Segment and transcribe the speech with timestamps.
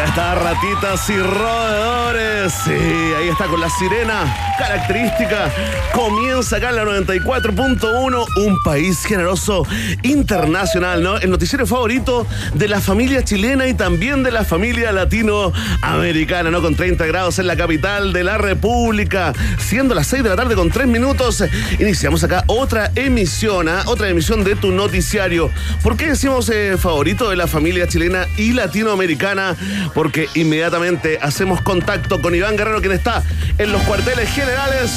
[0.00, 2.54] Ya está, ratitas y roedores.
[2.64, 5.50] Sí, ahí está con la sirena característica.
[5.92, 9.66] Comienza acá en la 94.1, un país generoso
[10.02, 11.16] internacional, ¿no?
[11.16, 16.60] El noticiero favorito de la familia chilena y también de la familia latinoamericana, ¿no?
[16.60, 19.32] Con 30 grados en la capital de la República.
[19.58, 21.42] Siendo las 6 de la tarde con 3 minutos,
[21.78, 23.82] iniciamos acá otra emisión, ¿ah?
[23.86, 25.50] otra emisión de tu noticiario.
[25.82, 29.56] ¿Por qué decimos eh, favorito de la familia chilena y latinoamericana?
[29.94, 33.22] Porque inmediatamente hacemos contacto con Iván Guerrero, quien está
[33.58, 34.90] en los cuarteles generales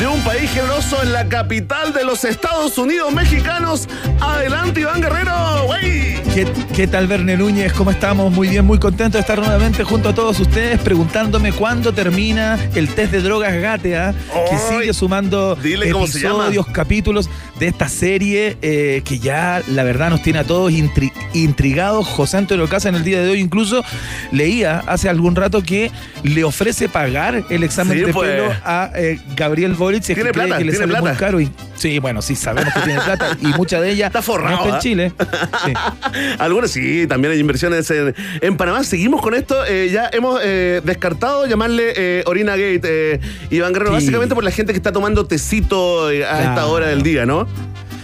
[0.00, 3.86] de un país generoso en la capital de los Estados Unidos mexicanos.
[4.18, 6.18] Adelante, Iván Guerrero, güey.
[6.34, 7.74] ¿Qué, ¿Qué, tal, Verne Núñez?
[7.74, 8.32] ¿Cómo estamos?
[8.32, 12.88] Muy bien, muy contento de estar nuevamente junto a todos ustedes preguntándome cuándo termina el
[12.94, 14.14] test de drogas Gatea,
[14.48, 17.28] que sigue sumando Dile cómo episodios, capítulos
[17.58, 22.06] de esta serie eh, que ya la verdad nos tiene a todos intri intrigados.
[22.06, 23.84] José Antonio Casa en el día de hoy incluso
[24.32, 25.90] leía hace algún rato que
[26.22, 28.30] le ofrece pagar el examen Sí, de pues.
[28.30, 30.02] pelo a eh, Gabriel Boric.
[30.02, 31.16] si es Tiene que cree plata, que le muy plata.
[31.16, 34.56] caro y sí, bueno, sí sabemos que tiene plata y mucha de ella Está forrado,
[34.56, 34.78] no está en ¿ah?
[34.78, 35.12] Chile.
[35.66, 35.72] Sí.
[36.38, 38.82] Algunos sí, también hay inversiones en, en Panamá.
[38.84, 39.64] Seguimos con esto.
[39.66, 43.96] eh, ya hemos eh, descartado llamarle eh, Orina Gate, Iván Guerrero, Sí.
[44.06, 47.46] básicamente por la gente que está tomando tecito a esta hora del día, ¿no?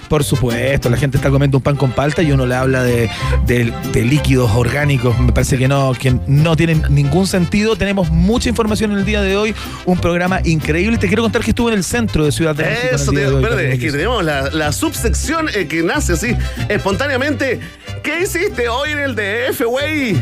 [0.09, 3.11] Por supuesto, la gente está comiendo un pan con palta y uno le habla de,
[3.47, 5.19] de- de líquidos orgánicos.
[5.19, 7.77] Me parece que no, que no tienen ningún sentido.
[7.77, 10.99] Tenemos mucha información en el día de hoy, un programa increíble.
[10.99, 12.83] Te quiero contar que estuve en el centro de Ciudad de México.
[12.83, 15.49] en el Eso, día te, de hoy, espérate, Carlos es que tenemos la, la subsección
[15.55, 16.37] eh, que nace así,
[16.69, 17.61] espontáneamente.
[18.03, 20.17] ¿Qué hiciste hoy en el DF, güey?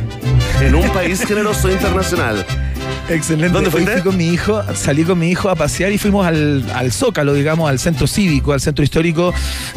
[0.63, 2.45] En un país generoso internacional.
[3.09, 3.53] Excelente.
[3.53, 3.93] ¿Dónde Hoy fuiste?
[3.93, 7.35] fui con mi hijo, salí con mi hijo a pasear y fuimos al, al Zócalo,
[7.35, 9.33] digamos, al centro cívico, al centro histórico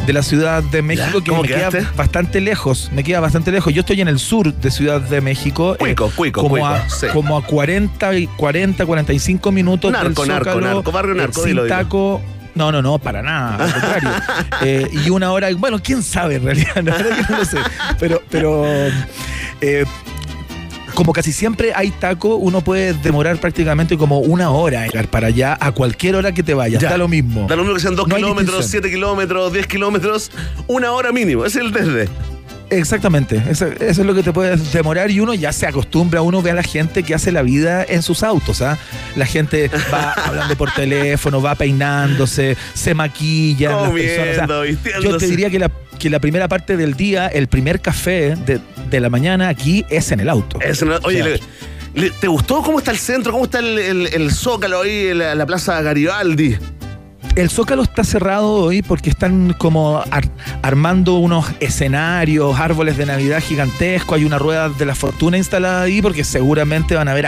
[0.06, 2.90] de la Ciudad de México, que ¿Cómo me queda bastante lejos.
[2.92, 3.72] Me queda bastante lejos.
[3.74, 5.74] Yo estoy en el sur de Ciudad de México.
[5.74, 7.06] eh, Cuico, cuico, como cuico, a, sí.
[7.12, 10.74] como a 40, y 40, 45 minutos Narco, del narco, Zócalo.
[10.74, 11.76] narco, barrio eh, narco, sin dilo, dilo.
[11.76, 12.22] taco.
[12.54, 14.10] No, no, no, para nada, al contrario.
[14.62, 17.58] Eh, y una hora, bueno, quién sabe en realidad, la verdad que no lo sé.
[18.00, 18.64] Pero, pero
[19.60, 19.84] eh,
[20.98, 25.28] como casi siempre hay taco, uno puede demorar prácticamente como una hora en llegar para
[25.28, 26.82] allá a cualquier hora que te vayas.
[26.82, 26.90] Ya.
[26.90, 27.46] Da lo mismo.
[27.46, 28.82] Da lo mismo que sean 2 No hay kilómetros, distinción.
[28.82, 30.32] 7 kilómetros, 10 kilómetros,
[30.66, 31.44] una hora mínimo.
[31.44, 32.08] Es el desde.
[32.70, 36.42] Exactamente, eso, eso es lo que te puedes demorar y uno ya se acostumbra, uno
[36.42, 38.76] ve a la gente que hace la vida en sus autos, ¿ah?
[39.14, 43.70] La gente va hablando por teléfono, va peinándose, se maquilla.
[43.70, 46.94] las personas, o sea, Comiendo, yo te diría que la, que la primera parte del
[46.94, 48.60] día, el primer café de,
[48.90, 50.58] de la mañana aquí es en el auto.
[50.60, 51.34] Es una- oye, O sea,
[51.94, 53.32] le- le- ¿te gustó cómo está el centro?
[53.32, 56.56] ¿Cómo está el, el- el Zócalo ahí, la, la Plaza Garibaldi?
[57.36, 60.28] El Zócalo está cerrado hoy porque están como ar-
[60.62, 66.02] armando unos escenarios, árboles de Navidad gigantescos, hay una rueda de la fortuna instalada ahí
[66.02, 67.26] porque seguramente van a haber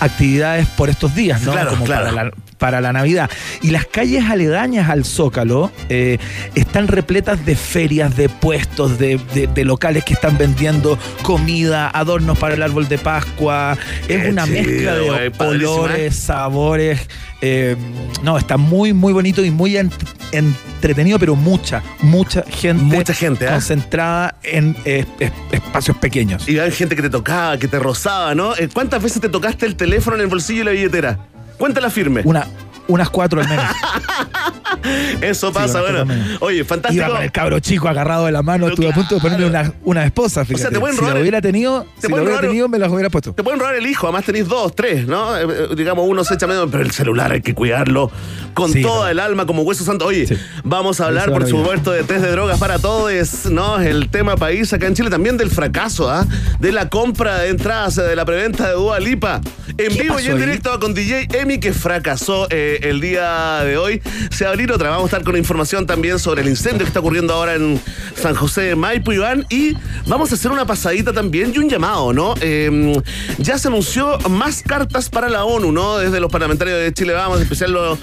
[0.00, 1.52] actividades por estos días, ¿no?
[1.52, 2.04] Claro, como claro.
[2.10, 3.30] Para, la, para la Navidad.
[3.62, 6.18] Y las calles aledañas al Zócalo eh,
[6.54, 12.38] están repletas de ferias, de puestos, de, de- de locales que están vendiendo comida, adornos
[12.38, 13.76] para el árbol de Pascua.
[14.08, 16.10] Es Qué una chido, mezcla de padrísimo, ¿eh?
[16.10, 17.00] sabores.
[17.46, 17.76] Eh,
[18.22, 19.92] no, está muy, muy bonito y muy ent-
[20.32, 23.52] entretenido, pero mucha, mucha gente, Mucha gente, ¿ah?
[23.52, 26.48] concentrada en eh, es- espacios pequeños.
[26.48, 28.56] Y hay gente que te tocaba, que te rozaba, ¿no?
[28.56, 31.18] Eh, ¿Cuántas veces te tocaste el teléfono en el bolsillo y la billetera?
[31.58, 32.22] Cuéntala firme.
[32.24, 32.46] Una,
[32.88, 33.64] unas cuatro al menos.
[35.20, 36.04] Eso pasa, bueno.
[36.40, 37.04] Oye, fantástico.
[37.04, 39.72] Iba con el cabro chico agarrado de la mano, estuve a punto de ponerle una,
[39.84, 40.54] una esposa, fíjate.
[40.54, 42.40] O sea, te pueden si robar lo el- hubiera tenido, te si lo hubiera robar-
[42.48, 43.32] tenido, me las hubiera puesto.
[43.32, 45.36] Te pueden robar el hijo, además tenéis dos, tres, ¿no?
[45.36, 48.10] Eh, eh, digamos, uno se echa medio, pero el celular hay que cuidarlo
[48.52, 49.10] con Sí, toda claro.
[49.12, 50.06] el alma, como hueso santo.
[50.06, 50.36] Oye, Sí.
[50.64, 53.10] vamos a hablar, por supuesto, de test de drogas para todos,
[53.50, 53.78] ¿no?
[53.80, 56.26] El tema país acá en Chile, también del fracaso, ¿ah?
[56.58, 59.40] De la compra de entradas, eh, de la preventa de Dua Lipa.
[59.78, 60.38] En ¿Qué vivo y en ahí?
[60.38, 64.02] directo con DJ Emi, que fracasó eh, el día de hoy.
[64.30, 64.90] Se va a abrir otra.
[64.90, 67.80] Vamos a estar con información también sobre el incendio que está ocurriendo ahora en
[68.20, 69.46] San José de Maipo, Iván.
[69.50, 69.76] Y
[70.06, 72.34] vamos a hacer una pasadita también y un llamado, ¿no?
[72.40, 73.00] Eh,
[73.38, 75.98] ya se anunció más cartas para la ONU, ¿no?
[75.98, 77.98] Desde los parlamentarios de Chile Vamos, en especial los,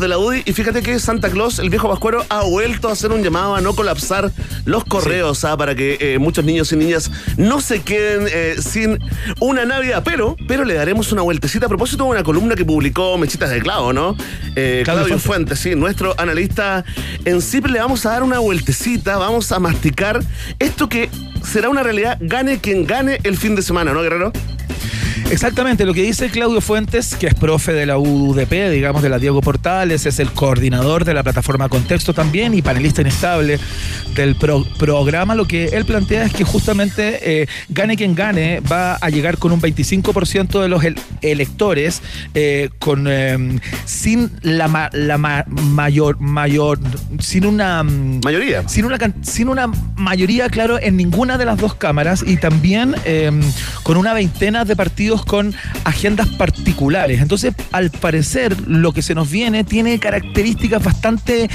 [0.00, 0.42] de la UDI.
[0.44, 3.60] Y fíjate que Santa Claus, el viejo pascuero, ha vuelto a hacer un llamado a
[3.60, 4.32] no colapsar
[4.64, 5.56] los correos, ¿ah?
[5.56, 8.98] Para que eh, muchos niños y niñas no se queden eh, sin
[9.40, 10.02] una Navidad.
[10.04, 13.60] Pero, pero le daremos una vueltecita a propósito de una columna que publicó Mechitas de
[13.60, 14.15] Clavo, ¿no?
[14.54, 15.18] Eh, Claudio.
[15.18, 16.84] Fuentes, sí, nuestro analista
[17.24, 20.22] en CIP le vamos a dar una vueltecita, vamos a masticar
[20.58, 21.10] esto que
[21.44, 24.32] será una realidad, gane quien gane el fin de semana, ¿no, Guerrero?
[25.30, 29.18] Exactamente, lo que dice Claudio Fuentes, que es profe de la UDP, digamos, de la
[29.18, 33.58] Diego Portales, es el coordinador de la plataforma Contexto también y panelista inestable
[34.14, 38.94] del pro- programa, lo que él plantea es que justamente eh, gane quien gane va
[38.94, 42.02] a llegar con un 25% de los el- electores
[42.34, 46.78] eh, con eh, sin la, ma- la ma- mayor mayor
[47.18, 48.68] sin una mm, Mayoría.
[48.68, 53.30] sin una, sin una mayoría, claro, en ninguna de las dos cámaras y también eh,
[53.82, 55.54] con una veintena de partidos con
[55.84, 57.20] agendas particulares.
[57.20, 61.48] Entonces, al parecer, lo que se nos viene tiene características bastante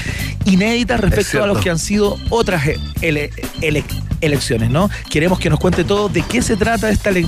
[0.46, 2.64] inéditas respecto a los que han sido otras
[3.02, 3.32] ele-
[3.62, 3.84] ele-
[4.22, 4.90] elecciones, ¿no?
[5.10, 7.28] Queremos que nos cuente todo de qué se trata esta le-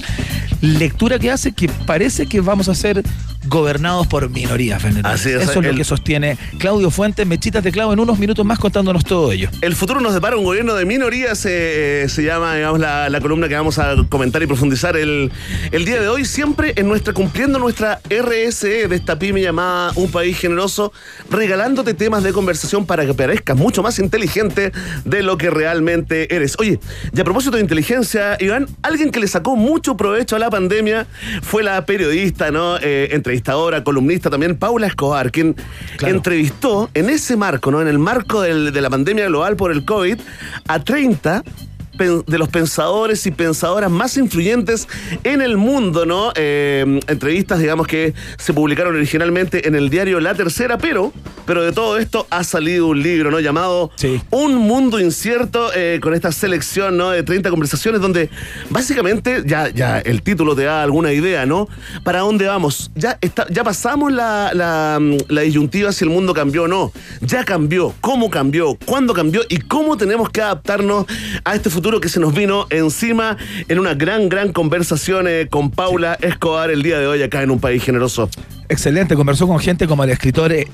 [0.61, 3.03] lectura que hace que parece que vamos a ser
[3.45, 4.81] gobernados por minorías.
[5.03, 8.45] Así es, Eso es lo que sostiene Claudio Fuentes, Mechitas de Clavo, en unos minutos
[8.45, 9.49] más contándonos todo ello.
[9.61, 13.19] El futuro nos depara un gobierno de minorías, eh, eh, se llama, digamos, la, la
[13.19, 15.29] columna que vamos a comentar y profundizar el,
[15.73, 20.11] el día de hoy, siempre en nuestra, cumpliendo nuestra RSE de esta pyme llamada Un
[20.11, 20.93] País Generoso,
[21.31, 24.71] regalándote temas de conversación para que parezcas mucho más inteligente
[25.03, 26.55] de lo que realmente eres.
[26.59, 26.79] Oye,
[27.11, 31.07] y a propósito de inteligencia, Iván, alguien que le sacó mucho provecho a la pandemia
[31.41, 32.77] fue la periodista, ¿no?
[32.79, 35.55] Eh, entrevistadora, columnista también, Paula Escobar, quien
[35.97, 36.13] Claro.
[36.15, 37.81] entrevistó en ese marco, ¿no?
[37.81, 40.19] En el marco del- de la pandemia global por el COVID,
[40.67, 44.87] a 30 pen- de los pensadores y pensadoras más influyentes
[45.23, 46.31] en el mundo, ¿no?
[46.35, 51.13] Eh, entrevistas, digamos, que se publicaron originalmente en el diario La Tercera, pero,
[51.45, 53.39] pero de todo esto ha salido un libro, ¿no?
[53.39, 54.21] Llamado Sí.
[54.31, 57.11] Un Mundo Incierto, eh, con esta selección, ¿no?
[57.11, 58.29] De 30 conversaciones donde
[58.69, 61.67] básicamente ya, ya el título te da alguna idea, ¿no?
[62.03, 62.91] ¿Para dónde vamos?
[62.95, 66.91] Ya, está, ya pasamos la, la, la disyuntiva si el mundo cambió o no.
[67.21, 67.93] Ya cambió.
[68.01, 68.75] ¿Cómo cambió?
[68.85, 69.41] ¿Cuándo cambió?
[69.47, 71.05] ¿Y cómo tenemos que adaptarnos
[71.43, 73.37] a este futuro que se nos vino encima
[73.67, 77.51] en una gran, gran conversación eh, con Paula Escobar el día de hoy acá en
[77.51, 78.29] Un País Generoso?
[78.69, 80.67] Excelente, conversó con gente como el escritor eh,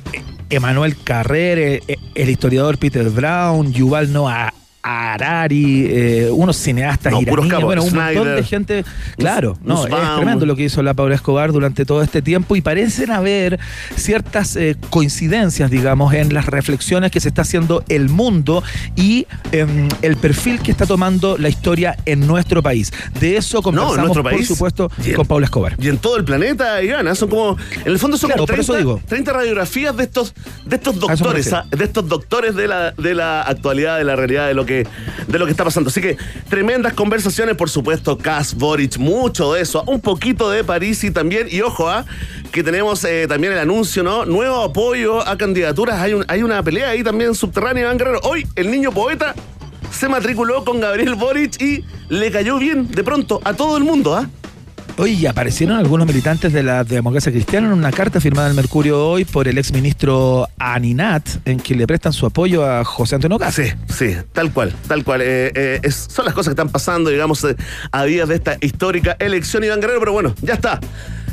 [0.52, 7.22] Emanuel Carrer, eh, eh, el historiador Peter Brown, Yuval Noah Harari, eh, unos cineastas No,
[7.22, 8.86] iraníes, capos, bueno, un montón de gente.
[9.18, 12.62] Claro, no, es tremendo lo que hizo la Paula Escobar durante todo este tiempo y
[12.62, 13.60] parecen haber
[13.96, 18.64] ciertas eh, coincidencias, digamos, en las reflexiones que se está haciendo el mundo
[18.96, 22.92] y em, el perfil que está tomando la historia en nuestro país.
[23.20, 25.76] De eso conversamos, nuestro por supuesto, en- con Paula Escobar.
[25.80, 27.16] Y en todo el planeta, Iván, ¿ah?
[27.16, 29.02] son como, en el fondo son Claro, como por eso 30, digo.
[29.08, 30.34] 30 radiografías de estos,
[30.66, 31.52] de estos doctores.
[31.54, 31.66] ¿ah?
[31.70, 35.46] de estos doctores de la, de la actualidad, de la realidad, de lo de lo
[35.46, 35.90] que está pasando.
[35.90, 36.18] Así que
[36.50, 41.48] tremendas conversaciones, por supuesto, Cas, Boric, mucho de eso, un poquito de París y también,
[41.50, 42.06] y ojo, ¿ah?
[42.52, 44.26] que tenemos eh, también el anuncio, ¿no?
[44.26, 46.00] Nuevo apoyo a candidaturas.
[46.00, 48.20] Hay, hay una pelea ahí también subterránea, Guerrero.
[48.24, 49.36] Hoy, el niño poeta
[49.92, 54.16] se matriculó con Gabriel Boric y le cayó bien de pronto a todo el mundo,
[54.16, 54.30] ¿ah?
[55.00, 59.08] Oye, y aparecieron algunos militantes de la democracia cristiana en una carta firmada en Mercurio
[59.08, 63.56] hoy por el exministro Aninat, en que le prestan su apoyo a José Antonio Caz.
[63.56, 65.22] Sí, sí, tal cual, tal cual.
[65.22, 67.56] Eh, eh, es- son las cosas que están pasando, digamos, eh,
[67.94, 70.82] a días de esta histórica elección, Iván Guerrero, pero bueno, ya está.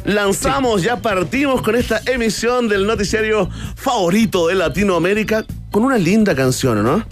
[0.05, 6.85] Lanzamos, ya partimos con esta emisión del noticiario favorito de Latinoamérica con una linda canción,
[6.85, 7.05] ¿no?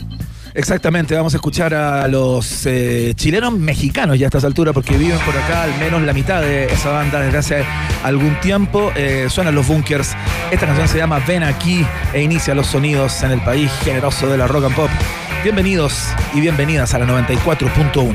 [0.57, 5.19] Exactamente, vamos a escuchar a los eh, chilenos mexicanos ya a estas alturas, porque viven
[5.27, 7.65] por acá al menos la mitad de esa banda desde hace
[8.05, 8.93] algún tiempo.
[8.95, 10.15] Eh, suenan los bunkers.
[10.53, 14.39] Esta canción se llama Ven aquí e inicia los sonidos en el país generoso de
[14.39, 14.91] la rock and pop.
[15.43, 18.15] Bienvenidos y bienvenidas a la 94.1.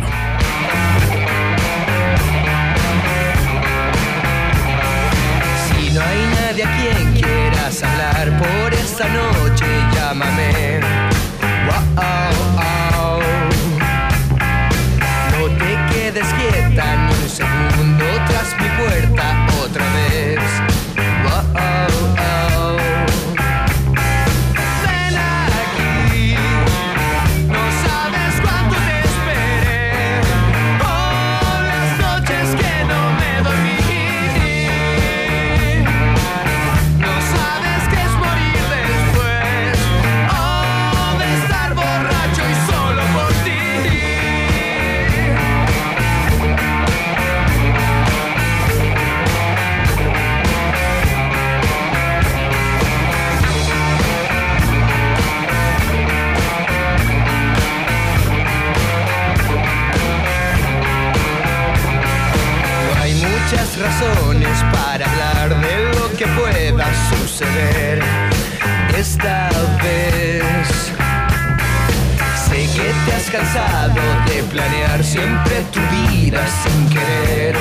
[73.31, 77.55] cansado de planear siempre tu vida sin querer,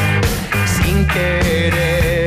[0.64, 2.17] sin querer.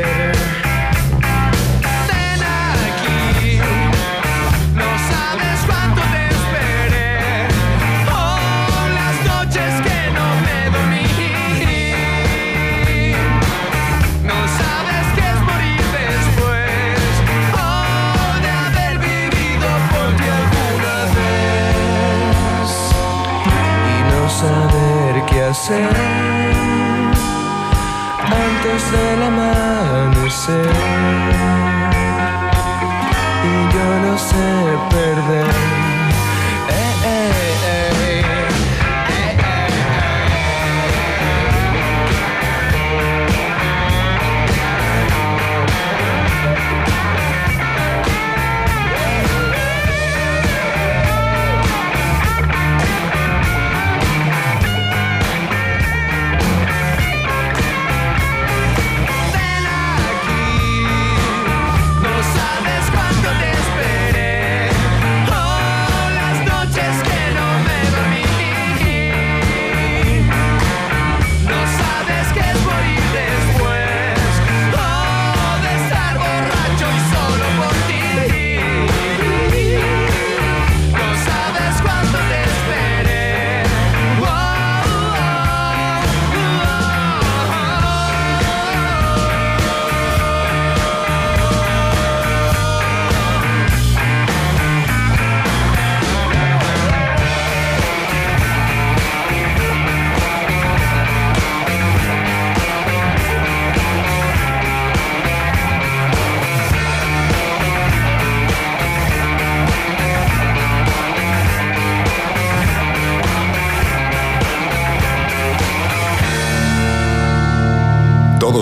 [28.23, 30.90] Antes del amanecer.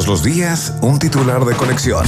[0.08, 2.06] Los días, un titular de colección.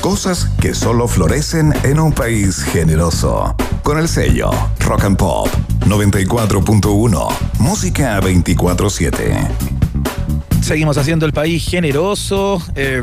[0.00, 3.54] Cosas que solo florecen en un país generoso.
[3.82, 5.48] Con el sello Rock and Pop
[5.86, 7.28] 94.1.
[7.58, 9.48] Música 24-7.
[10.62, 12.62] Seguimos haciendo el país generoso.
[12.74, 13.02] Eh,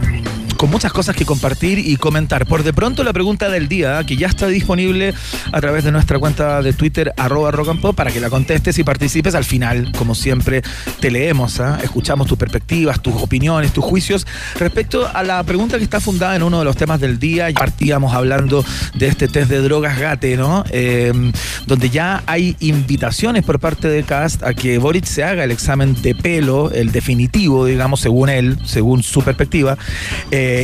[0.58, 2.46] con muchas cosas que compartir y comentar.
[2.46, 5.14] Por de pronto la pregunta del día, que ya está disponible
[5.52, 8.78] a través de nuestra cuenta de Twitter, arroba rock and pop, para que la contestes
[8.80, 9.36] y participes.
[9.36, 10.62] Al final, como siempre,
[11.00, 11.80] te leemos, ¿ah?
[11.84, 14.26] escuchamos tus perspectivas, tus opiniones, tus juicios
[14.60, 17.50] respecto a la pregunta que está fundada en uno de los temas del día.
[17.54, 20.64] Partíamos hablando de este test de drogas Gate, ¿no?
[20.70, 21.32] Em,
[21.66, 26.00] donde ya hay invitaciones por parte de Cast a que Boric se haga el examen
[26.02, 29.78] de pelo, el definitivo, digamos, según él, según su perspectiva.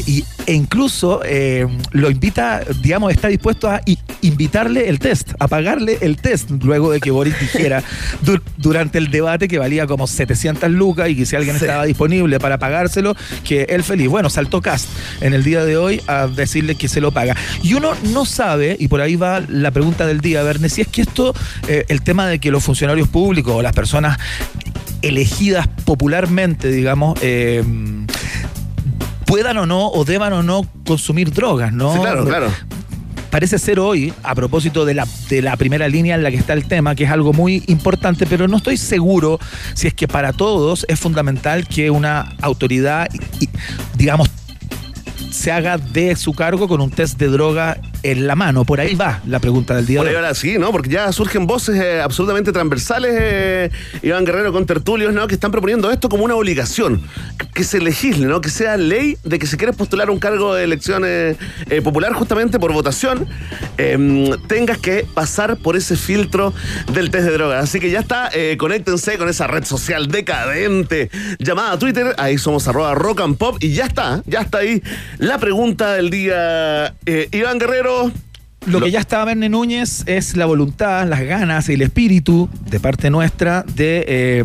[0.06, 3.82] Y, e incluso eh, lo invita, digamos, está dispuesto a
[4.22, 7.84] invitarle el test, a pagarle el test, luego de que Boris dijera
[8.58, 12.58] durante el debate que valía como 700 lucas y que si alguien estaba disponible para
[12.58, 14.08] pagárselo, que él feliz.
[14.08, 14.90] Bueno, saltó Cast
[15.22, 17.36] en el día de hoy a decirle que se lo paga.
[17.64, 20.88] Y uno no sabe, y por ahí va la pregunta del día, Verne, si es
[20.88, 21.34] que esto,
[21.68, 24.18] eh, el tema de que los funcionarios públicos o las personas
[25.02, 27.64] elegidas popularmente, digamos, eh,
[29.32, 31.94] puedan o no, o deban o no consumir drogas, ¿no?
[32.02, 32.52] claro, claro
[33.30, 36.52] parece ser hoy, a propósito de la, de la primera línea en la que está
[36.52, 39.40] el tema, que es algo muy importante, pero no estoy seguro
[39.74, 43.08] si es que para todos es fundamental que una autoridad,
[43.96, 44.30] digamos,
[45.32, 48.66] se haga de su cargo con un test de droga en la mano.
[48.66, 50.72] Por ahí va la pregunta del día Por de ahí ahora sí, ¿no?
[50.72, 55.28] Porque ya surgen voces eh, absolutamente transversales, eh, Iván Guerrero con tertulios, ¿no?
[55.28, 57.02] Que están proponiendo esto como una obligación,
[57.54, 58.42] que, se legisle, ¿no?
[58.42, 61.36] Que sea ley de que si quieres postular un cargo de elección eh,
[61.84, 63.28] popular justamente por votación,
[63.78, 66.54] eh, tengas que pasar por ese filtro
[66.94, 67.64] del test de drogas.
[67.64, 72.68] Así que ya está, eh, conéctense con esa red social decadente llamada Twitter, ahí somos
[72.68, 74.82] arroba rock and pop y ya está, ya está ahí
[75.18, 76.96] la pregunta del día.
[77.32, 77.91] Iván Guerrero.
[78.68, 82.80] Lo, Lo- que ya está Verne Núñez es la voluntad, las ganas, el espíritu de
[82.80, 84.44] parte nuestra de eh,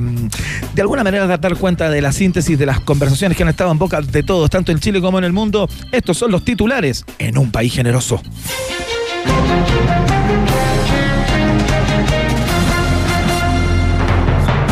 [0.75, 3.79] de alguna manera dar cuenta de la síntesis de las conversaciones que han estado en
[3.79, 5.69] boca de todos, tanto en Chile como en el mundo.
[5.93, 8.23] Estos son los titulares en un país generoso.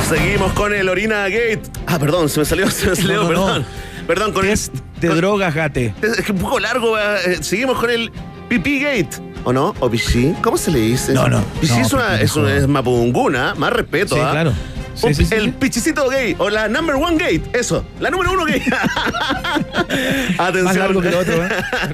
[0.08, 1.62] Seguimos con el Orina Gate.
[1.86, 3.28] Ah, perdón, se me salió, se me salió, No, no, no.
[3.46, 3.66] perdón.
[4.06, 5.00] Perdón, con Test el.
[5.00, 5.94] de con- drogas, gate.
[6.02, 6.98] Es un poco largo.
[6.98, 8.12] eh, seguimos con el
[8.48, 9.10] Pipi Gate.
[9.44, 9.74] ¿O no?
[9.80, 10.34] ¿O Pichi?
[10.42, 11.12] ¿Cómo se le dice?
[11.12, 11.42] No, no.
[11.60, 14.30] Pichi No, es una, es una es mapunguna, más respeto, Sí, ¿ah?
[14.30, 14.52] claro.
[14.94, 18.32] Sí, Un- sí, sí, el pichicito gay o la number one gate, eso, la número
[18.32, 18.62] uno gay.
[20.38, 20.64] Atención.
[20.64, 21.48] Más largo que el otro, ¿eh?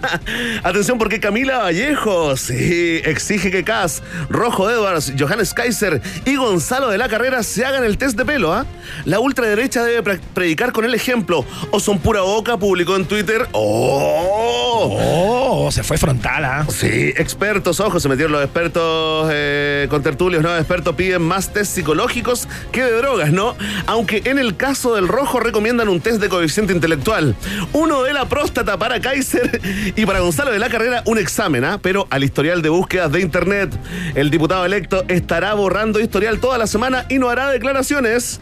[0.62, 6.99] Atención porque Camila Vallejo, sí, exige que Cas, Rojo Edwards, Johannes Kaiser y Gonzalo de
[6.99, 8.66] la Carrera se hagan el test de pelo, ¿ah?
[9.04, 11.45] La ultraderecha debe pre- predicar con el ejemplo.
[11.71, 13.47] O son pura boca, publicó en Twitter.
[13.52, 14.99] ¡Oh!
[15.66, 16.66] Oh, se fue frontal, ¿ah?
[16.69, 20.57] Sí, expertos, ojo, se metieron los expertos eh, con tertulios, ¿no?
[20.57, 23.56] Expertos piden más test psicológicos que drogas, ¿no?
[23.87, 27.35] Aunque en el caso del rojo recomiendan un test de coeficiente intelectual.
[27.73, 29.61] Uno de la próstata para Kaiser
[29.97, 31.78] y para Gonzalo de la Carrera un examen, ¿ah?
[31.82, 33.70] Pero al historial de búsquedas de internet.
[34.14, 38.40] El diputado electo estará borrando historial toda la semana y no hará declaraciones.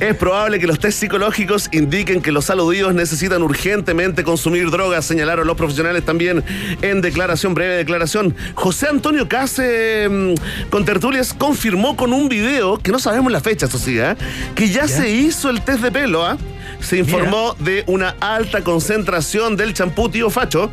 [0.00, 5.46] Es probable que los test psicológicos indiquen que los aludidos necesitan urgentemente consumir drogas, señalaron
[5.46, 6.44] los profesionales también
[6.82, 8.34] en declaración, breve declaración.
[8.54, 13.78] José Antonio Case, mm, con tertulias, confirmó con un video, que no sabemos la eso
[13.78, 14.16] sí, ¿eh?
[14.54, 16.36] que ya, se hizo el test de pelo, ¿ah?
[16.80, 20.70] Se informó de una alta concentración del champú tío Facho.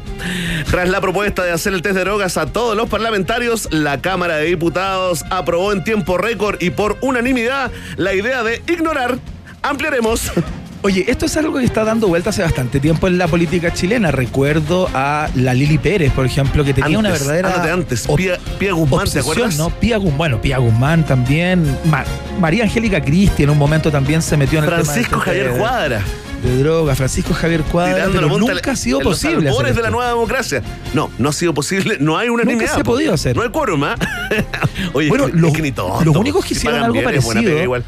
[0.70, 4.38] Tras la propuesta de hacer el test de drogas a todos los parlamentarios, la Cámara
[4.38, 9.18] de Diputados aprobó en tiempo récord y por unanimidad la idea de ignorar.
[9.64, 10.32] Ampliaremos.
[10.86, 14.12] Oye, esto es algo que está dando vuelta hace bastante tiempo en la política chilena.
[14.12, 17.74] Recuerdo a la Lili Pérez, por ejemplo, que tenía una verdadera.
[17.74, 18.06] antes.
[18.16, 19.58] Pía, Pía Guzmán, ¿te obsesión, acuerdas?
[19.58, 19.72] ¿no?
[19.72, 21.66] Pía Guzmán, bueno, Pía Guzmán también.
[21.86, 22.06] Ma-
[22.40, 25.54] María Angélica Cristi en un momento también se metió en el Francisco tema de- Javier
[25.54, 26.02] de- Cuadra.
[26.44, 28.06] De droga, Francisco Javier Cuadra.
[28.14, 29.50] pero nunca ha sido en los posible.
[29.50, 29.82] albores de esto.
[29.82, 30.62] la nueva democracia.
[30.94, 31.98] No, no ha sido posible.
[32.00, 32.76] No hay unanimidad.
[32.76, 32.92] se ha po.
[32.92, 33.36] podido hacer.
[33.36, 33.96] No hay quórum, ¿ah?
[34.94, 37.84] Oye, Bueno, es que, los- que ni tonto, los únicos que hicieron algo bien, parecido-.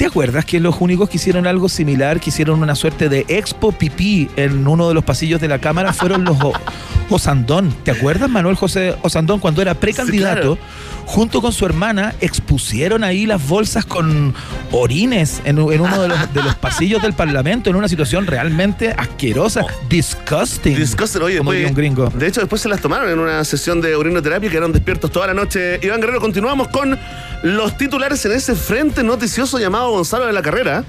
[0.00, 3.70] ¿Te acuerdas que los únicos que hicieron algo similar, que hicieron una suerte de expo
[3.70, 6.38] pipí en uno de los pasillos de la Cámara, fueron los
[7.10, 7.70] Osandón?
[7.84, 10.56] ¿Te acuerdas, Manuel José Osandón, cuando era precandidato?
[11.04, 14.32] Junto con su hermana expusieron ahí las bolsas con
[14.70, 18.94] orines en, en uno de los, de los pasillos del Parlamento en una situación realmente
[18.96, 20.76] asquerosa, disgusting.
[20.76, 22.08] Disgusting, oye, como diría un gringo.
[22.10, 25.26] De hecho, después se las tomaron en una sesión de urinoterapia y quedaron despiertos toda
[25.26, 25.78] la noche.
[25.82, 26.96] Iván Guerrero, continuamos con
[27.42, 30.84] los titulares en ese frente noticioso llamado Gonzalo de la Carrera.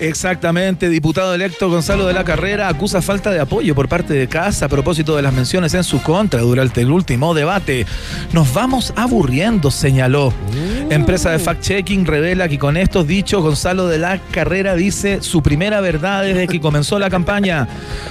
[0.00, 4.64] Exactamente, diputado electo Gonzalo de la Carrera acusa falta de apoyo por parte de Casa
[4.64, 7.84] a propósito de las menciones en su contra durante el último debate.
[8.32, 10.32] Nos vamos aburriendo, señaló.
[10.88, 15.82] Empresa de fact-checking revela que con estos dichos Gonzalo de la Carrera dice su primera
[15.82, 17.68] verdad desde que comenzó la campaña.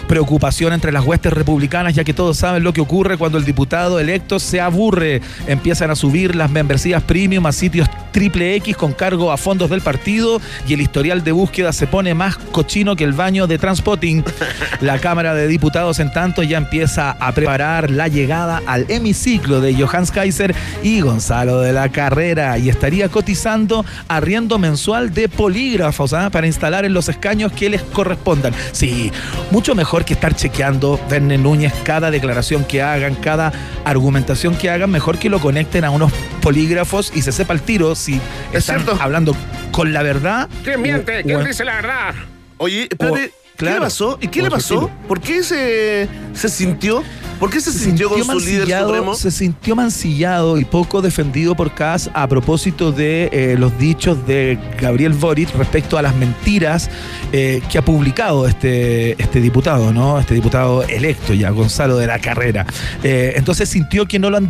[0.07, 3.99] Preocupación entre las huestes republicanas ya que todos saben lo que ocurre cuando el diputado
[3.99, 5.21] electo se aburre.
[5.47, 9.81] Empiezan a subir las membresías premium a sitios triple X con cargo a fondos del
[9.81, 14.25] partido y el historial de búsqueda se pone más cochino que el baño de Transpotting.
[14.81, 19.73] La Cámara de Diputados, en tanto, ya empieza a preparar la llegada al hemiciclo de
[19.73, 26.29] Johannes Kaiser y Gonzalo de la Carrera y estaría cotizando arriendo mensual de polígrafos ¿ah?
[26.29, 28.53] para instalar en los escaños que les correspondan.
[28.73, 29.09] Sí,
[29.49, 33.53] mucho mejor que estar chequeando Verne Núñez cada declaración que hagan, cada
[33.85, 36.11] argumentación que hagan, mejor que lo conecten a unos
[36.41, 38.15] polígrafos y se sepa el tiro si
[38.51, 39.01] Es están cierto.
[39.01, 39.33] hablando
[39.71, 40.49] con la verdad.
[40.63, 41.19] ¿Quién miente?
[41.19, 42.13] o- ¿Quién o- dice la verdad?
[42.57, 44.17] Oye, espérate, ¿qué claro, le pasó?
[44.21, 44.89] ¿Y qué le pasó?
[45.07, 47.03] ¿Por qué se, se sintió?
[47.39, 49.15] ¿Por qué se, sintió, con su líder supremo?
[49.15, 54.59] Se sintió mancillado y poco defendido por Kass a propósito de eh, los dichos de
[54.77, 56.89] Gabriel Boric respecto a las mentiras
[57.31, 60.19] eh, que ha publicado este, este diputado, ¿no?
[60.19, 62.65] Este diputado electo ya, Gonzalo de la Carrera.
[63.03, 64.49] Eh, entonces sintió que no lo han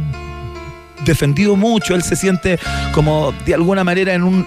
[1.05, 2.59] defendido mucho, él se siente
[2.93, 4.45] como de alguna manera en un,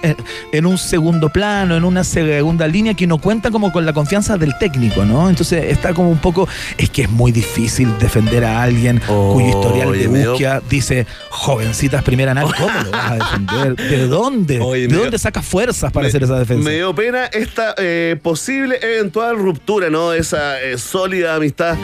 [0.51, 4.37] en un segundo plano, en una segunda línea que no cuenta como con la confianza
[4.37, 5.29] del técnico, ¿no?
[5.29, 9.91] Entonces está como un poco, es que es muy difícil defender a alguien cuyo historial
[9.91, 13.75] de búsqueda dice jovencitas primera nada, ¿cómo lo vas a defender?
[13.75, 14.59] ¿De dónde?
[14.59, 16.63] ¿De dónde sacas fuerzas para hacer esa defensa?
[16.63, 20.13] Me dio pena esta eh, posible eventual ruptura, ¿no?
[20.13, 21.77] Esa eh, sólida amistad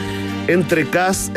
[0.52, 1.30] entre Cass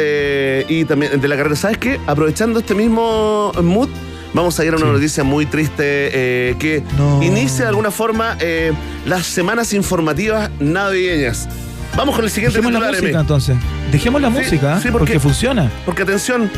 [0.67, 1.55] y también de la carrera.
[1.55, 1.99] ¿Sabes qué?
[2.07, 3.89] Aprovechando este mismo mood,
[4.33, 6.83] vamos a ir a una noticia muy triste eh, que
[7.21, 8.73] inicia de alguna forma eh,
[9.05, 11.47] las semanas informativas navideñas.
[11.95, 13.57] Vamos con el siguiente Dejemos la música entonces.
[13.91, 14.89] Dejemos la música, ¿eh?
[14.91, 15.71] porque, funciona.
[15.85, 16.49] Porque atención,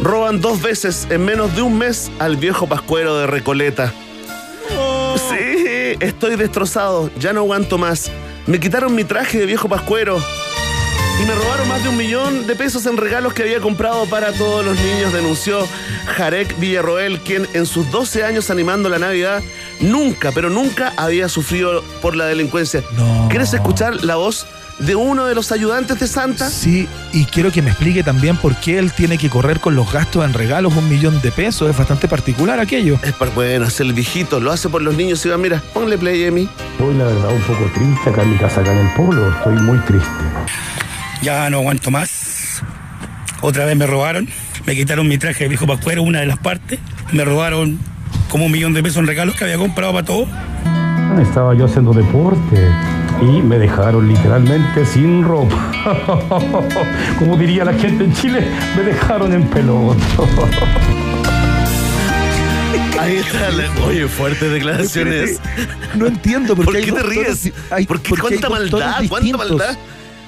[0.00, 3.92] roban dos veces en menos de un mes al viejo pascuero de Recoleta.
[4.78, 5.16] Oh.
[5.18, 8.10] Sí, estoy destrozado, ya no aguanto más.
[8.46, 10.20] Me quitaron mi traje de viejo pascuero
[11.20, 14.32] y me robaron más de un millón de pesos en regalos que había comprado para
[14.32, 15.66] todos los niños, denunció
[16.16, 19.42] Jarek Villarroel, quien en sus 12 años animando la Navidad
[19.80, 22.82] nunca, pero nunca había sufrido por la delincuencia.
[23.28, 24.46] ¿Quieres escuchar la voz?
[24.78, 26.48] de uno de los ayudantes de Santa?
[26.48, 29.92] Sí, y quiero que me explique también por qué él tiene que correr con los
[29.92, 31.70] gastos en regalos un millón de pesos.
[31.70, 32.98] Es bastante particular aquello.
[33.02, 35.98] Es para, bueno, es el viejito, lo hace por los niños y va, mira, ponle
[35.98, 36.48] play, Emi.
[36.72, 39.32] Estoy la verdad un poco triste acá en mi casa, acá en el pueblo.
[39.32, 40.08] Estoy muy triste.
[41.22, 42.62] Ya no aguanto más.
[43.40, 44.28] Otra vez me robaron.
[44.66, 46.78] Me quitaron mi traje de viejo pascuero, una de las partes.
[47.12, 47.78] Me robaron
[48.28, 50.26] como un millón de pesos en regalos que había comprado para todo.
[51.20, 52.68] Estaba yo haciendo deporte
[53.20, 55.70] y me dejaron literalmente sin ropa.
[57.18, 60.02] Como diría la gente en Chile, me dejaron en pelota.
[63.00, 63.48] Ahí está,
[63.84, 65.40] oye, fuertes declaraciones.
[65.94, 67.52] No entiendo por, qué, ¿Por qué te ríes?
[67.86, 69.02] ¿Por qué cuánta maldad?
[69.08, 69.76] ¿Cuánta maldad?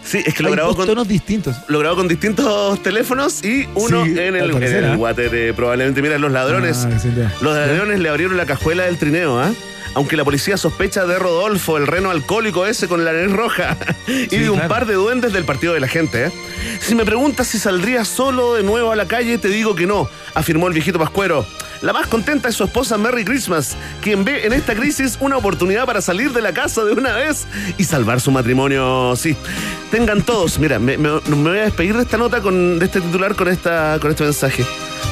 [0.04, 1.56] Sí, es que lo grabó con tonos distintos.
[1.68, 4.96] Lo grabó con distintos teléfonos y uno en el, en el ¿eh?
[4.96, 5.34] water.
[5.34, 6.86] Eh, probablemente, mira, los ladrones.
[6.86, 9.52] Ah, los ladrones le abrieron la cajuela del trineo, ¿ah?
[9.94, 13.76] Aunque la policía sospecha de Rodolfo, el reno alcohólico ese con la nariz roja,
[14.08, 16.26] y de un par de duendes del partido de la gente.
[16.26, 16.32] ¿eh?
[16.80, 20.08] Si me preguntas si saldría solo de nuevo a la calle, te digo que no,
[20.34, 21.46] afirmó el viejito Pascuero.
[21.84, 25.84] La más contenta es su esposa Merry Christmas, quien ve en esta crisis una oportunidad
[25.84, 29.14] para salir de la casa de una vez y salvar su matrimonio.
[29.16, 29.36] Sí,
[29.90, 33.48] tengan todos, mira, me, voy a despedir de esta nota, con, de este titular con,
[33.48, 34.64] esta, con este mensaje.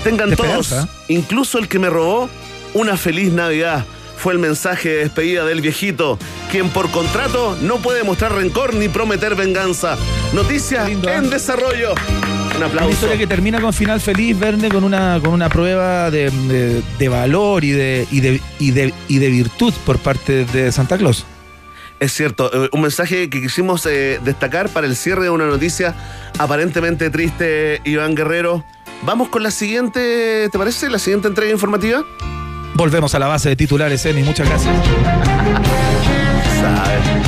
[0.02, 0.74] Tengan todos,
[1.08, 2.30] incluso el que me robó,
[2.72, 3.84] una feliz Navidad
[4.16, 6.18] fue el mensaje de despedida del viejito,
[6.50, 9.98] quien por contrato no puede mostrar rencor ni prometer venganza.
[10.32, 11.20] Noticia en ¿eh?
[11.28, 11.92] desarrollo.
[12.62, 12.86] Un aplauso.
[12.86, 16.30] Una historia que termina con final feliz, Verne, con una, con una prueba de,
[17.10, 18.70] valor y de, y, de, y,
[19.18, 21.26] de, virtud por parte de Santa Claus.
[21.98, 25.94] Es cierto, eh, un mensaje que quisimos eh, destacar para el cierre de una noticia
[26.38, 28.64] aparentemente triste, Iván Guerrero.
[29.02, 30.88] Vamos con la siguiente, ¿te parece?
[30.88, 32.04] La siguiente entrega informativa.
[32.74, 34.22] Volvemos a la base de titulares, Emi.
[34.22, 34.72] Muchas gracias.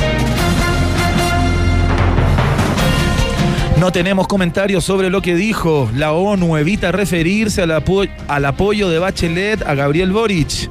[3.79, 5.89] No tenemos comentarios sobre lo que dijo.
[5.95, 10.69] La ONU evita referirse al, apoyo de Bachelet a Gabriel Boric.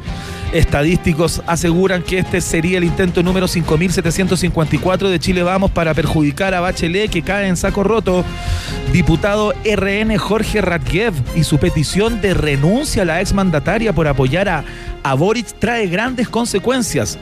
[0.55, 6.61] Estadísticos aseguran que este sería el intento número 5.754 de Chile Vamos para perjudicar a
[6.61, 8.25] Bachelet, que cae en saco roto.
[8.91, 14.65] Diputado RN Jorge Radgev y su petición de renuncia a la exmandataria por apoyar a,
[15.03, 17.19] a Boric trae grandes consecuencias.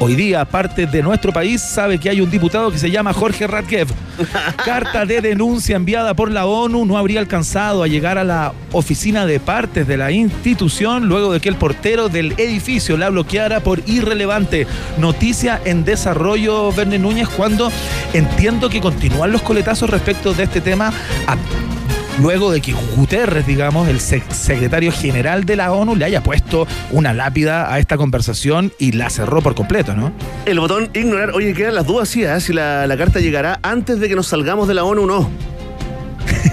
[0.00, 3.48] Hoy día, parte de nuestro país sabe que hay un diputado que se llama Jorge
[3.48, 3.88] Radkev.
[4.64, 9.26] Carta de denuncia enviada por la ONU no habría alcanzado a llegar a la oficina
[9.26, 13.82] de partes de la institución luego de que el portero del edificio la bloqueara por
[13.86, 14.68] irrelevante.
[14.98, 17.72] Noticia en desarrollo, Verne Núñez, cuando
[18.12, 20.92] entiendo que continúan los coletazos respecto de este tema
[22.20, 27.12] luego de que Guterres, digamos, el secretario general de la ONU, le haya puesto una
[27.14, 30.12] lápida a esta conversación y la cerró por completo, ¿no?
[30.46, 32.40] El botón ignorar, oye, quedan las dudas, sí, ¿eh?
[32.40, 35.30] si la, carta llegará antes de que nos salgamos de la ONU o no.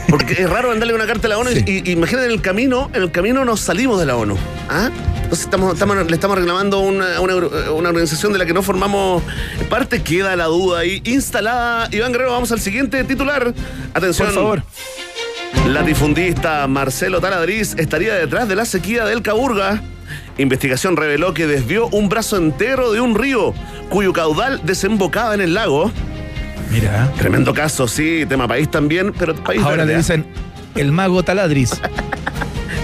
[0.10, 3.01] Porque es raro mandarle una carta a la ONU y, imagínate en el camino, en
[3.01, 4.38] el camino nos salimos de la ONU.
[4.69, 4.89] ¿ah?
[5.23, 9.23] Entonces estamos, le estamos reclamando una, una, una, organización de la que no formamos
[9.69, 10.04] parte.
[10.04, 11.89] Queda la duda ahí instalada.
[11.91, 13.54] Iván Guerrero, vamos al siguiente titular.
[13.95, 14.28] Atención.
[14.28, 14.63] Por favor.
[15.68, 19.82] Latifundista Marcelo Taladriz estaría detrás de la sequía del Caburga.
[20.38, 23.54] Investigación reveló que desvió un brazo entero de un río
[23.89, 25.91] cuyo caudal desembocaba en el lago.
[26.72, 27.12] Mira.
[27.18, 30.26] Tremendo caso, sí, tema país también, pero país Ahora le dicen
[30.76, 31.72] el mago Taladriz.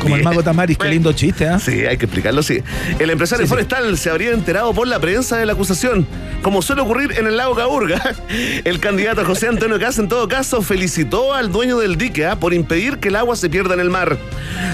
[0.02, 1.60] Como el mago Tamaris, qué lindo chiste, ¿ah?
[1.60, 2.62] Sí, hay que explicarlo, sí.
[3.00, 6.08] El empresario forestal se habría enterado por la prensa de la acusación,
[6.42, 8.02] como suele ocurrir en el lago Caburga.
[8.64, 12.36] El candidato José Antonio Casa, en todo caso, felicitó al dueño del dique ¿ah?
[12.38, 14.18] por impedir que el agua se pierda en el mar.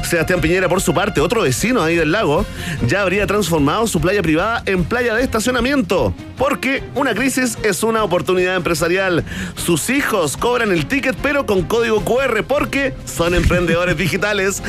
[0.04, 2.46] Sebastián Piñera, por su parte, otro vecino ahí del lago,
[2.88, 6.13] ya habría transformado su playa privada en playa de estacionamiento.
[6.38, 9.24] Porque una crisis es una oportunidad empresarial.
[9.56, 14.62] Sus hijos cobran el ticket, pero con código QR, porque son emprendedores digitales.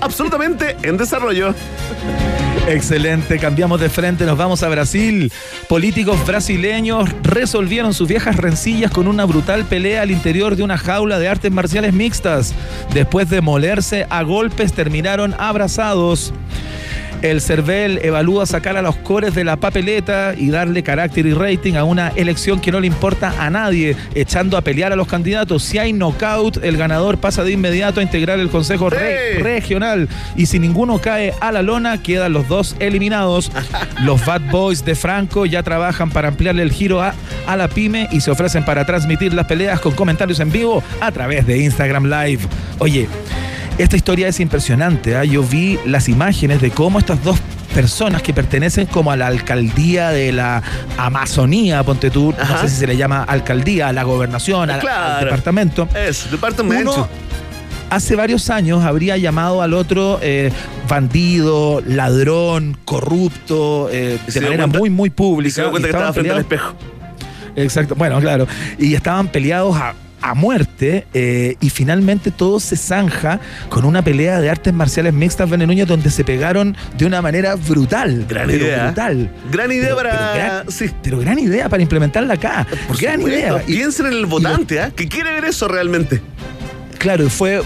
[0.00, 1.54] Absolutamente en desarrollo.
[2.66, 5.32] Excelente, cambiamos de frente, nos vamos a Brasil.
[5.68, 11.18] Políticos brasileños resolvieron sus viejas rencillas con una brutal pelea al interior de una jaula
[11.18, 12.54] de artes marciales mixtas.
[12.92, 16.32] Después de molerse a golpes, terminaron abrazados.
[17.22, 21.74] El CERVEL evalúa sacar a los cores de la papeleta y darle carácter y rating
[21.74, 25.64] a una elección que no le importa a nadie, echando a pelear a los candidatos.
[25.64, 30.46] Si hay knockout, el ganador pasa de inmediato a integrar el Consejo Re- Regional y
[30.46, 33.50] si ninguno cae a la lona, quedan los dos eliminados.
[34.04, 37.14] Los Bad Boys de Franco ya trabajan para ampliarle el giro a,
[37.46, 41.10] a la pyme y se ofrecen para transmitir las peleas con comentarios en vivo a
[41.10, 42.42] través de Instagram Live.
[42.78, 43.08] Oye,
[43.78, 45.16] esta historia es impresionante.
[45.16, 45.24] ¿ah?
[45.24, 47.38] Yo vi las imágenes de cómo estas dos
[47.74, 50.62] personas que pertenecen como a la alcaldía de la
[50.96, 55.24] Amazonía, ponte tú, no sé si se le llama alcaldía, a la gobernación, al Claro.
[55.24, 55.88] departamento.
[55.94, 56.92] Es, departamento.
[56.94, 57.08] Uno
[57.90, 60.50] hace varios años habría llamado al otro eh,
[60.88, 65.54] bandido, ladrón, corrupto, eh, se de manera cuenta- muy, muy pública.
[65.54, 66.74] Se dio cuenta que estaba estaban frente al espejo.
[67.56, 68.46] Exacto, bueno, claro.
[68.78, 74.40] Y estaban peleados a, a muerte eh, y finalmente todo se zanja con una pelea
[74.40, 78.26] de artes marciales mixtas Bene Núñez donde se pegaron de una manera brutal.
[78.28, 78.84] Gran pero idea.
[78.86, 79.30] Brutal.
[79.50, 80.32] Gran idea Pero- para.
[80.32, 80.90] pero gran- sí.
[81.02, 82.66] Pero gran idea para implementarla acá.
[82.86, 83.38] Por gran supuesto.
[83.40, 83.58] idea.
[83.64, 84.90] Piensen en el votante, ¿ah?
[84.94, 86.20] Que quiere ver eso realmente.
[86.98, 87.62] Claro, fue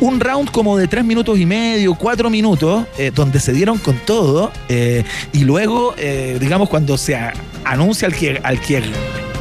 [0.00, 3.94] un round como de tres minutos y medio, cuatro minutos, eh, donde se dieron con
[3.98, 4.50] todo.
[4.68, 7.16] eh, y luego, eh, digamos, cuando se
[7.64, 8.82] anuncia al que, al que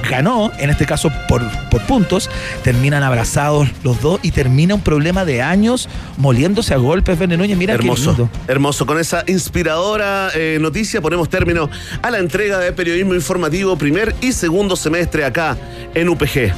[0.10, 2.30] ganó, en este caso por, por puntos,
[2.64, 7.18] terminan abrazados los dos y termina un problema de años moliéndose a golpes.
[7.20, 8.30] Núñez, mira qué Hermoso, lindo.
[8.48, 8.86] hermoso.
[8.86, 11.70] Con esa inspiradora eh, noticia ponemos término
[12.02, 15.58] a la entrega de periodismo informativo primer y segundo semestre acá
[15.94, 16.52] en UPG.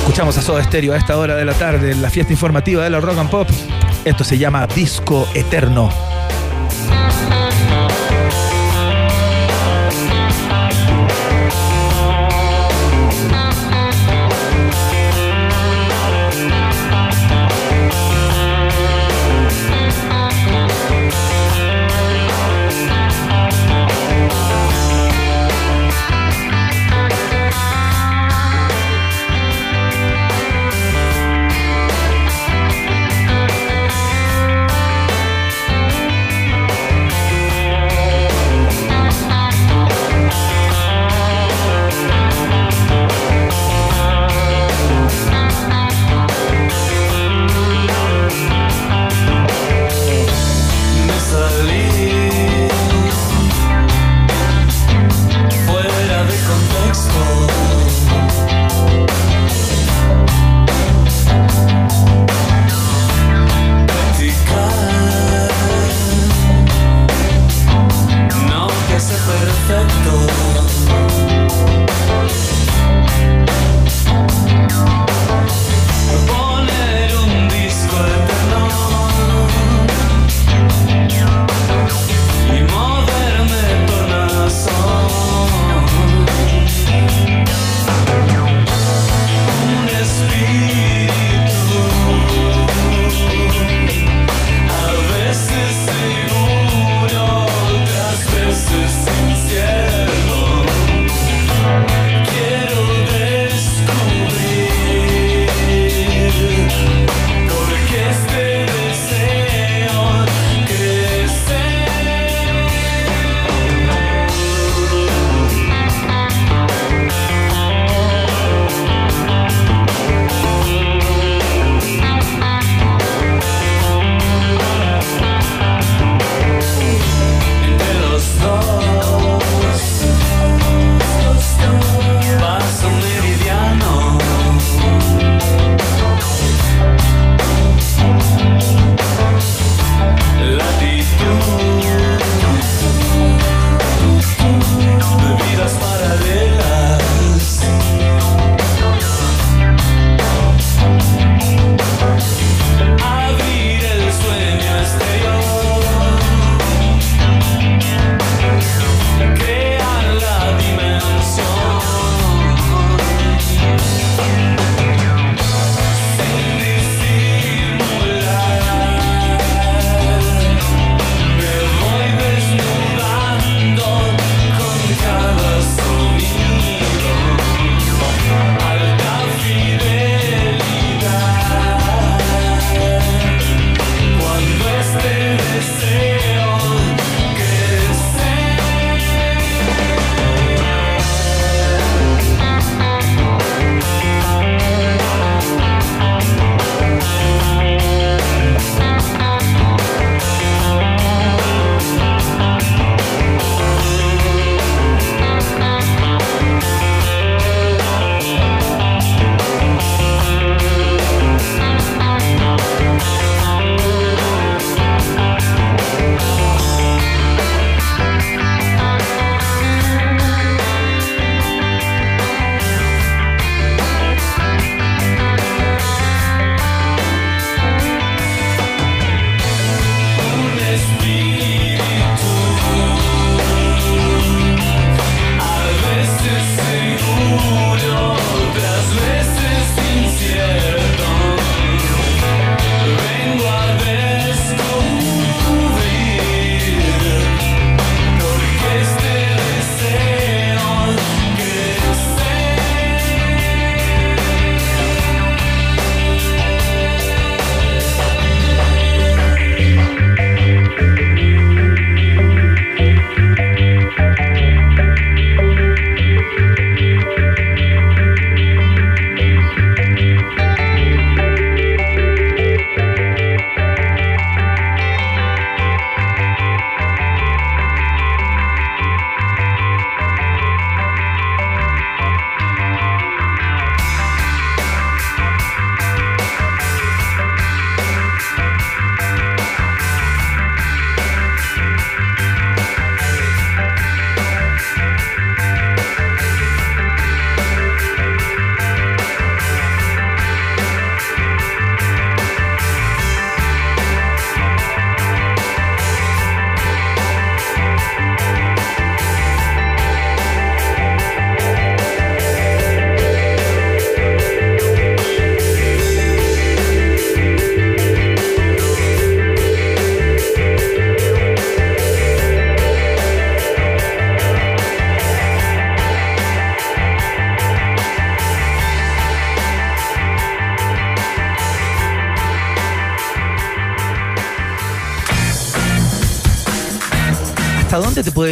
[0.00, 2.90] Escuchamos a Soda Stereo a esta hora de la tarde en la fiesta informativa de
[2.90, 3.48] la Rock and Pop.
[4.04, 6.15] Esto se llama Disco Eterno.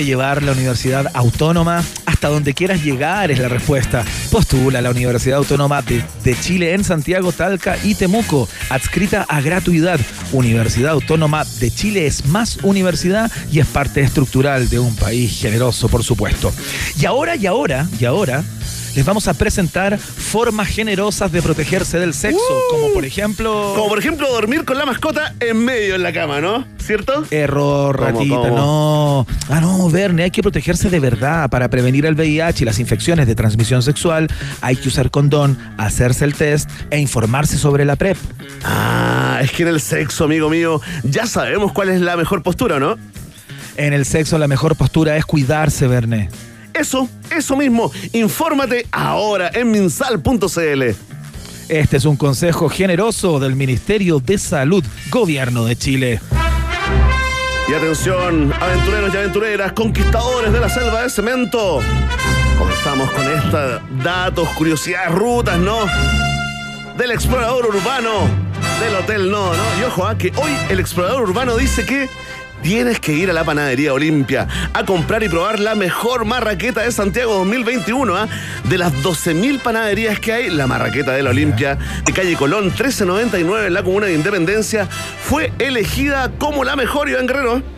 [0.05, 1.83] Puede llevar la Universidad Autónoma?
[2.05, 4.05] Hasta donde quieras llegar es la respuesta.
[4.31, 9.99] Postula la Universidad Autónoma de, de Chile en Santiago, Talca y Temuco, adscrita a gratuidad.
[10.33, 15.89] Universidad Autónoma de Chile es más universidad y es parte estructural de un país generoso,
[15.89, 16.53] por supuesto.
[17.01, 18.45] Y ahora, y ahora, y ahora,
[18.95, 22.39] les vamos a presentar formas generosas de protegerse del sexo,
[22.71, 23.73] como por ejemplo...
[23.75, 26.65] Como por ejemplo dormir con la mascota en medio en la cama, ¿no?
[26.79, 27.25] ¿Cierto?
[27.31, 28.57] Error, ¿Cómo, ratita, cómo?
[28.57, 29.27] no.
[29.51, 31.51] Ah, no, Verne, hay que protegerse de verdad.
[31.51, 34.29] Para prevenir el VIH y las infecciones de transmisión sexual,
[34.61, 38.17] hay que usar condón, hacerse el test e informarse sobre la PrEP.
[38.65, 42.81] Ah, es que en el sexo, amigo mío, ya sabemos cuál es la mejor postura,
[42.81, 42.97] ¿no?
[43.77, 46.31] En el sexo, la mejor postura es cuidarse, Verne.
[46.73, 47.93] Eso, eso mismo.
[48.13, 50.83] Infórmate ahora en minsal.cl.
[51.69, 56.21] Este es un consejo generoso del Ministerio de Salud, Gobierno de Chile.
[57.67, 61.81] Y atención, aventureros y aventureras, conquistadores de la selva de cemento.
[62.59, 65.87] Comenzamos con estos datos, curiosidades, rutas, ¿no?
[66.99, 68.29] Del explorador urbano
[68.81, 69.63] del Hotel No, ¿no?
[69.81, 72.09] Y ojo, ah, que hoy el explorador urbano dice que
[72.65, 76.91] tienes que ir a la panadería Olimpia a comprar y probar la mejor marraqueta de
[76.93, 78.17] Santiago 2021.
[78.17, 78.27] ¿ah?
[78.65, 83.67] De las 12.000 panaderías que hay, la marraqueta de la Olimpia de calle Colón 1399
[83.67, 87.74] en la comuna de Independencia fue elegida como la mejor, Iván Guerrero.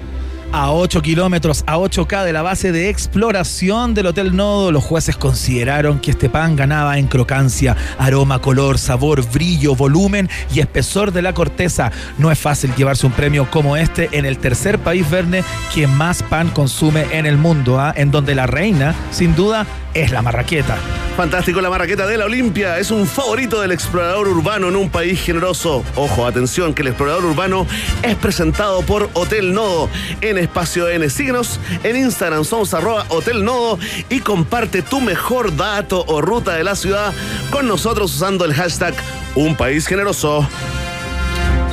[0.58, 5.14] A 8 kilómetros, a 8K de la base de exploración del Hotel Nodo, los jueces
[5.14, 11.20] consideraron que este pan ganaba en crocancia, aroma, color, sabor, brillo, volumen y espesor de
[11.20, 11.92] la corteza.
[12.16, 16.22] No es fácil llevarse un premio como este en el tercer país verne que más
[16.22, 17.92] pan consume en el mundo, ¿ah?
[17.94, 20.78] en donde la reina, sin duda, es la marraqueta.
[21.16, 25.18] Fantástico, la marraqueta de la Olimpia es un favorito del explorador urbano en un país
[25.18, 25.82] generoso.
[25.94, 27.66] Ojo, atención, que el explorador urbano
[28.02, 29.88] es presentado por Hotel Nodo
[30.20, 31.08] en Espacio N.
[31.08, 33.78] Síguenos en Instagram, somos arroba Hotel Nodo
[34.10, 37.14] y comparte tu mejor dato o ruta de la ciudad
[37.50, 38.94] con nosotros usando el hashtag
[39.36, 40.46] Un País Generoso.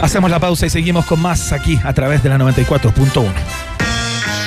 [0.02, 3.53] Hacemos la pausa y seguimos con más aquí a través de la 94.1.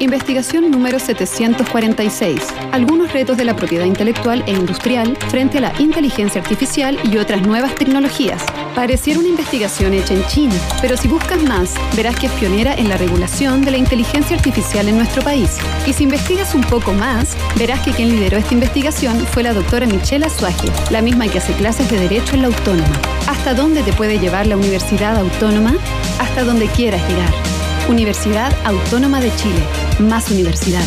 [0.00, 2.40] Investigación número 746.
[2.70, 7.42] Algunos retos de la propiedad intelectual e industrial frente a la inteligencia artificial y otras
[7.42, 8.44] nuevas tecnologías.
[8.76, 12.88] Pareciera una investigación hecha en China, pero si buscas más, verás que es pionera en
[12.88, 15.58] la regulación de la inteligencia artificial en nuestro país.
[15.84, 19.86] Y si investigas un poco más, verás que quien lideró esta investigación fue la doctora
[19.86, 23.00] Michelle Azuaje, la misma que hace clases de Derecho en la Autónoma.
[23.26, 25.74] ¿Hasta dónde te puede llevar la Universidad Autónoma?
[26.20, 27.57] Hasta donde quieras llegar.
[27.88, 29.62] Universidad Autónoma de Chile.
[29.98, 30.84] Más universidad.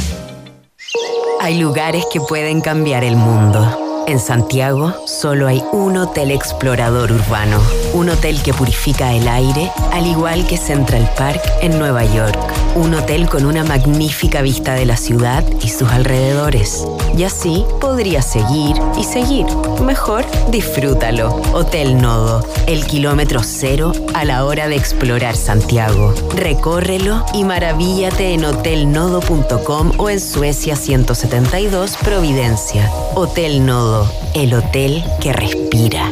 [1.39, 3.91] Hay lugares que pueden cambiar el mundo.
[4.12, 7.62] En Santiago solo hay un hotel explorador urbano,
[7.93, 12.38] un hotel que purifica el aire, al igual que Central Park en Nueva York,
[12.76, 16.86] un hotel con una magnífica vista de la ciudad y sus alrededores.
[17.18, 19.45] Y así podrías seguir y seguir.
[19.82, 21.41] Mejor disfrútalo.
[21.53, 26.14] Hotel Nodo, el kilómetro cero a la hora de explorar Santiago.
[26.36, 32.89] Recórrelo y maravíllate en hotelnodo.com o en Suecia 172 Providencia.
[33.16, 34.01] Hotel Nodo,
[34.34, 36.12] el hotel que respira.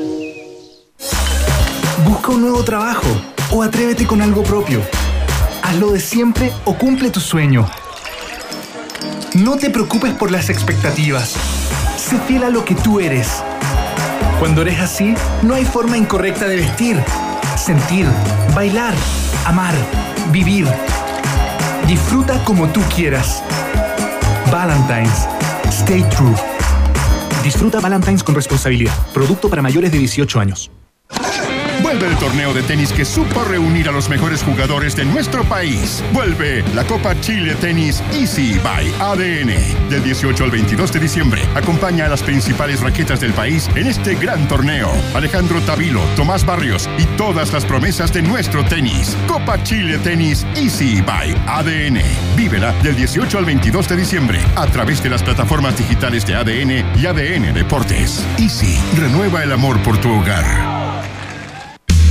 [2.06, 3.08] Busca un nuevo trabajo
[3.52, 4.82] o atrévete con algo propio.
[5.64, 7.70] Hazlo de siempre o cumple tu sueño.
[9.36, 11.36] No te preocupes por las expectativas.
[11.98, 13.28] Sé fiel a lo que tú eres.
[14.40, 15.14] Cuando eres así,
[15.44, 17.04] no hay forma incorrecta de vestir,
[17.56, 18.08] sentir,
[18.56, 18.94] bailar,
[19.46, 19.76] amar,
[20.32, 20.68] vivir.
[21.88, 23.44] Disfruta como tú quieras.
[24.52, 25.28] Valentine's.
[25.70, 26.59] Stay true.
[27.44, 28.94] Disfruta Valentine's con responsabilidad.
[29.14, 30.72] Producto para mayores de 18 años.
[31.90, 36.04] Vuelve el torneo de tenis que supo reunir a los mejores jugadores de nuestro país.
[36.14, 39.90] Vuelve la Copa Chile Tenis Easy by ADN.
[39.90, 44.14] Del 18 al 22 de diciembre, acompaña a las principales raquetas del país en este
[44.14, 44.92] gran torneo.
[45.16, 49.18] Alejandro Tavilo, Tomás Barrios y todas las promesas de nuestro tenis.
[49.28, 52.04] Copa Chile Tenis Easy by ADN.
[52.36, 57.00] Vívela del 18 al 22 de diciembre a través de las plataformas digitales de ADN
[57.00, 58.24] y ADN Deportes.
[58.38, 60.89] Easy, renueva el amor por tu hogar.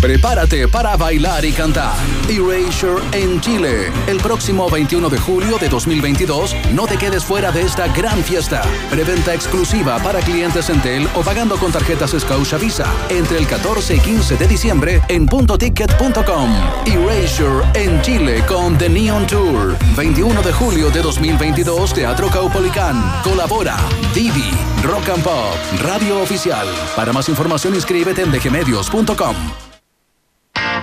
[0.01, 1.97] Prepárate para bailar y cantar.
[2.29, 3.91] Erasure en Chile.
[4.07, 8.63] El próximo 21 de julio de 2022, no te quedes fuera de esta gran fiesta.
[8.91, 14.01] Preventa exclusiva para clientes Entel o pagando con tarjetas Scotia Visa entre el 14 y
[14.01, 16.51] 15 de diciembre en puntoticket.com.
[16.87, 19.77] Erasure en Chile con The Neon Tour.
[19.97, 23.03] 21 de julio de 2022, Teatro Caupolicán.
[23.25, 23.77] Colabora
[24.15, 24.51] Divi,
[24.85, 26.69] Rock and Pop, Radio Oficial.
[26.95, 29.68] Para más información inscríbete en dgmedios.com.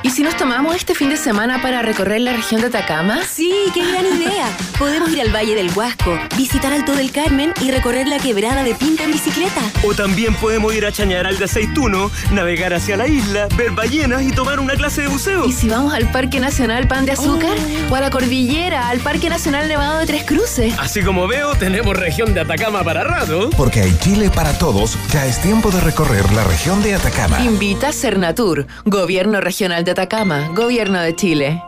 [0.05, 3.23] ¿Y si nos tomamos este fin de semana para recorrer la región de Atacama?
[3.23, 4.55] Sí, qué gran idea.
[4.77, 8.75] Podemos ir al Valle del Huasco, visitar Alto del Carmen y recorrer la quebrada de
[8.75, 9.61] Pinta en bicicleta.
[9.83, 14.31] O también podemos ir a Chañaral de Aceituno, navegar hacia la isla, ver ballenas y
[14.31, 15.47] tomar una clase de buceo.
[15.47, 17.57] ¿Y si vamos al Parque Nacional Pan de Azúcar?
[17.89, 20.71] O a la Cordillera, al Parque Nacional Nevado de Tres Cruces.
[20.77, 23.49] Así como veo, tenemos región de Atacama para rato.
[23.57, 27.39] Porque hay Chile para todos, ya es tiempo de recorrer la región de Atacama.
[27.41, 31.63] Invita Cernatur, Gobierno Regional de Atacama, Gobierno de Chile.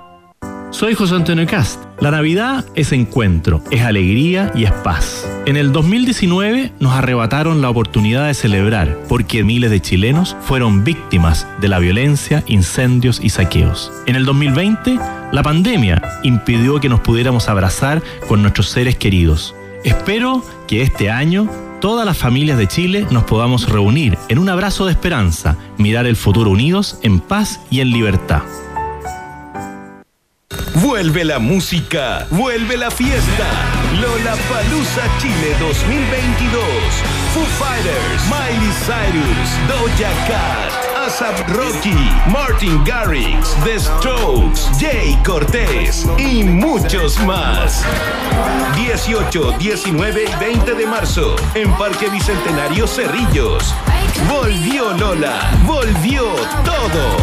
[0.71, 1.82] Soy José Antonio Cast.
[2.01, 5.25] La Navidad es encuentro, es alegría y es paz.
[5.45, 11.47] En el 2019 nos arrebataron la oportunidad de celebrar porque miles de chilenos fueron víctimas
[11.61, 13.93] de la violencia, incendios y saqueos.
[14.07, 14.99] En el 2020,
[15.32, 19.55] la pandemia impidió que nos pudiéramos abrazar con nuestros seres queridos.
[19.86, 21.49] Espero que este año
[21.80, 26.15] todas las familias de Chile nos podamos reunir en un abrazo de esperanza, mirar el
[26.15, 28.43] futuro unidos en paz y en libertad.
[30.75, 33.47] Vuelve la música, vuelve la fiesta.
[33.99, 36.63] Lola Palusa Chile 2022.
[37.34, 41.95] Foo Fighters, Miley Cyrus, Doja Cat, ASAP Rocky,
[42.30, 47.86] Martin Garrix, The Strokes, Jay Cortés y muchos más.
[48.76, 53.74] 18, 19 y 20 de marzo en Parque Bicentenario Cerrillos.
[54.30, 56.24] Volvió Lola, volvió
[56.66, 57.18] todo.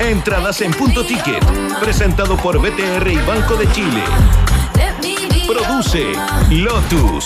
[0.00, 1.42] Entradas en punto ticket.
[1.80, 4.04] Presentado por BTR y Banco de Chile.
[5.46, 6.12] Produce
[6.50, 7.24] Lotus.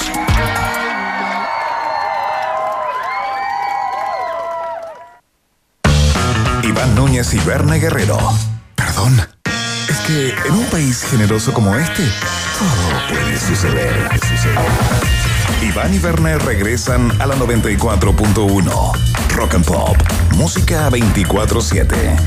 [6.82, 8.18] Iván Núñez y Berna Guerrero.
[8.74, 9.16] Perdón.
[9.88, 12.02] Es que en un país generoso como este,
[12.58, 14.10] todo puede suceder.
[15.62, 18.92] Iván y Berna regresan a la 94.1.
[19.32, 19.96] Rock and Pop.
[20.34, 22.18] Música 24-7.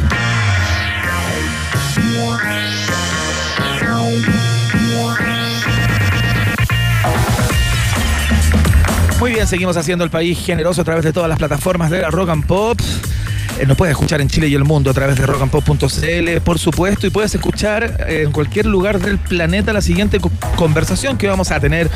[9.20, 12.10] Muy bien, seguimos haciendo el país generoso a través de todas las plataformas de la
[12.10, 12.80] Rock and Pop.
[13.60, 17.08] Eh, nos puedes escuchar en Chile y el mundo a través de rockandpop.cl, por supuesto,
[17.08, 21.52] y puedes escuchar eh, en cualquier lugar del planeta la siguiente co- conversación que vamos
[21.52, 21.90] a tener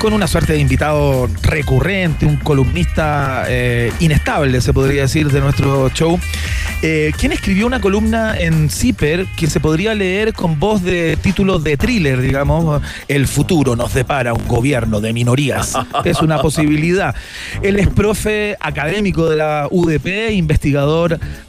[0.00, 5.90] con una suerte de invitado recurrente, un columnista eh, inestable, se podría decir, de nuestro
[5.90, 6.18] show,
[6.80, 11.58] eh, quien escribió una columna en Zipper que se podría leer con voz de título
[11.58, 15.74] de thriller, digamos, El futuro nos depara un gobierno de minorías.
[16.04, 17.14] Es una posibilidad.
[17.62, 20.93] Él es profe académico de la UDP, investigador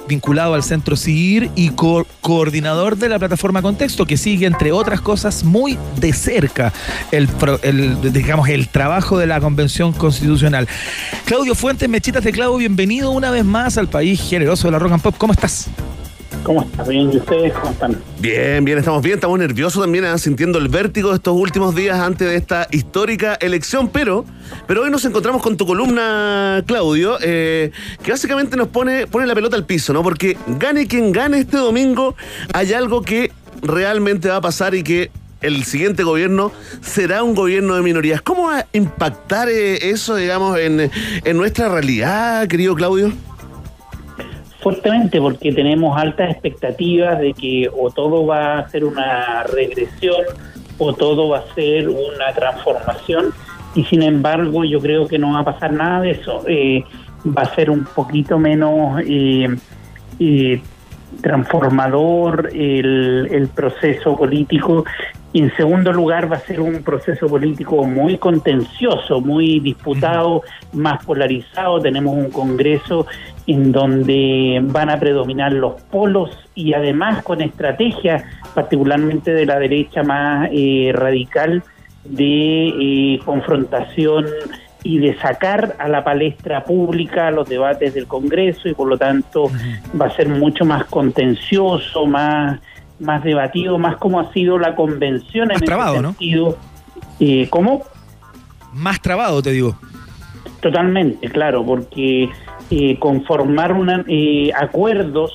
[0.08, 5.02] vinculado al Centro CIR y co- coordinador de la plataforma Contexto, que sigue, entre otras
[5.02, 6.74] cosas, muy de cerca
[7.12, 7.28] el,
[8.14, 10.68] digamos, el trabajo de la Convención Constitucional.
[11.26, 14.94] Claudio Fuentes, Mechitas de Claudio, bienvenido una vez más al país generoso de la Rock
[14.94, 15.16] and Pop.
[15.18, 15.68] ¿Cómo estás?
[16.46, 16.88] ¿Cómo estás?
[16.88, 18.00] Bien, ¿y ustedes cómo están?
[18.20, 20.16] Bien, bien, estamos bien, estamos nerviosos también, ¿eh?
[20.20, 24.26] sintiendo el vértigo de estos últimos días antes de esta histórica elección, pero,
[24.68, 27.72] pero hoy nos encontramos con tu columna, Claudio, eh,
[28.04, 30.04] que básicamente nos pone, pone la pelota al piso, ¿no?
[30.04, 32.16] Porque gane quien gane este domingo,
[32.54, 33.32] hay algo que
[33.64, 35.10] realmente va a pasar y que
[35.42, 38.22] el siguiente gobierno será un gobierno de minorías.
[38.22, 40.92] ¿Cómo va a impactar eh, eso, digamos, en,
[41.24, 43.12] en nuestra realidad, querido Claudio?
[44.66, 50.26] Fuertemente, porque tenemos altas expectativas de que o todo va a ser una regresión
[50.80, 53.32] o todo va a ser una transformación
[53.76, 56.42] y sin embargo yo creo que no va a pasar nada de eso.
[56.48, 56.84] Eh,
[57.28, 59.56] va a ser un poquito menos eh,
[60.20, 60.60] eh,
[61.22, 64.84] transformador el, el proceso político
[65.32, 70.42] y en segundo lugar va a ser un proceso político muy contencioso, muy disputado,
[70.74, 71.82] más polarizado.
[71.82, 73.06] Tenemos un Congreso
[73.48, 78.24] en donde van a predominar los polos y además con estrategias,
[78.54, 81.64] particularmente de la derecha más eh, radical,
[82.04, 84.26] de eh, confrontación
[84.84, 89.52] y de sacar a la palestra pública los debates del Congreso y por lo tanto
[90.00, 92.60] va a ser mucho más contencioso, más
[93.00, 96.10] más debatido, más como ha sido la convención Más en trabado, ese ¿no?
[96.10, 96.58] sentido.
[97.20, 97.84] Eh, ¿Cómo?
[98.74, 99.78] Más trabado, te digo.
[100.62, 102.30] Totalmente, claro, porque
[102.72, 105.32] eh, conformar una, eh, acuerdos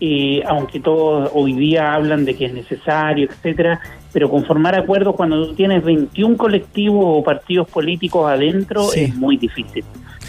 [0.00, 3.80] eh, aunque todos hoy día hablan de que es necesario, etcétera,
[4.12, 9.00] pero conformar acuerdos cuando tú tienes 21 colectivos o partidos políticos adentro Sí.
[9.00, 9.84] es muy difícil.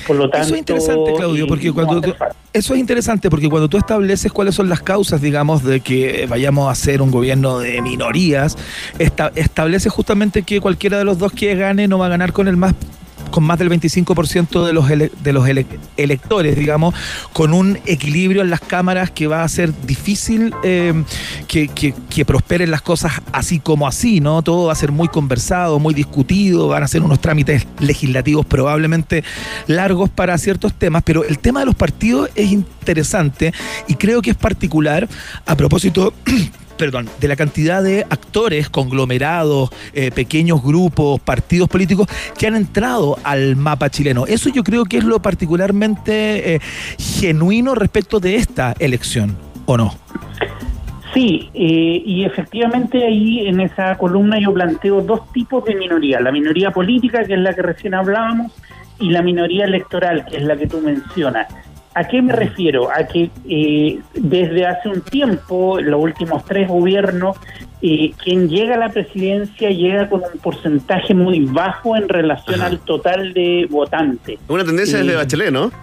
[0.08, 2.16] Por lo tanto, Eso es interesante, Claudio, porque cuando tú-
[2.52, 6.68] eso es interesante porque cuando tú estableces cuáles son las causas, digamos, de que vayamos
[6.68, 8.58] a hacer un gobierno de minorías,
[8.98, 12.48] esta, establece justamente que cualquiera de los dos que gane no va a ganar con
[12.48, 12.74] el más
[13.30, 15.66] con más del 25% de los, de los ele-
[15.98, 16.94] electores, digamos,
[17.34, 21.04] con un equilibrio en las cámaras que va a ser difícil eh,
[21.48, 24.42] que, que- que prosperen las cosas así como así, ¿no?
[24.42, 29.24] Todo va a ser muy conversado, muy discutido, van a ser unos trámites legislativos probablemente
[29.68, 33.54] largos para ciertos temas, pero el tema de los partidos es interesante
[33.88, 35.08] y creo que es particular
[35.46, 36.14] a propósito
[36.80, 42.08] perdón, de la cantidad de actores, conglomerados, eh, pequeños grupos, partidos políticos
[42.38, 44.26] que han entrado al mapa chileno.
[44.26, 46.60] Eso yo creo que es lo particularmente eh,
[46.98, 49.94] genuino respecto de esta elección, ¿o no?
[51.14, 56.32] Sí, eh, y efectivamente ahí en esa columna yo planteo dos tipos de minoría, la
[56.32, 58.54] minoría política, que es la que recién hablábamos,
[59.02, 61.48] y la minoría electoral, que es la que tú mencionas.
[62.00, 62.90] ¿A qué me refiero?
[62.90, 67.36] A que eh, desde hace un tiempo, los últimos tres gobiernos,
[67.82, 72.80] eh, quien llega a la presidencia llega con un porcentaje muy bajo en relación al
[72.80, 74.40] total de votantes.
[74.48, 75.74] Una tendencia desde Bachelet, ¿no?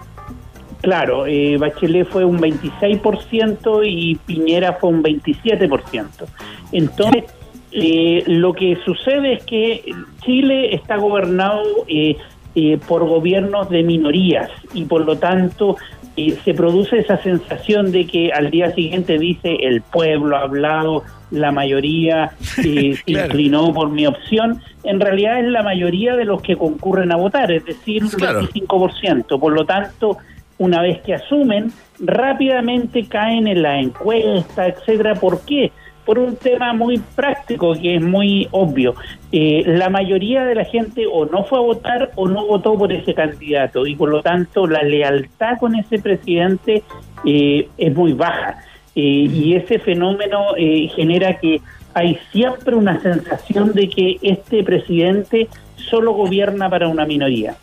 [0.81, 6.25] Claro, eh, Bachelet fue un 26% y Piñera fue un 27%.
[6.71, 7.25] Entonces,
[7.71, 9.83] eh, lo que sucede es que
[10.23, 12.17] Chile está gobernado eh,
[12.59, 15.77] eh, por gobiernos de minorías y por lo tanto
[16.17, 21.03] eh, se produce esa sensación de que al día siguiente dice el pueblo ha hablado,
[21.31, 22.31] la mayoría
[22.65, 23.27] eh, se Claro.
[23.27, 24.61] inclinó por mi opción.
[24.83, 28.41] En realidad es la mayoría de los que concurren a votar, es decir, un Claro.
[28.41, 29.39] 25%.
[29.39, 30.17] Por lo tanto,
[30.57, 35.15] una vez que asumen, rápidamente caen en la encuesta, etcétera.
[35.15, 35.71] ¿Por qué?
[36.07, 38.95] Por un tema muy práctico que es muy obvio.
[39.33, 42.93] Eh, la mayoría de la gente o no fue a votar o no votó por
[42.93, 46.81] ese candidato y por lo tanto la lealtad con ese presidente
[47.25, 48.57] eh, es muy baja.
[48.95, 50.55] Eh, y ese fenómeno
[50.95, 51.59] genera que
[51.93, 57.57] hay siempre una sensación de que este presidente solo gobierna para una minoría.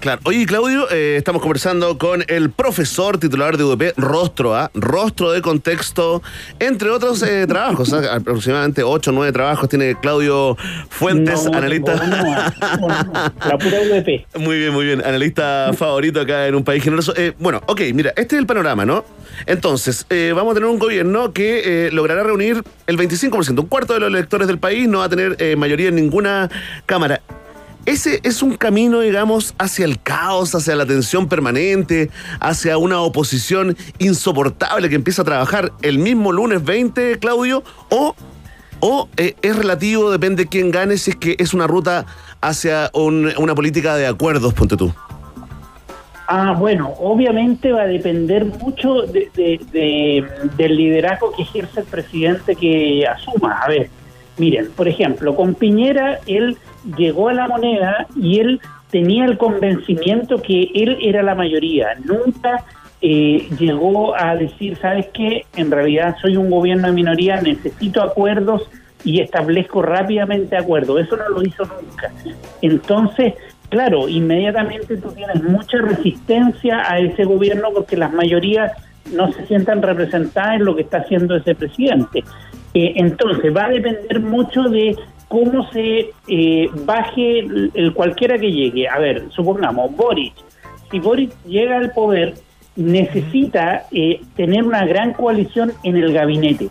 [0.00, 0.20] Claro.
[0.24, 5.42] Oye, Claudio, eh, estamos conversando con el profesor titular de UDP, Rostro A, Rostro de
[5.42, 6.22] Contexto,
[6.60, 8.14] entre otros eh, trabajos, ¿ah?
[8.14, 10.56] aproximadamente 8 o 9 trabajos tiene Claudio
[10.90, 11.94] Fuentes, No, analista.
[11.96, 14.26] no, la pura UDP.
[14.38, 15.04] Muy bien, muy bien.
[15.04, 17.12] Analista favorito acá en un país generoso.
[17.16, 19.04] Eh, bueno, ok, mira, este es el panorama, ¿no?
[19.46, 23.94] Entonces, eh, vamos a tener un gobierno que eh, logrará reunir el 25%, un cuarto
[23.94, 26.48] de los electores del país, no va a tener eh, mayoría en ninguna
[26.86, 27.20] cámara.
[27.86, 32.10] Ese es un camino, digamos, hacia el caos, hacia la tensión permanente,
[32.40, 38.16] hacia una oposición insoportable que empieza a trabajar el mismo lunes 20, Claudio, o,
[38.80, 42.06] o eh, es relativo, depende de quién gane, si es que es una ruta
[42.40, 44.92] hacia un- una política de acuerdos, ponte tú.
[46.28, 50.24] Ah, bueno, obviamente va a depender mucho de- de- de-
[50.56, 53.60] del liderazgo que ejerce el presidente que asuma.
[53.62, 53.88] A ver,
[54.38, 56.56] miren, por ejemplo, con Piñera él
[56.96, 58.60] llegó a la moneda y él
[58.90, 61.88] tenía el convencimiento que él era la mayoría.
[62.04, 62.64] Nunca
[63.02, 65.44] eh, llegó a decir, ¿sabes qué?
[65.56, 68.68] En realidad soy un gobierno de minoría, necesito acuerdos
[69.04, 71.00] y establezco rápidamente acuerdos.
[71.00, 72.10] Eso no lo hizo nunca.
[72.62, 73.34] Entonces,
[73.68, 78.72] claro, inmediatamente tú tienes mucha resistencia a ese gobierno porque las mayorías
[79.12, 82.24] no se sientan representadas en lo que está haciendo ese presidente.
[82.78, 84.94] Eh, entonces, va a depender mucho de
[85.28, 88.86] cómo se eh, baje el, el cualquiera que llegue.
[88.86, 90.34] A ver, supongamos, Boric.
[90.90, 92.34] Si Boric llega al poder,
[92.76, 96.68] necesita eh, tener una gran coalición en el gabinete.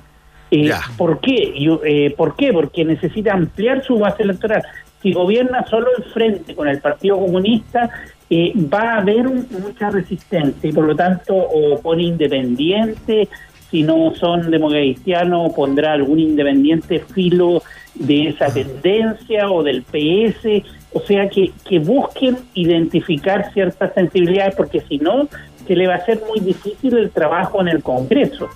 [0.52, 1.54] Eh, ¿Por qué?
[1.60, 2.54] Yo, eh, ¿Por qué?
[2.54, 4.62] Porque necesita ampliar su base electoral.
[5.02, 7.90] Si gobierna solo el frente con el Partido Comunista,
[8.30, 13.28] eh, va a haber un- mucha resistencia y por lo tanto o pone independiente,
[13.70, 17.62] si no son democristianos, pondrá algún independiente filo
[17.96, 20.64] de esa tendencia o del PS,
[20.94, 25.28] o sea que, que busquen identificar ciertas sensibilidades porque si no,
[25.68, 28.50] se le va a ser muy difícil el trabajo en el Congreso.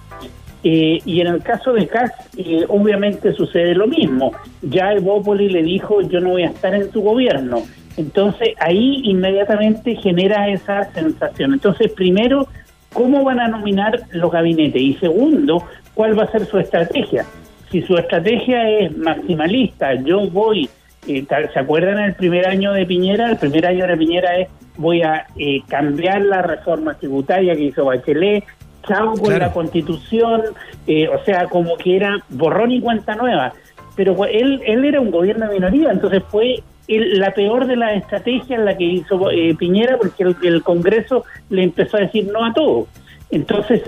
[0.64, 4.34] Eh, y en el caso de Kass, eh, obviamente sucede lo mismo.
[4.62, 7.64] Ya Evópoli le dijo, yo no voy a estar en tu gobierno.
[7.96, 11.54] Entonces ahí inmediatamente genera esa sensación.
[11.54, 12.48] Entonces, primero,
[12.94, 14.82] ¿cómo van a nominar los gabinetes?
[14.82, 15.64] Y segundo,
[15.94, 17.26] ¿cuál va a ser su estrategia?
[17.72, 20.70] Si su estrategia es maximalista, yo voy,
[21.08, 23.30] eh, tal- ¿se acuerdan el primer año de Piñera?
[23.32, 27.86] El primer año de Piñera es, voy a eh, cambiar la reforma tributaria que hizo
[27.86, 28.44] Bachelet,
[28.88, 30.42] chao con la constitución,
[30.88, 33.54] eh, o sea, como que era borrón y cuenta nueva.
[33.96, 37.76] Pero pues, él, él era un gobierno de minoría, entonces fue el- la peor de
[37.78, 42.30] las estrategias la que hizo eh, Piñera, porque el, el Congreso le empezó a decir
[42.34, 42.88] no a todo.
[43.32, 43.84] Entonces,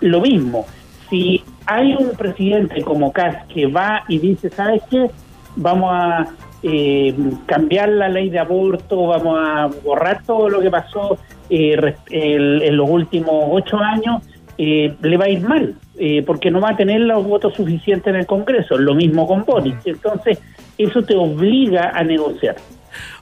[0.00, 0.66] lo mismo,
[1.08, 5.10] si hay un presidente como Kass que va y dice, ¿sabes qué?
[5.56, 6.26] Vamos a
[6.62, 7.14] eh,
[7.46, 11.16] cambiar la ley de aborto, vamos a borrar todo lo que pasó
[11.48, 14.22] eh, el- en los últimos ocho años,
[14.58, 18.06] eh, le va a ir mal, eh, porque no va a tener los votos suficientes
[18.08, 18.76] en el Congreso.
[18.76, 19.74] Lo mismo con Boris.
[19.86, 20.38] Entonces,
[20.78, 22.56] eso te obliga a negociar.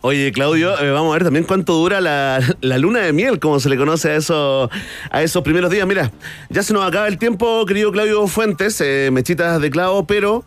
[0.01, 3.61] Oye, Claudio, eh, vamos a ver también cuánto dura la, la luna de miel, como
[3.61, 4.71] se le conoce a, eso,
[5.11, 5.87] a esos primeros días.
[5.87, 6.11] Mira,
[6.51, 10.45] ya se nos acaba el tiempo, querido Claudio Fuentes, eh, mechitas de clavo, pero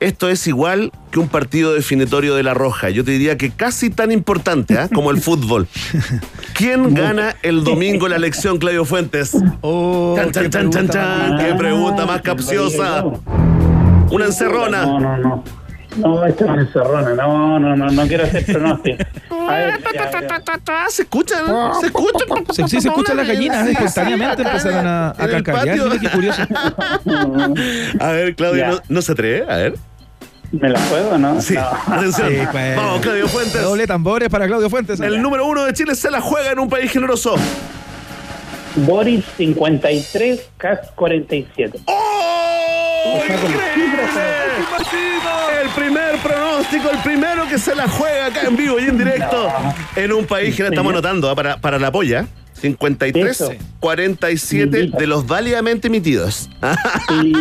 [0.00, 2.90] esto es igual que un partido definitorio de la Roja.
[2.90, 4.88] Yo te diría que casi tan importante ¿ah?
[4.92, 5.66] como el fútbol.
[6.54, 9.36] ¿Quién gana el domingo la elección, Claudio Fuentes?
[9.60, 11.38] Oh, Chan, chan, chan, chan, chan.
[11.38, 13.04] Qué pregunta más capciosa.
[14.10, 14.86] Una encerrona.
[14.86, 15.63] No, no, no.
[15.96, 17.14] No, esto es una encerrona.
[17.14, 19.04] No, no, no, no quiero hacer pronóstico.
[19.48, 20.90] A ver, ya, ya.
[20.90, 21.44] ¿Se escuchan?
[21.80, 22.44] ¿Se escuchan?
[22.68, 25.26] Sí, se escuchan las gallinas, Sí, espontáneamente empezaron a, a.
[25.26, 25.42] Mira
[26.00, 26.42] qué curioso.
[28.00, 29.44] A ver, Claudio, no, no se atreve?
[29.52, 29.74] A ver.
[30.52, 31.40] ¿Me la puedo no?
[31.40, 31.94] Sí, No.
[31.94, 32.28] atención.
[32.30, 32.76] Sí, pues.
[32.76, 33.62] Vamos, Claudio Fuentes.
[33.62, 35.00] Doble tambores para Claudio Fuentes.
[35.00, 37.34] El número uno de Chile se la juega en un país generoso.
[38.76, 41.80] Boris 53, Kass 47.
[41.86, 42.83] ¡Oh!
[43.04, 44.16] Cifras,
[45.62, 49.52] El primer pronóstico, el primero que se la juega acá en vivo y en directo
[49.94, 51.34] en un país que la estamos anotando ¿ah?
[51.34, 52.26] para, para la polla.
[52.68, 53.52] 53, Eso.
[53.80, 56.48] 47 de los válidamente emitidos.
[57.08, 57.32] Sí,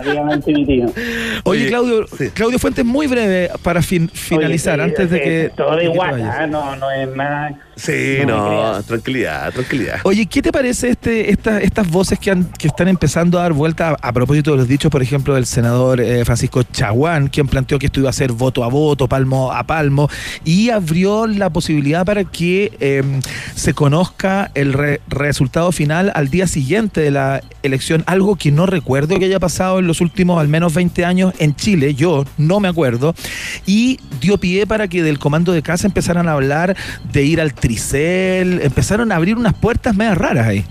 [0.00, 0.86] obviamente mi tío.
[1.44, 2.30] Oye, Oye, Claudio, sí.
[2.34, 5.52] Claudio Fuentes, muy breve para fin- finalizar, Oye, antes de eh, que.
[5.56, 7.54] Todo de igual, ah, no, no es nada.
[7.74, 10.00] Sí, No tranquilidad, tranquilidad.
[10.04, 13.52] Oye, ¿qué te parece este, esta- estas voces que, han, que están empezando a dar
[13.54, 17.46] vuelta a, a propósito de los dichos, por ejemplo, del senador eh, Francisco Chaguán, quien
[17.48, 20.08] planteó que esto iba a ser voto a voto, palmo a palmo,
[20.44, 23.02] y abrió la posibilidad para que eh,
[23.54, 28.66] se conozca el re- resultado final al día siguiente de la elección, algo que no
[28.66, 32.60] recuerdo que haya pasado en los últimos al menos 20 años en Chile, yo no
[32.60, 33.14] me acuerdo,
[33.66, 36.76] y dio pie para que del comando de casa empezaran a hablar
[37.12, 40.64] de ir al tricel, empezaron a abrir unas puertas medias raras ahí.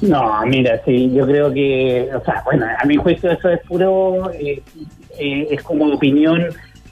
[0.00, 4.30] No, mira, sí, yo creo que, o sea, bueno, a mi juicio eso es puro,
[4.32, 4.62] eh,
[5.18, 6.44] eh, es como opinión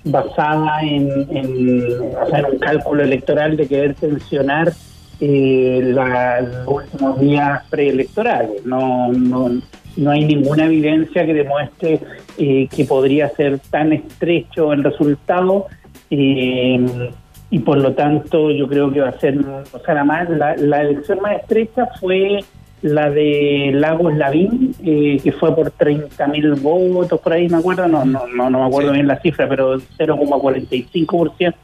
[0.02, 4.72] basada en, o sea, en un cálculo electoral de querer tensionar
[5.20, 8.64] eh, la- los últimos días preelectorales.
[8.66, 9.50] No, no,
[9.96, 12.00] no hay ninguna evidencia que demuestre
[12.38, 15.66] eh, que podría ser tan estrecho el resultado.
[16.10, 17.10] eh,
[17.48, 19.38] y por lo tanto yo creo que va a ser,
[19.72, 22.40] o sea, la, más, la, la elección más estrecha fue
[22.82, 28.04] la de Lagos Lavín, eh, que fue por 30.000 votos, por ahí me acuerdo, no,
[28.04, 31.54] no, no, no me acuerdo bien la cifra, pero 0,45%,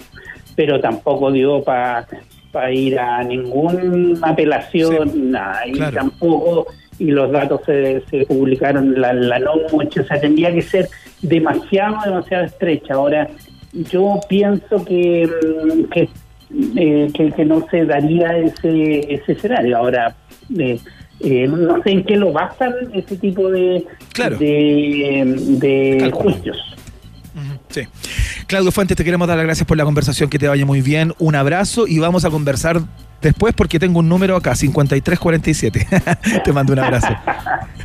[0.55, 2.07] pero tampoco dio para
[2.70, 5.96] ir a ninguna apelación, nada, y claro.
[5.96, 6.66] tampoco,
[6.98, 10.88] y los datos se, se publicaron la, la noche, o sea, tendría que ser
[11.22, 12.94] demasiado, demasiado estrecha.
[12.94, 13.28] Ahora,
[13.72, 16.09] yo pienso que, mm, que,
[16.76, 19.78] eh, que, que no se daría ese, ese escenario.
[19.78, 20.14] Ahora,
[20.59, 20.78] eh,
[21.20, 24.36] eh, no sé en qué lo basan ese tipo de, Claro.
[24.38, 26.59] de, de juicios.
[27.70, 27.82] Sí.
[28.53, 31.14] Claudio Fuentes, te queremos dar las gracias por la conversación, que te vaya muy bien.
[31.18, 32.82] Un abrazo y vamos a conversar
[33.22, 35.86] después porque tengo un número acá, 5347.
[36.44, 37.16] te mando un abrazo.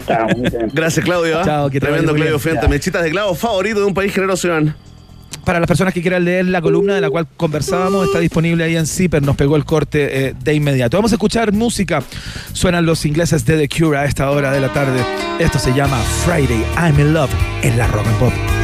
[0.05, 0.27] Chao.
[0.73, 1.39] Gracias, Claudio.
[1.39, 1.45] ¿ah?
[1.45, 2.39] Chao, que te Tremendo vaya muy Claudio.
[2.39, 2.69] Fuentes.
[2.69, 4.75] Mechitas de clavo favorito de un país generoso, Iván.
[5.45, 8.75] Para las personas que quieran leer la columna de la cual conversábamos, está disponible ahí
[8.75, 10.97] en Zipper, nos pegó el corte eh, de inmediato.
[10.97, 12.03] Vamos a escuchar música.
[12.51, 14.99] Suenan los ingleses de The Cure a esta hora de la tarde.
[15.39, 18.56] Esto se llama Friday, I'm in Love en la Rock and Pop.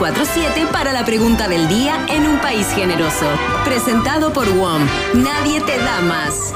[0.00, 3.26] 24-7 para la pregunta del día en un país generoso.
[3.66, 4.82] Presentado por WOM.
[5.12, 6.54] Nadie te da más.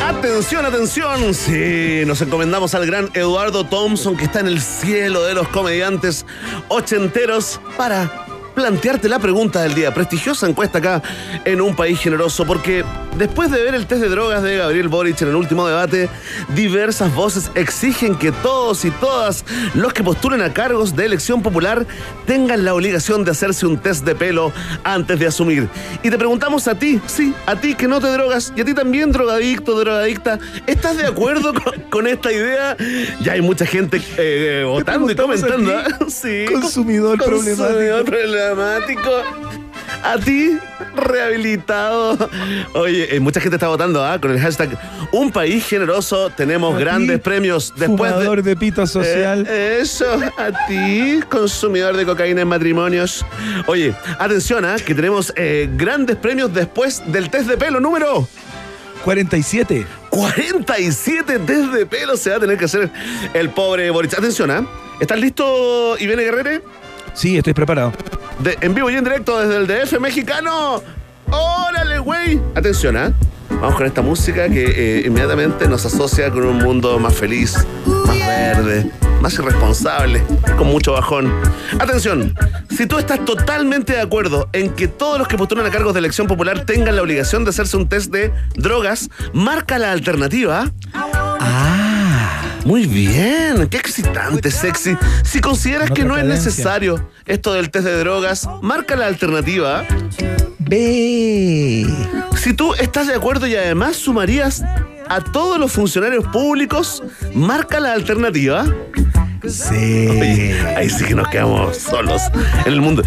[0.00, 1.34] Atención, atención.
[1.34, 6.24] Sí, nos encomendamos al gran Eduardo Thompson que está en el cielo de los comediantes
[6.68, 8.23] ochenteros para
[8.54, 9.92] plantearte la pregunta del día.
[9.92, 11.02] Prestigiosa encuesta acá
[11.44, 12.84] en un país generoso porque
[13.18, 16.08] después de ver el test de drogas de Gabriel Boric en el último debate,
[16.54, 19.44] diversas voces exigen que todos y todas
[19.74, 21.86] los que postulen a cargos de elección popular
[22.26, 24.52] tengan la obligación de hacerse un test de pelo
[24.84, 25.68] antes de asumir.
[26.02, 28.74] Y te preguntamos a ti, sí, a ti que no te drogas y a ti
[28.74, 32.76] también drogadicto, drogadicta, ¿estás de acuerdo con, con esta idea?
[33.20, 35.76] Ya hay mucha gente eh, votando y comentando.
[35.76, 35.84] ¿ah?
[36.08, 38.04] Sí, Consumidor Consumidor problemático.
[38.04, 38.43] problemático.
[40.02, 40.58] A ti,
[40.94, 42.28] rehabilitado.
[42.74, 44.20] Oye, eh, mucha gente está votando ¿ah?
[44.20, 44.78] con el hashtag
[45.12, 46.28] Un país generoso.
[46.28, 48.50] Tenemos A grandes ti, premios después Fumador de.
[48.50, 49.46] de pito social.
[49.48, 53.24] Eh, eso, a ti, consumidor de cocaína en matrimonios.
[53.66, 54.76] Oye, atención, ¿ah?
[54.76, 58.28] que tenemos eh, grandes premios después del test de pelo número
[59.04, 59.86] 47.
[60.10, 62.90] 47 test de pelo se va a tener que hacer
[63.32, 64.12] el pobre Boric.
[64.18, 64.66] Atención, ¿ah?
[65.00, 66.62] ¿Estás listo, Ivene Guerrere?
[67.14, 67.92] Sí, estoy preparado.
[68.60, 70.82] En vivo y en directo desde el DF mexicano.
[71.30, 72.40] ¡Órale, güey!
[72.54, 73.12] Atención, ¿ah?
[73.48, 74.64] Vamos con esta música que
[74.98, 78.90] eh, inmediatamente nos asocia con un mundo más feliz, más verde,
[79.20, 80.22] más irresponsable,
[80.58, 81.32] con mucho bajón.
[81.78, 82.34] Atención,
[82.70, 86.00] si tú estás totalmente de acuerdo en que todos los que postulan a cargos de
[86.00, 90.70] elección popular tengan la obligación de hacerse un test de drogas, marca la alternativa.
[92.64, 94.96] Muy bien, qué excitante, sexy.
[95.22, 99.84] Si consideras que no es necesario esto del test de drogas, marca la alternativa.
[100.58, 101.86] B.
[102.36, 104.62] Si tú estás de acuerdo y además sumarías
[105.08, 107.02] a todos los funcionarios públicos,
[107.34, 108.64] marca la alternativa.
[109.46, 110.08] Sí.
[110.08, 112.22] Oye, ahí sí que nos quedamos solos
[112.64, 113.02] en el mundo.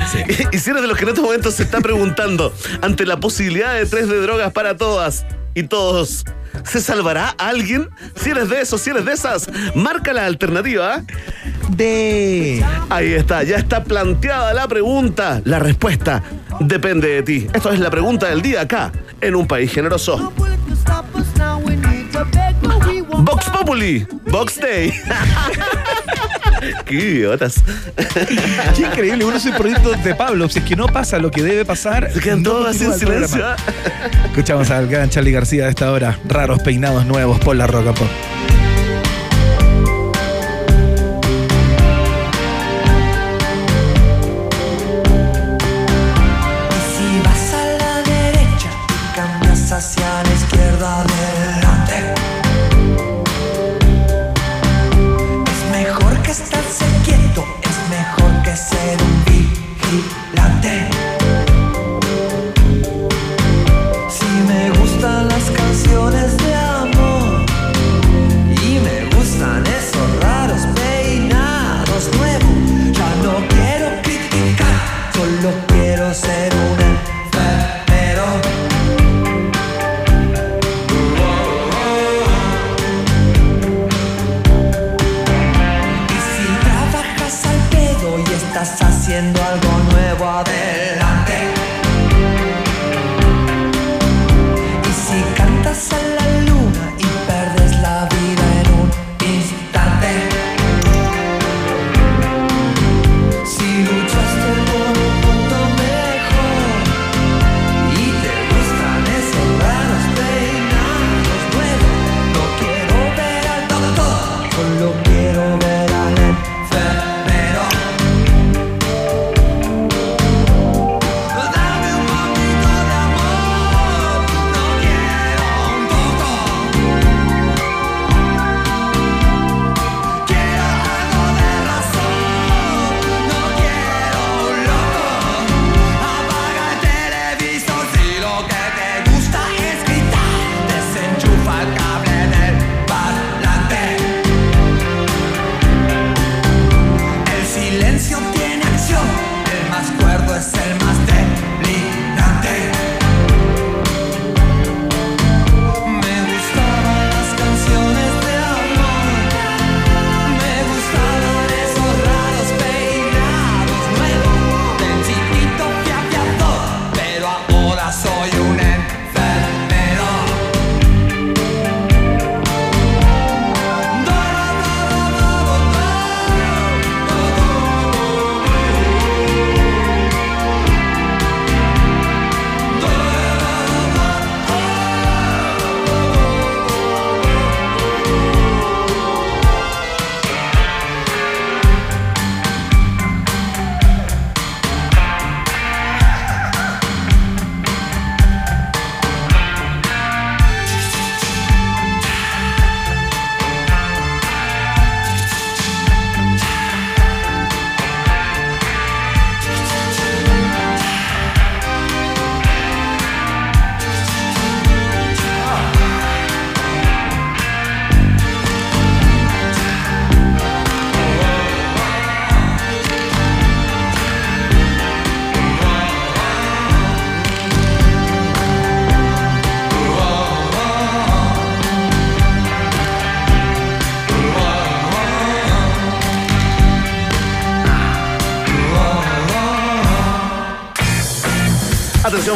[0.52, 3.74] Y si eres de los que en estos momentos se está preguntando ante la posibilidad
[3.74, 5.26] de tres de drogas para todas
[5.58, 6.24] y todos,
[6.64, 7.90] ¿se salvará alguien?
[8.16, 11.02] Si eres de esos, si eres de esas, marca la alternativa.
[11.70, 12.64] D.
[12.90, 15.42] Ahí está, ya está planteada la pregunta.
[15.46, 16.22] La respuesta
[16.60, 17.48] depende de ti.
[17.52, 20.32] Esto es la pregunta del día acá, en un país generoso.
[23.18, 24.94] Vox Populi, Vox Day.
[26.86, 27.56] Qué idiotas.
[28.76, 30.50] Qué increíble, uno soy proyecto de Pablo.
[30.50, 32.92] Si es que no pasa lo que debe pasar, Se quedan no todos así en
[32.94, 33.30] el silencio.
[33.38, 33.56] programa.
[34.26, 36.18] Escuchamos al gran Charlie García a esta hora.
[36.28, 38.08] Raros peinados nuevos por la roca pop.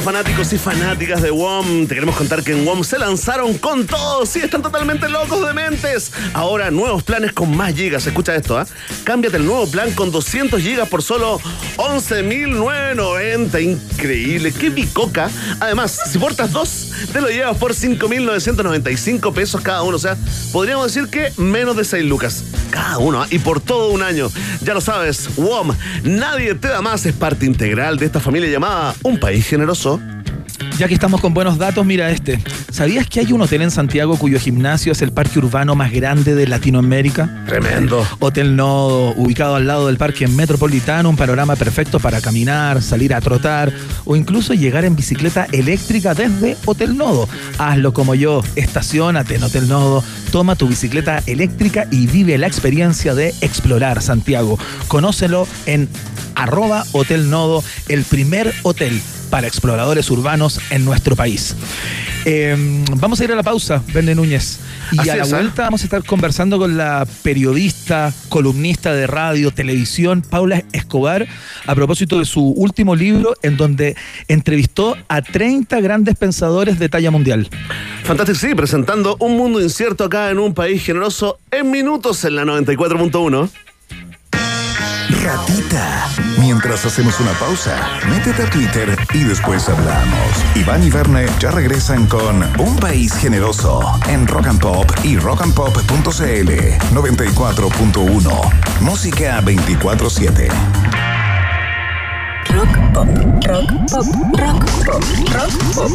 [0.04, 4.26] Fanáticos y fanáticas de WOM, te queremos contar que en WOM se lanzaron con todo,
[4.26, 6.12] sí, están totalmente locos de mentes.
[6.34, 8.66] Ahora nuevos planes con más gigas, escucha esto, ¿ah?
[9.04, 11.40] Cámbiate el nuevo plan con 200 gigas por solo
[11.78, 15.30] 11.990, increíble, qué bicoca.
[15.60, 20.18] Además, si portas dos, te lo llevas por 5.995 pesos cada uno, o sea,
[20.52, 23.28] podríamos decir que menos de 6 lucas cada uno, ¿ah?
[23.30, 24.30] y por todo un año.
[24.62, 28.96] Ya lo sabes, WOM, nadie te da más, es parte integral de esta familia llamada
[29.04, 30.00] Un País Generoso.
[30.78, 32.40] Ya que estamos con buenos datos, mira este.
[32.72, 36.36] ¿Sabías que hay un hotel en Santiago cuyo gimnasio es el parque urbano más grande
[36.36, 37.44] de Latinoamérica?
[37.46, 38.06] Tremendo.
[38.20, 43.22] Hotel Nodo, ubicado al lado del parque metropolitano, un panorama perfecto para caminar, salir a
[43.22, 43.72] trotar
[44.06, 47.30] o incluso llegar en bicicleta eléctrica desde Hotel Nodo.
[47.58, 53.14] Hazlo como yo, estacionate en Hotel Nodo, toma tu bicicleta eléctrica y vive la experiencia
[53.14, 54.58] de explorar Santiago.
[54.88, 55.88] Conócelo en
[56.36, 59.00] arroba Hotel Nodo, el primer hotel
[59.32, 61.56] para exploradores urbanos en nuestro país.
[62.26, 62.56] Eh,
[62.98, 64.60] vamos a ir a la pausa, Verne Núñez.
[64.92, 65.36] Y Así a la es, ¿eh?
[65.36, 71.26] vuelta vamos a estar conversando con la periodista, columnista de radio, televisión, Paula Escobar,
[71.66, 73.96] a propósito de su último libro, en donde
[74.28, 77.50] entrevistó a 30 grandes pensadores de talla mundial.
[78.04, 82.44] Fantastic sí, presentando un mundo incierto acá en un país generoso en minutos en la
[82.44, 83.50] 94.1.
[85.24, 86.10] Ratita.
[86.42, 87.78] Mientras hacemos una pausa,
[88.10, 90.44] métete a Twitter y después hablamos.
[90.56, 93.80] Iván y Verne ya regresan con Un País Generoso
[94.10, 96.50] en Rock and Pop y rockandpop.cl
[96.96, 98.82] 94.1.
[98.82, 100.48] Música 24-7.
[102.50, 103.08] Rock pop,
[103.46, 104.06] rock pop,
[104.40, 105.92] rock pop, rock pop.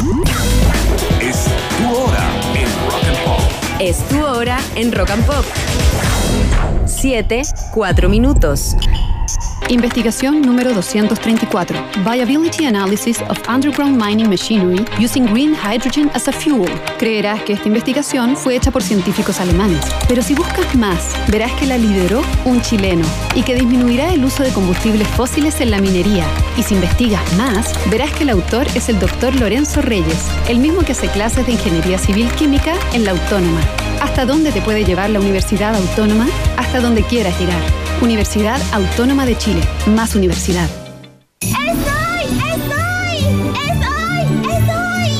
[1.20, 3.40] Es tu hora en Rock and Pop.
[3.80, 5.44] Es tu hora en Rock and Pop.
[6.86, 7.42] 7,
[7.72, 8.76] 4 minutos.
[9.68, 11.78] Investigación número 234.
[12.04, 16.70] Viability Analysis of Underground Mining Machinery Using Green Hydrogen as a Fuel.
[16.98, 21.66] Creerás que esta investigación fue hecha por científicos alemanes, pero si buscas más, verás que
[21.66, 26.26] la lideró un chileno y que disminuirá el uso de combustibles fósiles en la minería.
[26.56, 30.82] Y si investigas más, verás que el autor es el doctor Lorenzo Reyes, el mismo
[30.82, 33.60] que hace clases de Ingeniería Civil Química en la Autónoma.
[34.00, 36.28] ¿Hasta dónde te puede llevar la Universidad Autónoma?
[36.56, 37.85] Hasta donde quieras llegar.
[38.02, 39.60] Universidad Autónoma de Chile.
[39.86, 40.68] Más universidad.
[41.40, 41.64] ¡Estoy!
[42.52, 43.18] ¡Estoy!
[43.68, 44.20] ¡Estoy!
[44.52, 45.10] ¡Estoy!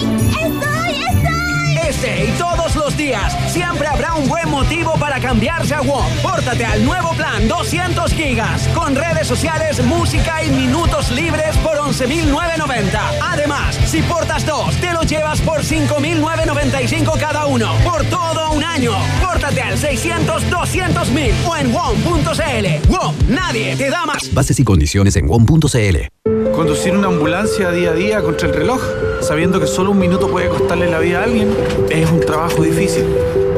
[0.43, 0.93] ¡Estoy!
[1.03, 1.89] ¡Estoy!
[1.89, 6.05] Este y todos los días siempre habrá un buen motivo para cambiarse a WOM.
[6.23, 13.01] Pórtate al nuevo plan 200 gigas con redes sociales, música y minutos libres por 11.990.
[13.23, 18.93] Además, si portas dos, te lo llevas por 5.995 cada uno por todo un año.
[19.23, 22.91] Pórtate al 600 200 mil o en WOM.cl.
[22.91, 24.35] WOM, nadie te da más.
[24.35, 26.53] Bases y condiciones en WOM.cl.
[26.55, 28.83] Conducir una ambulancia día a día contra el reloj,
[29.23, 31.57] sabiendo que solo un minuto puede costarle la vida a alguien,
[31.89, 33.07] es un trabajo difícil.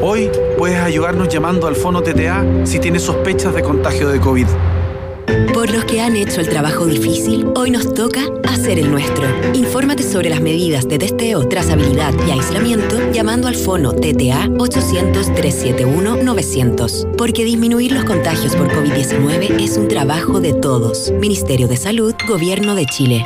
[0.01, 4.47] Hoy puedes ayudarnos llamando al Fono TTA si tienes sospechas de contagio de COVID.
[5.53, 9.25] Por los que han hecho el trabajo difícil, hoy nos toca hacer el nuestro.
[9.53, 17.17] Infórmate sobre las medidas de testeo, trazabilidad y aislamiento llamando al fono TTA 800-371-900.
[17.17, 21.11] Porque disminuir los contagios por COVID-19 es un trabajo de todos.
[21.11, 23.25] Ministerio de Salud, Gobierno de Chile.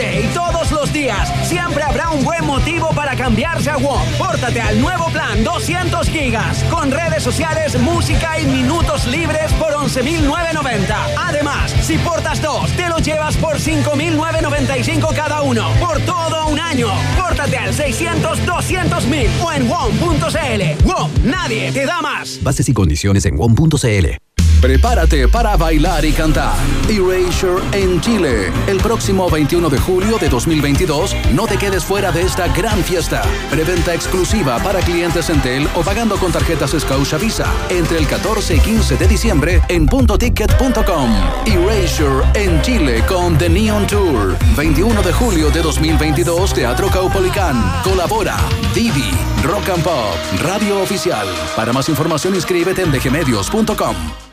[0.00, 4.00] Y todos los días siempre habrá un buen motivo para cambiarse a WOM.
[4.16, 10.94] Pórtate al nuevo plan 200 gigas con redes sociales, música y minutos libres por 11.990.
[11.18, 16.88] Además, si portas dos, te lo llevas por 5.995 cada uno por todo un año.
[17.18, 20.86] Pórtate al 600 200 mil o en WOM.cl.
[20.86, 22.42] WOM, nadie te da más.
[22.42, 24.29] Bases y condiciones en WOM.cl.
[24.60, 26.54] Prepárate para bailar y cantar.
[26.88, 28.52] Erasure en Chile.
[28.66, 33.22] El próximo 21 de julio de 2022, no te quedes fuera de esta gran fiesta.
[33.50, 37.46] Preventa exclusiva para clientes Entel o pagando con tarjetas Scotia Visa.
[37.70, 41.10] Entre el 14 y 15 de diciembre en puntoticket.com.
[41.46, 44.36] Erasure en Chile con The Neon Tour.
[44.56, 47.82] 21 de julio de 2022, Teatro Caupolicán.
[47.82, 48.36] Colabora
[48.74, 49.10] Divi,
[49.42, 51.26] Rock and Pop, Radio Oficial.
[51.56, 54.29] Para más información inscríbete en dgmedios.com.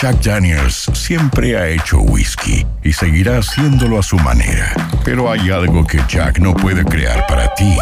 [0.00, 4.72] Jack Daniels siempre ha hecho whisky y seguirá haciéndolo a su manera.
[5.04, 7.76] Pero hay algo que Jack no puede crear para ti.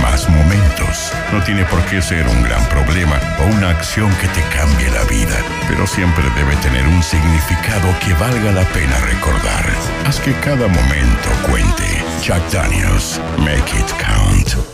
[0.00, 1.12] Más momentos.
[1.30, 5.04] No tiene por qué ser un gran problema o una acción que te cambie la
[5.04, 5.36] vida,
[5.68, 9.66] pero siempre debe tener un significado que valga la pena recordar.
[10.06, 12.02] Haz que cada momento cuente.
[12.24, 14.71] Jack Daniels, make it count.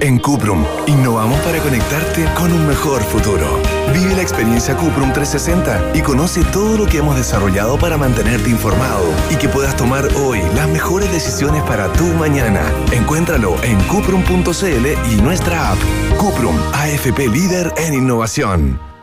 [0.00, 3.60] En Cuprum, innovamos para conectarte con un mejor futuro.
[3.92, 9.04] Vive la experiencia Cuprum 360 y conoce todo lo que hemos desarrollado para mantenerte informado
[9.30, 12.62] y que puedas tomar hoy las mejores decisiones para tu mañana.
[12.92, 15.78] Encuéntralo en cuprum.cl y nuestra app.
[16.18, 18.93] Cuprum, AFP líder en innovación.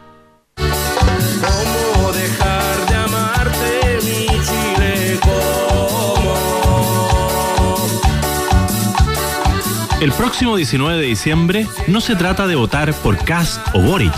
[10.01, 14.11] El próximo 19 de diciembre no se trata de votar por Cast o Boric.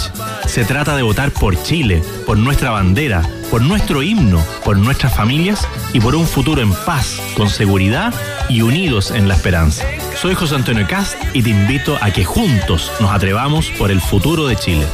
[0.47, 3.21] Se trata de votar por Chile, por nuestra bandera,
[3.51, 8.13] por nuestro himno, por nuestras familias y por un futuro en paz, con seguridad
[8.47, 9.85] y unidos en la esperanza.
[10.15, 14.47] Soy José Antonio Cast y te invito a que juntos nos atrevamos por el futuro
[14.47, 14.87] de Chile.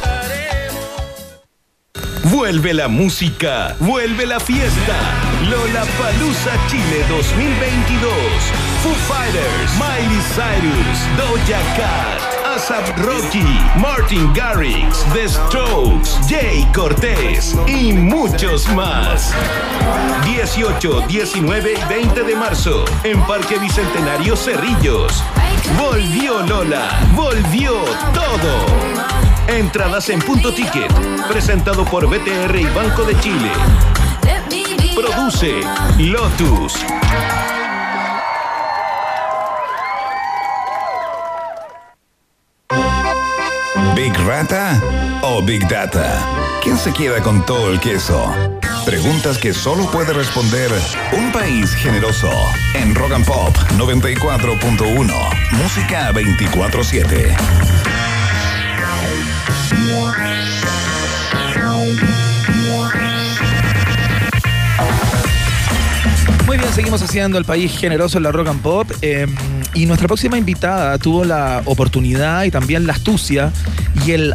[2.24, 4.94] Vuelve la música, vuelve la fiesta.
[5.48, 8.12] Lola Palusa Chile 2022.
[8.82, 17.92] Foo Fighters, Miley Cyrus, Doja Cat, ASAP Rocky, Martin Garrix, The Strokes, Jay Cortés y
[17.92, 19.32] muchos más.
[20.24, 25.24] 18, 19 y 20 de marzo en Parque Bicentenario Cerrillos.
[25.78, 27.72] Volvió Lola, volvió
[28.12, 29.29] todo.
[29.58, 30.92] Entradas en punto ticket,
[31.28, 33.50] presentado por BTR y Banco de Chile.
[34.94, 35.60] Produce
[35.98, 36.74] Lotus.
[43.96, 44.80] ¿Big Rata
[45.22, 46.24] o Big Data?
[46.62, 48.32] ¿Quién se queda con todo el queso?
[48.84, 50.70] Preguntas que solo puede responder
[51.12, 52.30] un país generoso.
[52.74, 55.12] En Rock and Pop 94.1.
[55.52, 57.99] Música 24-7.
[66.46, 68.90] Muy bien, seguimos haciendo el país generoso en la rock and pop.
[69.02, 69.26] eh,
[69.72, 73.52] y nuestra próxima invitada tuvo la oportunidad y también la astucia
[74.04, 74.34] y el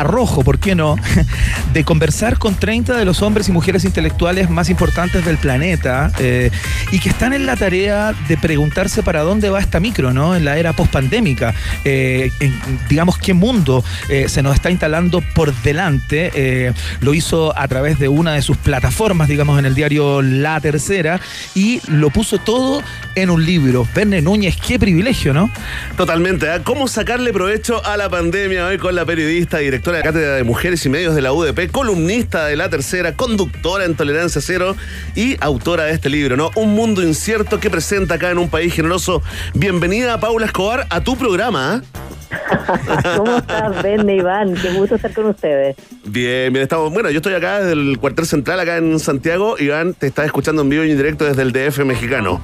[0.00, 0.96] arrojo, ¿por qué no?,
[1.72, 6.50] de conversar con 30 de los hombres y mujeres intelectuales más importantes del planeta eh,
[6.92, 10.36] y que están en la tarea de preguntarse para dónde va esta micro, ¿no?
[10.36, 11.54] En la era pospandémica.
[11.84, 16.74] Eh, en, digamos, qué mundo eh, se nos está instalando por delante.
[17.00, 21.20] Lo hizo a través de una de sus plataformas, digamos, en el diario La Tercera
[21.54, 22.82] y lo puso todo
[23.14, 23.86] en un libro.
[23.94, 25.50] Verne Núñez, qué privilegio, ¿no?
[25.96, 26.46] Totalmente.
[26.64, 30.84] ¿Cómo sacarle provecho a la pandemia hoy con la periodista, directora de Cátedra de Mujeres
[30.84, 34.76] y Medios de la UDP, columnista de La Tercera, conductora en Tolerancia Cero
[35.14, 36.50] y autora de este libro, ¿no?
[36.56, 39.22] Un mundo incierto que presenta acá en un país generoso.
[39.54, 41.82] Bienvenida, Paula Escobar, a tu programa.
[42.30, 43.14] ¿ah?
[43.16, 44.54] ¿Cómo estás, Ben Iván?
[44.54, 45.76] Qué gusto estar con ustedes.
[46.04, 46.92] Bien, bien, estamos.
[46.92, 49.56] Bueno, yo estoy acá desde el cuartel central, acá en Santiago.
[49.58, 52.40] Iván te está escuchando en vivo y en directo desde el DF mexicano.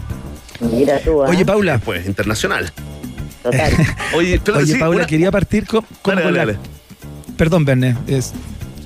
[0.60, 1.28] Mira tú, ¿ah?
[1.28, 1.78] Oye, Paula.
[1.78, 2.72] Pues, internacional.
[3.42, 3.72] Total.
[4.14, 6.73] Oye, pero Oye, sí, Paula, una- quería partir con, con- Dale, con dale, la- dale.
[7.36, 7.96] Perdón, Verne.
[8.06, 8.32] es-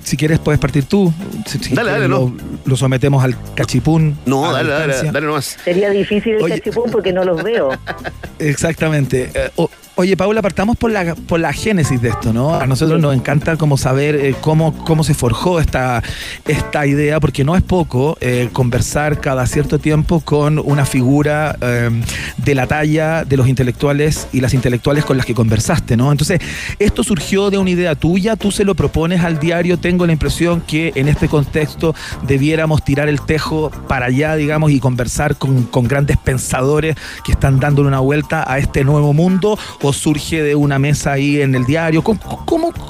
[0.03, 1.12] si quieres, puedes partir tú.
[1.47, 2.33] Si- si Dale, dale, lo,
[2.65, 4.16] lo sometemos al cachipún.
[4.25, 5.12] No, dale, dale, distancia.
[5.12, 5.57] dale nomás.
[5.62, 6.59] Sería difícil el Oye.
[6.59, 7.70] cachipún porque no los veo.
[8.39, 9.31] Exactamente.
[9.35, 9.51] Eh,
[9.99, 12.55] oye, Paula, partamos por la, por la génesis de esto, ¿no?
[12.55, 16.05] A nosotros nos encanta como saber eh, cómo, cómo se forjó esta,
[16.47, 21.91] esta idea, porque no es poco eh, conversar cada cierto tiempo con una figura eh,
[22.37, 26.12] de la talla de los intelectuales y las intelectuales con las que conversaste, ¿no?
[26.12, 26.41] Entonces,
[26.79, 30.61] esto surgió de una idea tuya, tú se lo propones al diario, tengo la impresión
[30.61, 31.93] que en este contexto
[32.25, 36.95] debiéramos tirar el tejo para allá, digamos, y conversar con, con grandes pensadores
[37.25, 39.59] que están dándole una vuelta a este nuevo mundo,
[39.93, 42.02] surge de una mesa ahí en el diario.
[42.02, 42.20] ¿Cómo,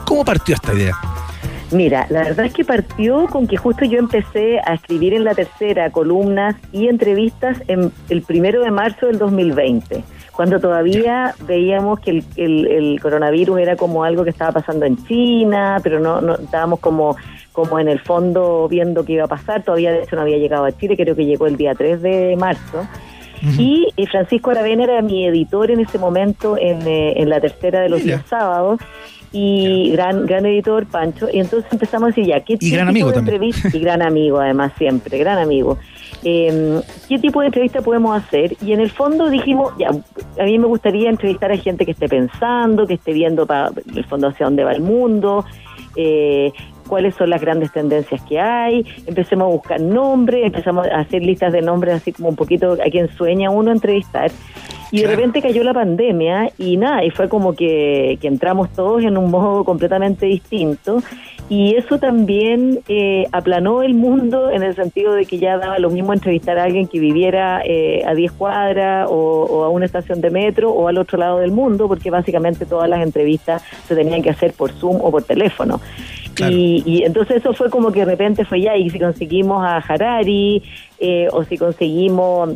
[0.07, 0.95] cómo, partió esta idea?
[1.71, 5.35] Mira, la verdad es que partió con que justo yo empecé a escribir en la
[5.35, 10.03] tercera columnas y entrevistas en el primero de marzo del 2020,
[10.33, 14.97] cuando todavía veíamos que el, el- el coronavirus era como algo que estaba pasando en
[15.07, 17.17] China, pero no, no estábamos como
[17.53, 20.65] como en el fondo viendo qué iba a pasar, todavía de hecho no había llegado
[20.65, 22.87] a Chile, creo que llegó el día 3 de marzo.
[23.59, 27.81] Y eh, Francisco Aravena era mi editor en ese momento en, eh, en la tercera
[27.81, 28.81] de los días sábados
[29.33, 31.29] y gran gran editor Pancho.
[31.33, 33.37] Y entonces empezamos a decir ya qué Y gran qué amigo tipo de también.
[33.37, 35.79] entrevista y gran amigo además siempre gran amigo.
[36.25, 40.59] Eh, qué tipo de entrevista podemos hacer y en el fondo dijimos ya a mí
[40.59, 44.47] me gustaría entrevistar a gente que esté pensando que esté viendo para el fondo hacia
[44.47, 45.45] dónde va el mundo
[45.95, 46.53] eh,
[46.89, 51.53] cuáles son las grandes tendencias que hay, empecemos a buscar nombres, empezamos a hacer listas
[51.53, 54.31] de nombres así como un poquito a quien sueña uno entrevistar.
[54.91, 59.05] Y de repente cayó la pandemia y nada, y fue como que, que entramos todos
[59.05, 61.03] en un modo completamente distinto.
[61.51, 65.89] Y eso también eh, aplanó el mundo en el sentido de que ya daba lo
[65.89, 70.21] mismo entrevistar a alguien que viviera eh, a 10 cuadras o, o a una estación
[70.21, 74.23] de metro o al otro lado del mundo, porque básicamente todas las entrevistas se tenían
[74.23, 75.81] que hacer por Zoom o por teléfono.
[76.51, 79.79] Y, y entonces eso fue como que de repente fue ya, y si conseguimos a
[79.79, 80.63] Harari,
[81.01, 82.51] eh, o si conseguimos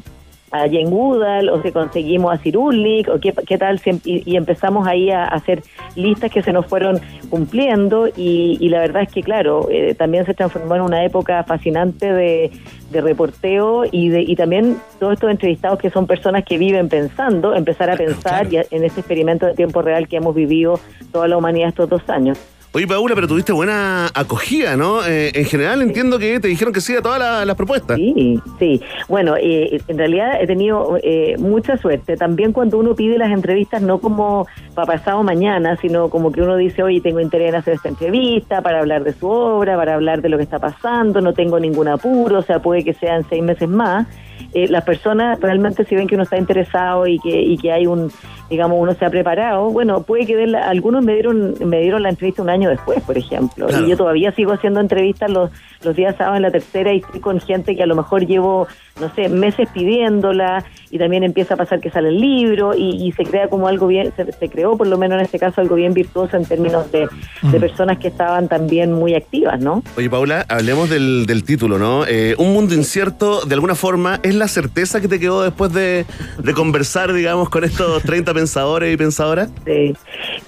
[0.55, 4.31] a Jane Goodall, o si conseguimos a Cirulnik, o qué, qué tal, si em- y,
[4.31, 5.63] y empezamos ahí a, hacer
[5.97, 7.01] listas que se nos fueron
[7.31, 11.43] cumpliendo, y, y la verdad es que, claro, eh, también se transformó en una época
[11.45, 12.51] fascinante de,
[12.91, 17.55] de reporteo y, de, y también todos estos entrevistados que son personas que viven pensando,
[17.55, 20.79] empezar a pensar y a- en este experimento de tiempo real que hemos vivido
[21.13, 22.39] toda la humanidad estos dos años.
[22.75, 25.05] Oye, Paula, pero tuviste buena acogida, ¿no?
[25.05, 27.99] Eh, en general entiendo que te dijeron que sí a todas la- las propuestas.
[27.99, 28.81] Sí, sí.
[29.09, 32.17] Bueno, eh, en realidad he tenido eh, mucha suerte.
[32.17, 36.57] También cuando uno pide las entrevistas, no como para pasado mañana, sino como que uno
[36.57, 40.23] dice, oye, tengo interés en hacer esta entrevista para hablar de su obra, para hablar
[40.23, 43.43] de lo que está pasando, no tengo ningún apuro, o sea, puede que sean seis
[43.43, 44.07] meses más.
[44.55, 47.87] Eh, las personas realmente si ven que uno está interesado y que, y que hay
[47.87, 48.11] un,
[48.51, 52.09] digamos, uno se ha preparado, bueno, puede que la- algunos me dieron, me dieron la
[52.11, 53.87] entrevista un año después, por ejemplo, Claro.
[53.87, 55.51] y yo todavía sigo haciendo entrevistas los,
[55.85, 58.67] los días sábados en la tercera y estoy con gente que a lo mejor llevo,
[59.01, 63.13] no sé, meses pidiéndola y también empieza a pasar que sale el libro y, y
[63.13, 65.75] se crea como algo bien, se, se creó por lo menos en este caso algo
[65.77, 67.09] bien virtuoso en términos de,
[67.43, 69.83] de personas que estaban también muy activas, ¿no?
[69.97, 72.05] Oye, Paula, hablemos del, del título, ¿no?
[72.07, 76.05] Eh, un mundo incierto, de alguna forma, ¿es la certeza que te quedó después de,
[76.43, 79.51] de conversar, digamos, con estos 30 pensadores y pensadoras?
[79.65, 79.95] de,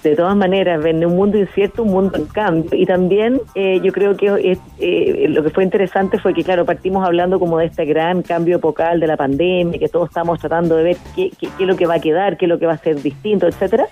[0.02, 2.70] de todas maneras, ven un mundo incierto, un mundo en cambio.
[2.73, 6.65] Y también eh, yo creo que eh, eh, lo que fue interesante fue que, claro,
[6.65, 10.77] partimos hablando como de este gran cambio epocal de la pandemia, que todos estamos tratando
[10.77, 12.66] de ver qué, qué- qué es lo que va a quedar, qué es lo que
[12.66, 13.86] va a ser distinto, etcétera.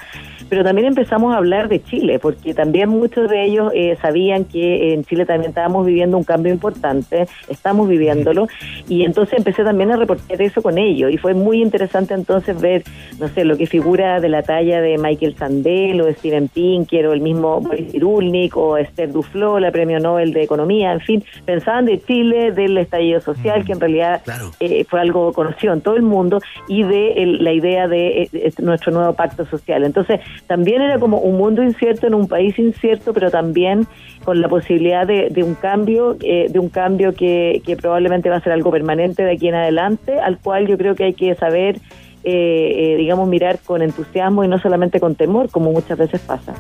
[0.49, 4.93] Pero también empezamos a hablar de Chile, porque también muchos de ellos eh, sabían que
[4.93, 8.49] en Chile también estábamos viviendo un cambio importante, estamos viviéndolo,
[8.87, 12.83] y entonces empecé también a reportar eso con ellos, y fue muy interesante entonces ver,
[13.19, 17.07] no sé, lo que figura de la talla de Michael Sandel o de Steven Pinker
[17.07, 21.25] o el mismo Boris Cyrulnik o Esther Duflo, la premio Nobel de Economía, en fin,
[21.45, 24.21] pensaban de Chile, del estallido social, que en realidad
[24.61, 28.29] eh, fue algo conocido en todo el mundo, y de el- la idea de eh,
[28.33, 29.85] eh, nuestro nuevo pacto social.
[29.85, 33.87] Entonces, también era como un mundo incierto en un país incierto, pero también
[34.25, 38.37] con la posibilidad de, de un cambio, eh, de un cambio que, que probablemente va
[38.37, 41.35] a ser algo permanente de aquí en adelante, al cual yo creo que hay que
[41.35, 41.77] saber,
[42.25, 46.55] eh, eh, digamos, mirar con entusiasmo y no solamente con temor, como muchas veces pasa.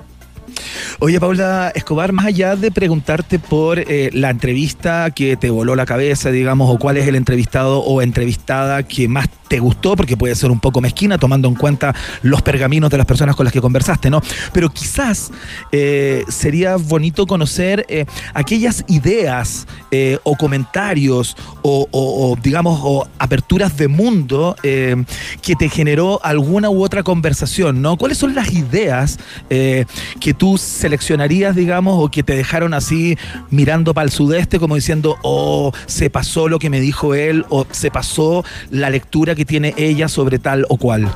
[0.99, 5.87] Oye, Paula Escobar, más allá de preguntarte por eh, la entrevista que te voló la
[5.87, 10.35] cabeza, digamos, o cuál es el entrevistado o entrevistada que más te gustó, porque puede
[10.35, 13.61] ser un poco mezquina, tomando en cuenta los pergaminos de las personas con las que
[13.61, 14.23] conversaste, ¿no?
[14.55, 15.31] Pero quizás
[15.73, 23.89] eh, sería bonito conocer eh, aquellas ideas eh, o comentarios o, digamos, o aperturas de
[23.89, 27.97] mundo que te generó alguna u otra conversación, ¿no?
[27.97, 29.19] ¿Cuáles son las ideas
[29.49, 33.17] que tú seleccionarías, digamos, o que te dejaron así
[33.51, 37.67] mirando para el sudeste, como diciendo, oh, se pasó lo que me dijo él, o
[37.71, 41.09] se pasó la lectura que tiene ella sobre tal o cual?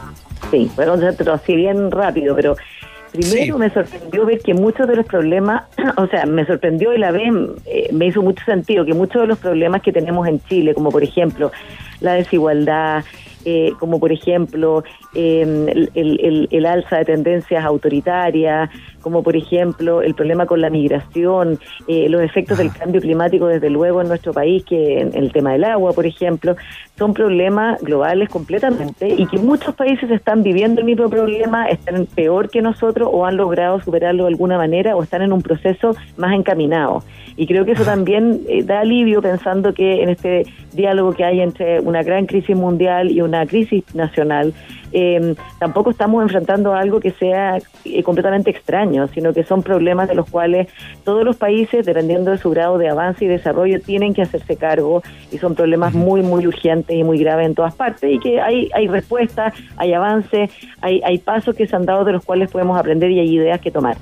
[0.50, 2.56] Sí, contártelo así bien rápido, pero
[3.12, 5.64] primero me sorprendió ver que muchos de los problemas,
[5.96, 7.32] o sea, me sorprendió y la vez
[7.66, 10.90] eh, me hizo mucho sentido que muchos de los problemas que tenemos en Chile, como
[10.90, 11.50] por ejemplo
[12.00, 13.04] la desigualdad,
[13.47, 14.82] eh, como por ejemplo
[15.14, 18.68] eh, el, el- el- alza de tendencias autoritarias,
[19.01, 23.70] como por ejemplo el problema con la migración, eh, los efectos del cambio climático desde
[23.70, 26.56] luego en nuestro país, que en el tema del agua, por ejemplo,
[26.98, 32.51] son problemas globales completamente y que muchos países están viviendo el mismo problema, están peor
[32.51, 36.35] que nosotros o han logrado superarlo de alguna manera o están en un proceso más
[36.35, 37.05] encaminado.
[37.36, 41.40] Y creo que eso también eh, da alivio pensando que en este diálogo que hay
[41.40, 44.54] entre una gran crisis mundial y una crisis nacional,
[44.92, 50.14] eh, tampoco estamos enfrentando algo que sea eh, completamente extraño, sino que son problemas de
[50.14, 50.68] los cuales
[51.04, 55.02] todos los países, dependiendo de su grado de avance y desarrollo, tienen que hacerse cargo
[55.30, 58.70] y son problemas muy, muy urgentes y muy graves en todas partes y que hay,
[58.74, 60.50] hay respuestas, hay avances,
[60.80, 63.60] hay, hay pasos que se han dado de los cuales podemos aprender y hay ideas
[63.60, 63.96] que tomar.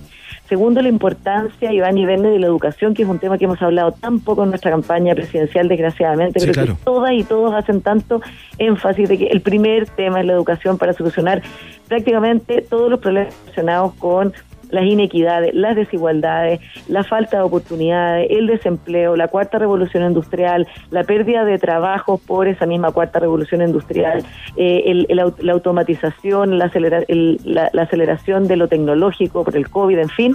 [0.49, 3.63] Segundo, la importancia, Iván y Verne, de la educación, que es un tema que hemos
[3.63, 6.77] hablado tan poco en nuestra campaña presidencial, desgraciadamente, Sí, pero claro.
[6.77, 8.21] que todas y todos hacen tanto
[8.59, 11.43] énfasis de que el primer tema es la educación para solucionar
[11.89, 14.35] prácticamente todos los problemas relacionados con
[14.75, 21.05] las inequidades, las desigualdades, la falta de oportunidades, el desempleo, la cuarta revolución industrial, la
[21.05, 24.25] pérdida de trabajos por esa misma cuarta revolución industrial,
[24.57, 29.57] eh, el- el la automatización, la, acelera- el- la- la aceleración de lo tecnológico por
[29.57, 30.35] el COVID, en fin,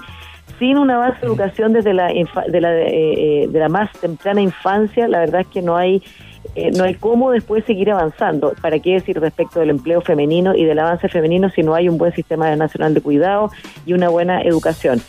[0.57, 4.41] sin una base de educación desde la, de la, eh, eh, de la más temprana
[4.41, 6.01] infancia, la verdad es que no hay
[6.55, 8.53] eh, no hay cómo después seguir avanzando.
[8.61, 11.97] ¿Para qué decir respecto del empleo femenino y del avance femenino si no hay un
[11.97, 13.51] buen sistema nacional de cuidado
[13.85, 15.01] y una buena educación?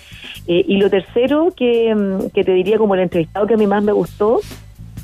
[0.46, 3.66] Eh, y lo tercero que, mm, que te diría como el entrevistado que a mí
[3.66, 4.40] más me gustó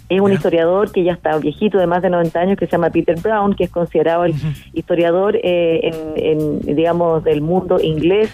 [0.08, 2.90] es un historiador que ya está viejito, de más de 90 años, que se llama
[2.90, 4.34] Peter Brown, que es considerado el
[4.72, 8.30] historiador, eh, en, en, digamos, del mundo inglés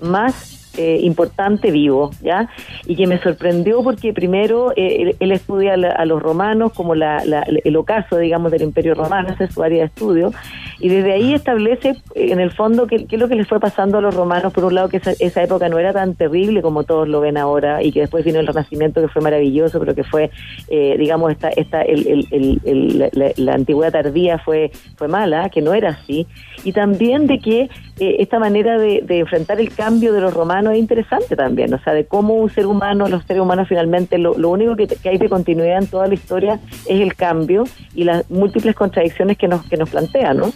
[0.00, 2.48] más eh, importante vivo, ¿ya?
[2.86, 6.94] Y que me sorprendió porque primero eh, él, él estudia la- a los romanos como
[6.94, 10.32] la, la- el ocaso, digamos, del Imperio Romano, esa es su área de estudio,
[10.80, 13.98] y desde ahí establece, eh, en el fondo, qué, es lo que les fue pasando
[13.98, 16.84] a los romanos, por un lado, que esa, esa época no era tan terrible como
[16.84, 20.04] todos lo ven ahora, y que después vino el Renacimiento, que fue maravilloso, pero que
[20.04, 20.30] fue,
[20.68, 25.74] eh, digamos, esta, esta, el, el- el- la antigüedad tardía fue, fue mala, que no
[25.74, 26.26] era así,
[26.64, 27.70] y también de que
[28.00, 31.92] eh, esta manera de, enfrentar el cambio de los romanos es interesante también, o sea,
[31.92, 35.78] de cómo un ser humano, los seres humanos finalmente, lo, único que, hay de continuidad
[35.78, 37.64] en toda la historia es el cambio
[37.94, 40.52] y las múltiples contradicciones que nos, que nos plantea, ¿no?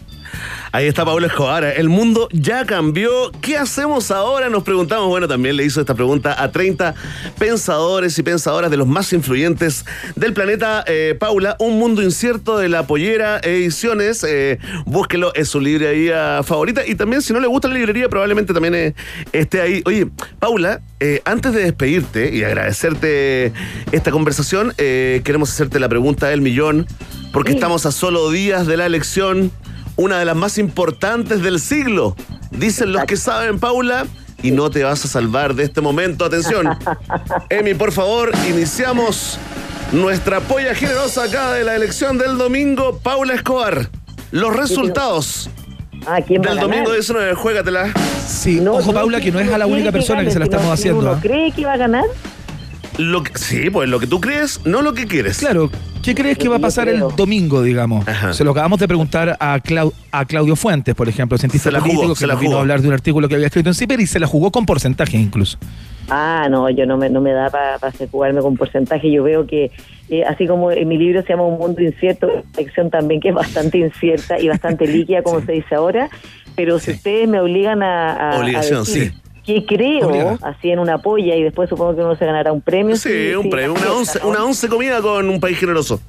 [0.75, 1.65] Ahí está Pablo Escobar.
[1.65, 3.31] El mundo ya cambió.
[3.43, 4.49] ¿Qué hacemos ahora?
[4.49, 5.09] Nos preguntamos.
[5.09, 6.95] Bueno, también le hizo esta pregunta a 30
[7.39, 9.85] pensadores y pensadoras de los más influyentes
[10.17, 10.83] del planeta.
[10.87, 14.25] Eh, Paula, Un mundo incierto de la Pollera Ediciones.
[14.25, 15.61] Eh, búsquelo, es su
[15.93, 16.87] librería favorita.
[16.87, 18.95] Y también, si no le gusta la librería, probablemente también eh,
[19.33, 19.83] esté ahí.
[19.85, 20.09] Oye,
[20.39, 23.53] Paula, eh, antes de despedirte y agradecerte
[23.93, 26.87] esta conversación, eh, queremos hacerte la pregunta del millón,
[27.33, 29.51] porque estamos a solo días de la elección
[29.97, 32.17] una de las más importantes del siglo.
[32.51, 34.07] Dicen los que saben, Paula,
[34.43, 36.25] y no te vas a salvar de este momento.
[36.25, 36.67] Atención.
[37.51, 39.39] Emi, por favor, iniciamos
[39.93, 42.99] nuestra polla generosa acá de la elección del domingo.
[43.03, 43.91] Paula Escobar,
[44.31, 45.51] los resultados
[46.07, 46.71] Ah, ¿quién va a ganar?
[46.71, 47.93] domingo 19, juégatela.
[48.27, 51.01] Sí, ojo Paula, que no es a la única persona que se la estamos haciendo.
[51.01, 51.19] ¿Uno ¿ah?
[51.21, 52.05] cree que va a ganar?
[52.99, 55.39] Lo que- sí, pues lo que tú crees, no lo que quieres.
[55.39, 55.71] Claro,
[56.03, 58.05] ¿qué crees que va a pasar el domingo, digamos?
[58.33, 61.81] Se lo acabamos de preguntar a, Clau- a Claudio Fuentes, por ejemplo, cientista Se la
[61.81, 62.59] jugó, político, se que la nos vino jugó.
[62.59, 64.67] a hablar de un artículo que había escrito en CIPER y se la jugó con
[64.67, 65.57] porcentaje incluso.
[66.11, 67.79] Ah, no, yo no me, no me da para
[68.11, 69.11] jugarme con porcentaje.
[69.11, 69.71] Yo veo que,
[70.11, 73.29] eh, así como en mi libro se llama Un mundo incierto, la sección también que
[73.31, 76.11] es bastante incierta y bastante líquida, como se dice ahora.
[76.57, 79.21] Pero si ustedes me obligan a, a- a Obligación, decir sí.
[79.45, 80.39] Que creo, Obligada.
[80.43, 82.97] así en una polla, y después supongo que uno se ganará un premio.
[82.97, 86.01] Sí, un premio, una once, una once comida con un país generoso.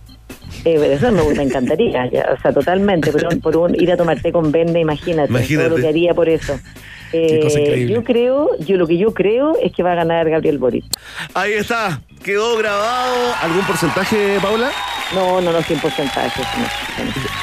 [0.66, 3.12] Eh, pero eso me, me encantaría, ya, o sea, totalmente.
[3.12, 5.68] Por, un- por un- ir a tomar té con Vende, imagínate, Imagínate.
[5.68, 6.58] todo lo que haría por eso.
[7.12, 10.86] Eh, yo creo, yo lo que yo creo es que va a ganar Gabriel Boric.
[11.36, 13.34] Ahí está, quedó grabado.
[13.42, 14.72] ¿Algún porcentaje, Paula?
[15.14, 16.42] No, no, no, sin porcentaje.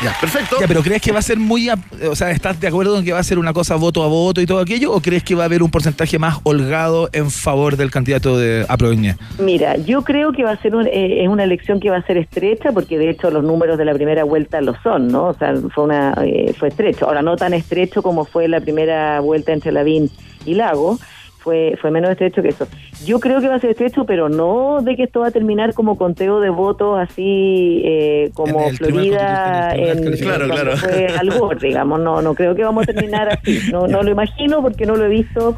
[0.03, 0.57] Ya, perfecto.
[0.61, 1.79] Ya, pero ¿crees que va a ser muy, a-
[2.11, 4.41] o sea, estás de acuerdo en que va a ser una cosa voto a voto
[4.41, 4.93] y todo aquello?
[4.93, 8.67] ¿O crees que va a haber un porcentaje más holgado en favor del candidato de
[8.69, 9.17] Aproveña?
[9.39, 12.03] Mira, yo creo que va a ser un- eh, es una elección que va a
[12.07, 15.27] ser estrecha porque de hecho los números de la primera vuelta lo son, ¿no?
[15.27, 17.07] O sea, fue una eh, fue estrecho.
[17.07, 20.11] Ahora no tan estrecho como fue la primera vuelta entre Lavín
[20.45, 20.99] y Lago.
[21.41, 22.67] Fue, fue menos estrecho que eso.
[23.05, 25.73] Yo creo que va a ser estrecho, pero no de que esto va a terminar
[25.75, 30.77] como conteo de votos así eh, como En Florida en Claro, claro.
[30.77, 32.01] fue Al Gore, digamos.
[32.01, 33.59] No, no creo que vamos a terminar así.
[33.71, 35.57] No, no lo imagino porque no lo he visto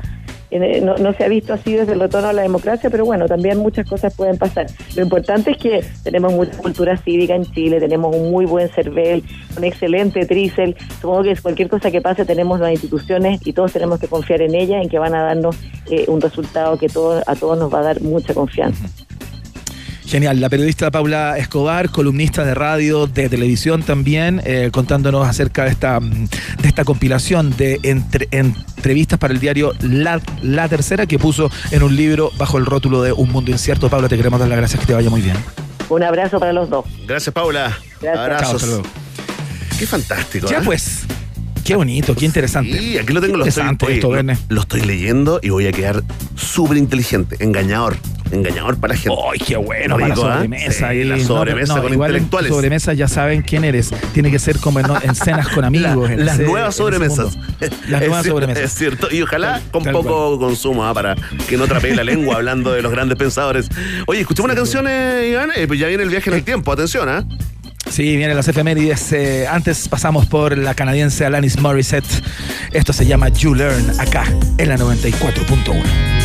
[0.58, 3.58] no, no se ha visto así desde el retorno a la democracia, pero bueno, también
[3.58, 4.66] muchas cosas pueden pasar.
[4.96, 9.22] Lo importante es que tenemos mucha cultura cívica en Chile, tenemos un muy buen CERVEL,
[9.56, 10.76] un excelente TRICEL.
[11.00, 14.54] Supongo que cualquier cosa que pase tenemos las instituciones y todos tenemos que confiar en
[14.54, 15.56] ellas, en que van a darnos
[15.90, 18.86] eh, un resultado que a todos nos va a dar mucha confianza.
[20.12, 25.70] Genial, la periodista Paula Escobar, columnista de radio, de televisión también, eh, contándonos acerca de
[25.70, 26.28] esta, mm,
[26.60, 31.82] de esta compilación de entre- entrevistas para el diario la, La Tercera que puso en
[31.82, 33.88] un libro bajo el rótulo de Un Mundo Incierto.
[33.88, 35.36] Paula, te queremos dar las gracias, que te vaya muy bien.
[35.88, 36.84] Un abrazo para los dos.
[37.06, 37.78] Gracias, Paula.
[38.02, 38.18] Gracias.
[38.18, 38.60] Abrazos.
[38.60, 38.82] Chao.
[39.78, 40.46] Qué fantástico.
[40.46, 40.62] Ya ¿eh?
[40.62, 41.04] pues,
[41.64, 42.78] qué bonito, qué interesante.
[42.78, 44.12] Sí, aquí lo tengo, lo estoy, esto,
[44.50, 46.02] lo estoy leyendo y voy a quedar
[46.36, 47.96] súper inteligente, engañador,
[48.32, 49.18] engañador para la gente.
[49.32, 49.94] ¡Ay, qué bueno!
[49.96, 50.16] Para la ¿ah?
[50.16, 50.72] sobremesa.
[50.78, 51.04] Sí, ahí.
[51.04, 52.50] la sobremesa no, con igual en intelectuales.
[52.52, 53.90] sobremesa ya saben quién eres.
[54.12, 56.08] Tiene que ser como en, en cenas con amigos.
[56.08, 57.36] La- en las ese- nuevas sobremesas.
[57.60, 57.70] Las
[58.02, 58.64] Es nuevas cier- sobremesas.
[58.64, 59.08] Es cierto.
[59.10, 60.94] Y ojalá con Tal poco consumo, ¿ah?
[60.94, 61.14] para
[61.48, 63.68] que no trapee la lengua hablando de los grandes pensadores.
[64.06, 65.50] Oye, escuchemos una canción, eh, Iván.
[65.56, 66.72] Eh, pues ya viene el viaje en el tiempo.
[66.72, 67.24] Atención, ¿ah?
[67.90, 69.12] Sí, vienen las efemérides.
[69.12, 72.06] Eh, antes pasamos por la canadiense Alanis Morissette.
[72.72, 74.24] Esto se llama You Learn, acá,
[74.56, 76.21] en la 94.1.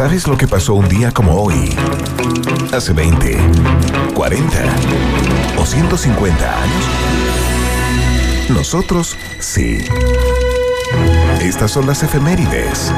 [0.00, 1.76] ¿Sabes lo que pasó un día como hoy?
[2.72, 3.36] Hace 20,
[4.14, 4.48] 40
[5.58, 6.84] o 150 años.
[8.48, 9.84] Nosotros sí.
[11.42, 12.90] Estas son las efemérides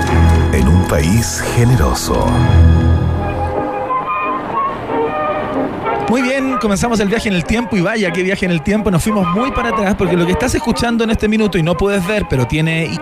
[0.53, 2.25] en un país generoso.
[6.09, 8.93] Muy bien, comenzamos el viaje en el tiempo y vaya, qué viaje en el tiempo.
[8.93, 11.77] Nos fuimos muy para atrás porque lo que estás escuchando en este minuto y no
[11.77, 12.97] puedes ver, pero tiene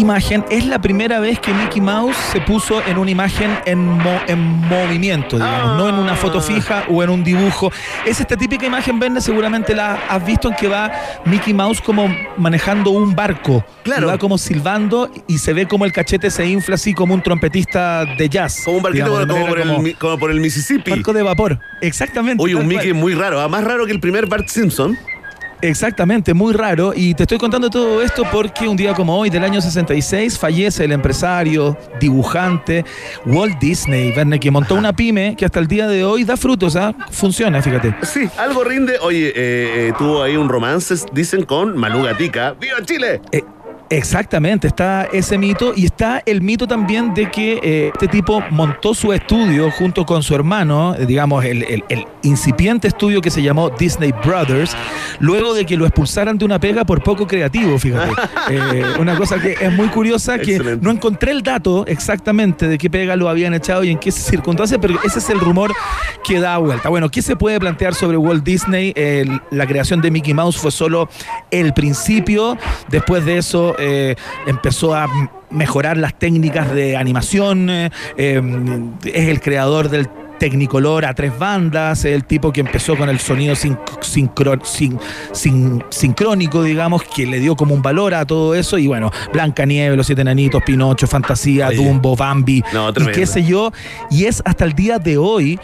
[0.00, 4.20] imagen, es la primera vez que Mickey Mouse se puso en una imagen en, mo-
[4.26, 7.70] en movimiento, digamos, no en una foto fija o en un dibujo.
[8.06, 10.90] Es esta típica imagen, Verne, seguramente la has visto en que va
[11.24, 13.64] Mickey Mouse como manejando un barco.
[13.82, 14.06] Claro.
[14.06, 17.22] Y va como silbando y se ve como el cachete se infla así como un
[17.22, 18.62] trompetista de jazz.
[18.64, 20.90] Como un barquito digamos, como, por el, como- mi- como por el Mississippi.
[20.90, 22.42] Barco de vapor, exactamente.
[22.42, 23.00] Oye, un Mickey cual.
[23.00, 24.98] muy raro, ah, más raro que el primer Bart Simpson.
[25.62, 26.92] Exactamente, muy raro.
[26.94, 30.84] Y te estoy contando todo esto porque un día como hoy, del año 66, fallece
[30.84, 32.84] el empresario, dibujante
[33.26, 36.76] Walt Disney, Verne, que montó una pyme que hasta el día de hoy da frutos,
[36.76, 36.94] ¿ah?
[37.10, 37.94] Funciona, fíjate.
[38.02, 38.98] Sí, algo rinde.
[39.00, 39.32] Oye, eh,
[39.88, 42.54] eh, tuvo ahí un romance, dicen, con Malú Gatica.
[42.58, 43.20] ¡Viva Chile!
[43.32, 43.42] Eh,
[43.92, 48.94] Exactamente, está ese mito y está el mito también de que eh, este tipo montó
[48.94, 53.42] su estudio junto con su hermano, eh, digamos, el, el- el incipiente estudio que se
[53.42, 54.76] llamó Disney Brothers,
[55.18, 58.12] luego de que lo expulsaran de una pega por poco creativo, fíjate.
[58.50, 60.84] Eh, una cosa que es muy curiosa, que Excelente.
[60.84, 64.78] no encontré el dato exactamente de qué pega lo habían echado y en qué circunstancias,
[64.82, 65.72] pero ese es el rumor
[66.24, 66.88] que da vuelta.
[66.88, 68.92] Bueno, ¿qué se puede plantear sobre Walt Disney?
[69.50, 71.08] La creación de Mickey Mouse fue solo
[71.50, 72.56] el principio.
[72.88, 74.16] Después de eso eh,
[74.46, 75.08] empezó a
[75.50, 77.68] mejorar las técnicas de animación.
[77.70, 78.42] eh, eh,
[79.04, 80.08] es el creador del
[80.40, 84.98] Technicolor a tres bandas, el tipo que empezó con el sonido sin- sincro- sin-
[85.32, 88.78] sin- sincrónico, digamos, que le dio como un valor a todo eso.
[88.78, 93.44] Y bueno, Blanca Nieve, Los Siete Enanitos, Pinocho, Fantasía, Dumbo, Bambi, No, y qué sé
[93.44, 93.70] yo.
[94.10, 95.60] Y es hasta el día de hoy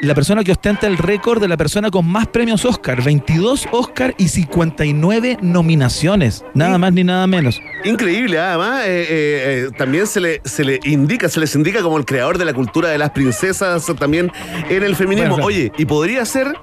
[0.00, 4.14] la persona que ostenta el récord de la persona con más premios Oscar, 22 Oscar
[4.18, 7.60] y 59 nominaciones, nada más ni nada menos.
[7.84, 11.98] Increíble, además, eh, eh, eh, también se le, se le indica, se les indica como
[11.98, 15.30] el creador de la cultura de las princesas también en el feminismo.
[15.30, 15.46] Bueno, claro.
[15.46, 16.56] Oye, y podría ser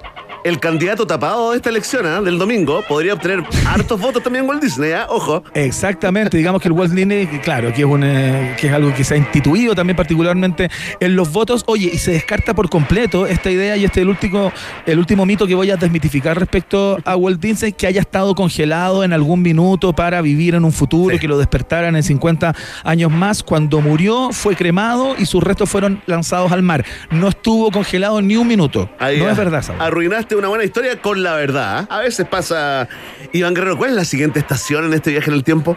[0.44, 2.20] el candidato tapado de esta elección ¿ah?
[2.20, 5.06] del domingo, podría obtener hartos votos también Walt Disney, ¿ah?
[5.08, 5.44] ojo.
[5.54, 9.04] Exactamente, digamos que el Walt Disney, claro, que es, un, eh, que es algo que
[9.04, 11.64] se ha instituido también particularmente en los votos.
[11.66, 14.52] Oye, y se descarta por completo esta idea y este es el último,
[14.86, 19.04] el último mito que voy a desmitificar respecto a Walt Disney, que haya estado congelado
[19.04, 22.54] en algún minuto para vivir en un futuro, que lo despertaran en 50
[22.84, 23.42] años más.
[23.42, 26.84] Cuando murió fue cremado y sus restos fueron lanzados al mar.
[27.10, 28.88] No estuvo congelado ni un minuto.
[28.98, 29.80] Ahí, no es verdad, Saúl.
[29.80, 31.86] Arruinaste una buena historia con la verdad.
[31.88, 31.96] ¿ah?
[31.96, 32.88] A veces pasa.
[33.32, 35.76] Iván Guerrero, ¿cuál es la siguiente estación en este viaje en el tiempo?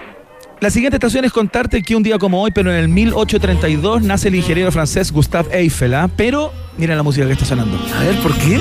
[0.59, 4.29] La siguiente estación es contarte que un día como hoy, pero en el 1832, nace
[4.29, 5.93] el ingeniero francés Gustave Eiffel.
[5.93, 6.09] ¿ah?
[6.15, 7.77] Pero mira la música que está sonando.
[7.95, 8.59] A ver, ¿por qué?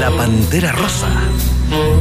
[0.00, 1.08] La Pantera Rosa.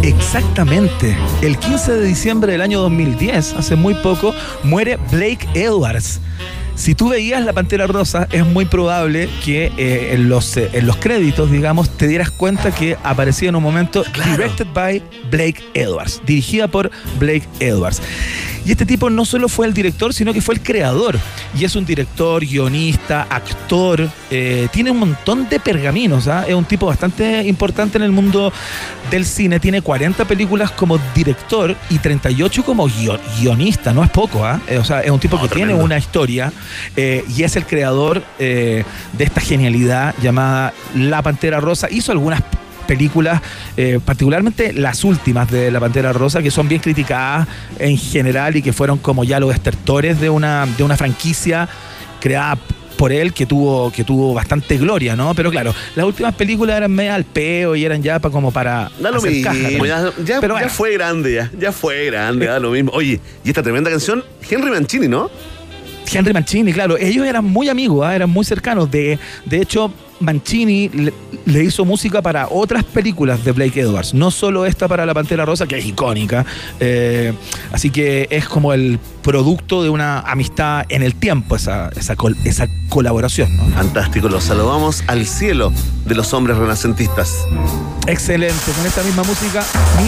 [0.01, 1.15] Exactamente.
[1.41, 4.33] El 15 de diciembre del año 2010, hace muy poco,
[4.63, 6.21] muere Blake Edwards.
[6.77, 10.85] Si tú veías La Pantera Rosa, es muy probable que eh, en, los, eh, en
[10.85, 15.01] los créditos, digamos, te dieras cuenta que aparecía en un momento Directed by
[15.31, 17.99] Blake Edwards, dirigida por Blake Edwards.
[18.63, 21.17] Y este tipo no solo fue el director, sino que fue el creador.
[21.57, 26.27] Y es un director, guionista, actor, eh, tiene un montón de pergaminos.
[26.27, 26.43] ¿ah?
[26.47, 28.51] Es un tipo bastante importante en el mundo
[29.09, 29.59] del cine.
[29.61, 33.93] Tiene 40 películas como director y 38 como guio- guionista.
[33.93, 34.59] No es poco, ¿ah?
[34.67, 36.51] Eh, O sea, es un tipo que tiene una historia
[36.95, 38.83] eh, y es el creador eh,
[39.13, 41.87] de esta genialidad llamada La Pantera Rosa.
[41.89, 42.41] Hizo algunas
[42.87, 43.41] películas,
[43.75, 47.47] eh, particularmente las últimas de La Pantera Rosa, que son bien criticadas
[47.79, 51.67] en general y que fueron como ya los estertores de una, de una franquicia
[52.21, 52.57] creada
[52.97, 55.35] por él que tuvo, que tuvo bastante gloria, ¿no?
[55.35, 58.89] Pero claro, las últimas películas eran medio al peo y eran ya pa- como para
[58.99, 59.85] Da lo hacer mismo, caja, ¿no?
[59.85, 60.69] ya, ya- Pero ya bueno.
[60.69, 62.91] fue grande, ya, ya fue grande, da lo mismo.
[62.95, 65.29] Oye, y esta tremenda canción, Henry Mancini, ¿no?
[66.13, 68.15] Henry Mancini, claro, ellos eran muy amigos, ¿ah?
[68.15, 68.89] eran muy cercanos.
[68.89, 71.13] De, de hecho, Mancini le,
[71.45, 75.45] le hizo música para otras películas de Blake Edwards, no solo esta para La Pantera
[75.45, 76.45] Rosa, que es icónica.
[76.79, 77.33] eh,
[77.71, 82.37] así que es como el producto de una amistad en el tiempo, esa, esa, col-
[82.45, 83.55] esa colaboración.
[83.57, 83.65] ¿no?
[83.75, 85.71] Fantástico, los saludamos al cielo
[86.05, 87.45] de los hombres renacentistas.
[88.07, 89.63] Excelente, con esta misma música.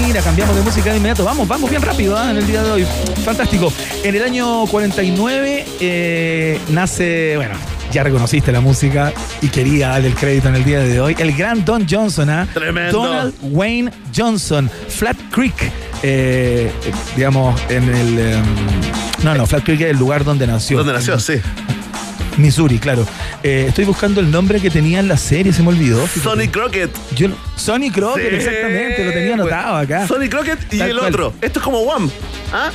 [0.06, 1.26] Mira, cambiamos de música de inmediato.
[1.26, 2.32] Vamos, vamos bien rápido ¿ah?
[2.32, 2.86] en el día de hoy.
[3.26, 3.74] Fantástico.
[4.04, 7.56] En el año 49 eh, nace, bueno,
[7.92, 9.12] ya reconociste la música
[9.42, 11.16] y quería darle el crédito en el día de hoy.
[11.20, 12.48] El gran Don Johnson, ¿ah?
[12.54, 12.92] Tremendo.
[13.04, 15.72] Donald Wayne Johnson, Flat Creek.
[16.04, 16.72] eh,
[17.16, 18.20] digamos, en el.
[18.20, 18.44] em,
[19.24, 20.78] no, no, Flat Creek es el lugar donde nació.
[20.78, 21.20] ¿Dónde nació?
[21.20, 21.34] Sí.
[22.38, 23.06] Missouri, claro.
[23.44, 26.08] Eh, estoy buscando el nombre que tenía en la serie, se me olvidó.
[26.08, 26.90] Sonny Crockett.
[27.16, 30.08] Yo Sonny Crockett, Sí, exactamente, lo tenía anotado acá.
[30.08, 31.10] Sonny Crockett y Tal el cual.
[31.10, 31.34] otro.
[31.42, 32.10] Esto es como Wham.
[32.54, 32.72] ¿Ah?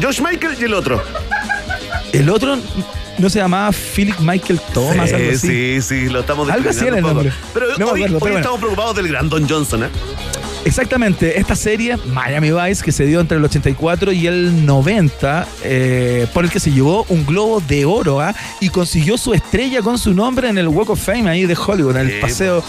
[0.00, 1.02] Josh Michael y el otro.
[2.12, 2.56] El otro
[3.18, 5.78] no se llamaba Philip Michael Thomas, algo así.
[5.78, 7.32] sí, sí, lo estamos Algo así era el nombre.
[7.54, 8.36] Pero No hoy, acuerdo, hoy pero bueno.
[8.38, 9.88] estamos preocupados del gran Don Johnson, ¿eh?
[10.64, 16.26] Exactamente, esta serie, Miami Vice, que se dio entre el 84 y el 90, eh,
[16.34, 18.34] por el que se llevó un globo de oro ¿ah?
[18.60, 21.96] y consiguió su estrella con su nombre en el Walk of Fame ahí de Hollywood,
[21.98, 22.64] en el Sí, paseo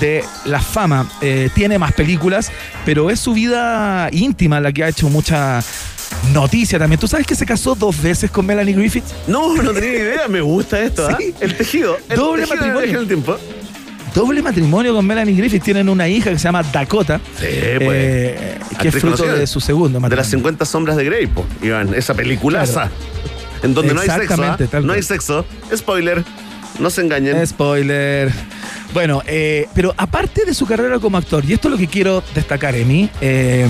[0.00, 1.08] de la fama.
[1.22, 2.52] Eh, tiene más películas,
[2.84, 5.62] pero es su vida íntima la que ha hecho mucha
[6.32, 6.98] noticia también.
[7.00, 9.04] ¿Tú sabes que se casó dos veces con Melanie Griffith?
[9.26, 10.28] No, no tenía ni idea.
[10.28, 11.16] Me gusta esto, ¿ah?
[11.18, 11.34] Sí.
[11.40, 11.96] El tejido.
[12.08, 12.90] El Doble tejido matrimonio.
[12.90, 13.36] en el tiempo.
[14.14, 15.62] doble matrimonio con Melanie Griffith.
[15.62, 17.18] Tienen una hija que se llama Dakota.
[17.38, 18.78] Sí, eh, pues.
[18.78, 19.34] que es fruto conocida.
[19.38, 20.16] de su segundo De matrimonio.
[20.16, 21.94] las 50 sombras de Grey, po, Iván.
[21.94, 22.72] Esa peliculaza.
[22.88, 22.90] Claro.
[23.62, 24.56] En donde no hay sexo.
[24.70, 25.44] Tal No hay sexo.
[25.74, 26.24] Spoiler.
[26.78, 27.46] No se engañen.
[27.46, 28.32] Spoiler.
[28.92, 32.24] Bueno, eh, pero aparte de su carrera como actor, y esto es lo que quiero
[32.34, 33.66] destacar en mí, eh,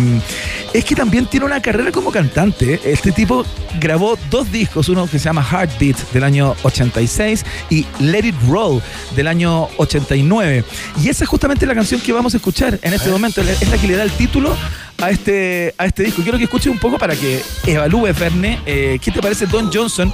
[0.72, 2.80] es que también tiene una carrera como cantante.
[2.84, 3.44] Este tipo
[3.78, 8.80] grabó dos discos, uno que se llama Heartbeat del año 86 y Let It Roll
[9.14, 10.64] del año 89.
[11.02, 13.76] Y esa es justamente la canción que vamos a escuchar en este momento, es la
[13.76, 14.56] que le da el título
[15.02, 16.22] a este, a este disco.
[16.22, 20.12] Quiero que escuches un poco para que evalúes, Verne, eh, qué te parece Don Johnson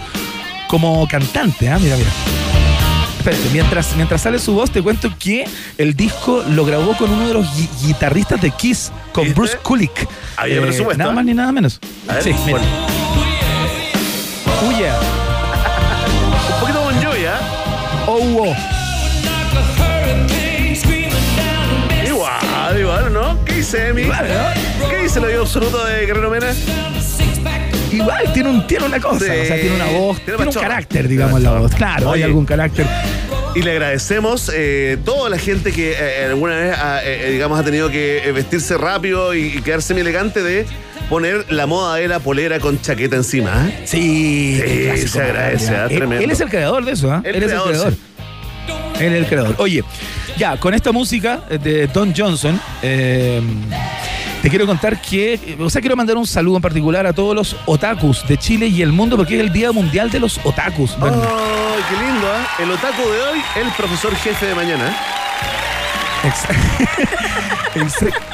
[0.68, 1.68] como cantante.
[1.68, 1.78] ah?
[1.78, 2.10] Mira, mira.
[3.26, 5.44] Espérate, mientras, mientras sale su voz, te cuento que
[5.78, 10.06] el disco lo grabó con uno de los gui- guitarristas de Kiss, con Bruce Kulick.
[10.36, 11.14] Había presupuesto, Nada ¿eh?
[11.16, 11.80] más ni nada menos.
[12.06, 12.58] A ver, sí, mira.
[12.58, 12.64] bueno.
[14.64, 14.96] Oh, yeah.
[16.54, 18.04] Un poquito Bon Jovi, ¿ah?
[18.06, 18.54] Oh, wow.
[22.06, 23.44] Igual, igual, ¿no?
[23.44, 24.02] ¿Qué dice Emi?
[24.88, 26.54] ¿Qué dice el oído absoluto de Guerrero Mena?
[27.96, 29.30] Igual tiene, un, tiene una cosa, Sí.
[29.30, 30.68] o sea, tiene una voz, tiene, un pachorra.
[30.68, 31.74] carácter, digamos, la voz.
[31.74, 32.86] Claro, hay algún carácter.
[33.54, 37.64] Y le agradecemos eh, toda la gente que eh, alguna vez ha, eh, digamos, ha
[37.64, 40.66] tenido que eh, vestirse rápido y, y quedarse muy elegante de
[41.08, 43.66] poner la moda de la polera con chaqueta encima.
[43.68, 43.80] ¿eh?
[43.86, 44.60] Sí,
[44.96, 45.74] Sí, se agradece.
[45.74, 45.86] ¿ah?
[45.88, 46.24] Él- tremendo.
[46.24, 47.22] Él es el creador de eso, ¿ah?
[47.24, 47.94] Él es el creador.
[49.00, 49.54] Él es el creador.
[49.58, 49.82] Oye,
[50.36, 53.40] ya, con esta música de Don Johnson, eh,
[54.42, 57.56] te quiero contar que, o sea, quiero mandar un saludo en particular a todos los
[57.66, 60.96] otakus de Chile y el mundo, porque es el Día Mundial de los Otakus.
[61.00, 61.10] ¡Ay,
[61.88, 62.26] qué lindo!
[62.32, 62.46] ¿ah?
[62.62, 64.88] El otaku de hoy, el profesor jefe de mañana.
[64.88, 66.28] ¿eh?
[66.28, 66.56] Exa-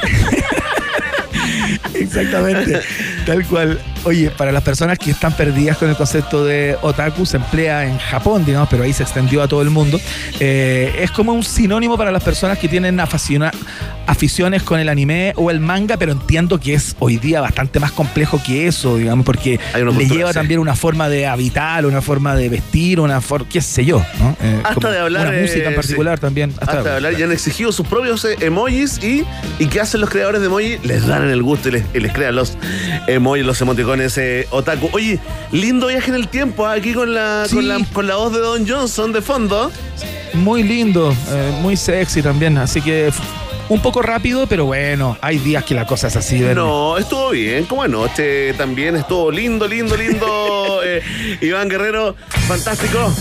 [1.95, 2.81] Exactamente,
[3.25, 3.79] tal cual.
[4.05, 7.97] Oye, para las personas que están perdidas con el concepto de otaku, se emplea en
[7.97, 9.99] Japón, digamos, pero ahí se extendió a todo el mundo.
[10.39, 15.51] Eh, es como un sinónimo para las personas que tienen aficiones con el anime o
[15.51, 19.59] el manga, pero entiendo que es hoy día bastante más complejo que eso, digamos, porque
[19.73, 20.33] le cultura, lleva sí.
[20.33, 24.35] también una forma de habitar, una forma de vestir, una forma, qué sé yo, ¿no?
[24.41, 25.29] Eh, Hasta de hablar.
[25.29, 26.21] Una música en eh, particular sí.
[26.21, 26.53] también.
[26.59, 27.13] Hasta, de hablar.
[27.17, 29.23] Y han exigido sus propios emojis y,
[29.59, 30.83] y ¿qué hacen los creadores de emojis?
[30.83, 32.57] Les dan el gusto y les, y les crean los
[33.13, 34.89] emojis, los emoticones eh, otaku.
[34.91, 35.19] Oye,
[35.51, 36.73] lindo viaje en el tiempo ¿ah?
[36.73, 37.55] aquí con la, Sí.
[37.55, 39.71] con la, con la voz de Don Johnson de fondo.
[40.33, 42.57] Muy lindo, eh, muy sexy también.
[42.57, 43.11] Así que
[43.69, 46.39] un poco rápido, pero bueno, hay días que la cosa es así.
[46.39, 46.55] Verne.
[46.55, 50.81] No, estuvo bien, como anoche también estuvo lindo, lindo, lindo.
[50.83, 51.01] eh,
[51.41, 52.15] Iván Guerrero,
[52.47, 53.13] fantástico.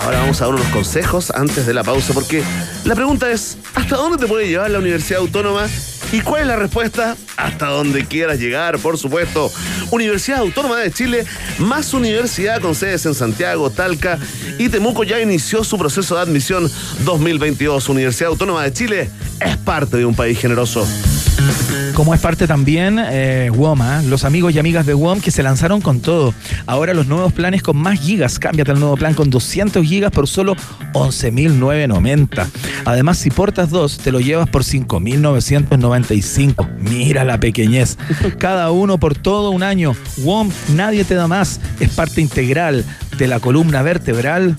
[0.00, 2.42] Ahora vamos a dar unos consejos antes de la pausa, porque
[2.84, 5.66] la pregunta es, ¿hasta dónde te puede llevar la Universidad Autónoma?
[6.10, 7.16] ¿Y cuál es la respuesta?
[7.36, 9.52] Hasta donde quieras llegar, por supuesto.
[9.90, 11.26] Universidad Autónoma de Chile,
[11.58, 14.18] más universidad con sedes en Santiago, Talca
[14.58, 16.70] y Temuco ya inició su proceso de admisión
[17.04, 17.90] 2022.
[17.90, 19.10] Universidad Autónoma de Chile
[19.40, 20.86] es parte de un país generoso.
[21.94, 24.02] Como es parte también eh, WOM, ¿ah?
[24.02, 26.32] los amigos y amigas de WOM que se lanzaron con todo.
[26.66, 28.38] Ahora los nuevos planes con más gigas.
[28.38, 30.54] Cámbiate al nuevo plan con 200 gigas por solo
[30.92, 32.46] 11.990.
[32.84, 36.68] Además, si portas dos, te lo llevas por 5.995.
[36.78, 37.98] Mira la pequeñez.
[38.38, 39.96] Cada uno por todo un año.
[40.18, 41.60] WOM, nadie te da más.
[41.80, 42.84] Es parte integral
[43.16, 44.56] de la columna vertebral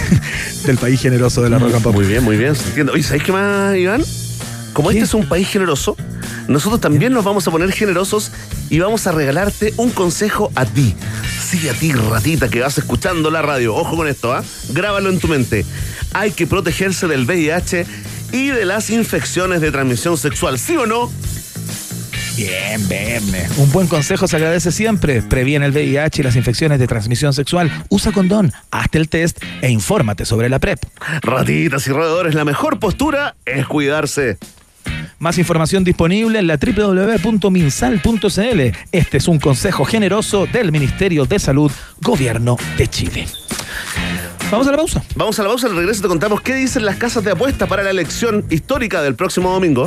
[0.66, 1.94] del país generoso de la roca pop.
[1.94, 2.54] Muy bien, muy bien.
[2.90, 4.02] Oye, ¿sabes qué más, Iván?
[4.72, 5.96] Como este es un país generoso,
[6.50, 8.32] nosotros también nos vamos a poner generosos
[8.70, 10.96] y vamos a regalarte un consejo a ti.
[11.40, 13.76] Sí, a ti, ratita, que vas escuchando la radio.
[13.76, 14.42] Ojo con esto, ¿ah?
[14.70, 15.64] Grábalo en tu mente.
[16.12, 17.86] Hay que protegerse del VIH
[18.32, 21.08] y de las infecciones de transmisión sexual, ¿sí o no?
[22.36, 23.46] Bien, Verne.
[23.56, 25.22] Un buen consejo se agradece siempre.
[25.22, 27.70] Previene el VIH y las infecciones de transmisión sexual.
[27.90, 30.82] Usa condón, hazte el test e infórmate sobre la PrEP.
[31.22, 34.38] Ratitas y roedores, la mejor postura es cuidarse.
[35.20, 38.60] Más información disponible en la www.minsal.cl.
[38.90, 41.70] Este es un consejo generoso del Ministerio de Salud,
[42.00, 43.28] Gobierno de Chile.
[44.50, 45.04] Vamos a la pausa.
[45.16, 47.82] Vamos a la pausa, al regreso te contamos qué dicen las casas de apuestas para
[47.82, 49.86] la elección histórica del próximo domingo.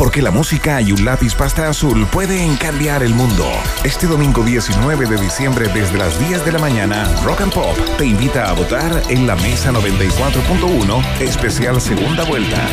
[0.00, 3.46] Porque la música y un lápiz pasta azul pueden cambiar el mundo.
[3.84, 8.06] Este domingo 19 de diciembre desde las 10 de la mañana, Rock and Pop te
[8.06, 12.66] invita a votar en la mesa 94.1, especial segunda vuelta.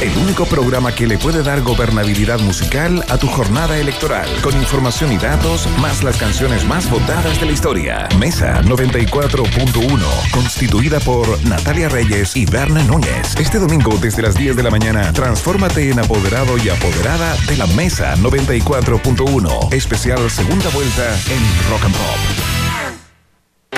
[0.00, 5.12] El único programa que le puede dar gobernabilidad musical a tu jornada electoral, con información
[5.12, 8.08] y datos, más las canciones más votadas de la historia.
[8.18, 13.34] Mesa 94.1, constituida por Natalia Reyes y Berna Núñez.
[13.38, 17.66] Este domingo desde las 10 de la mañana, transfórmate en apoderado y apoderada de la
[17.68, 22.55] Mesa 94.1, especial segunda vuelta en Rock and Pop.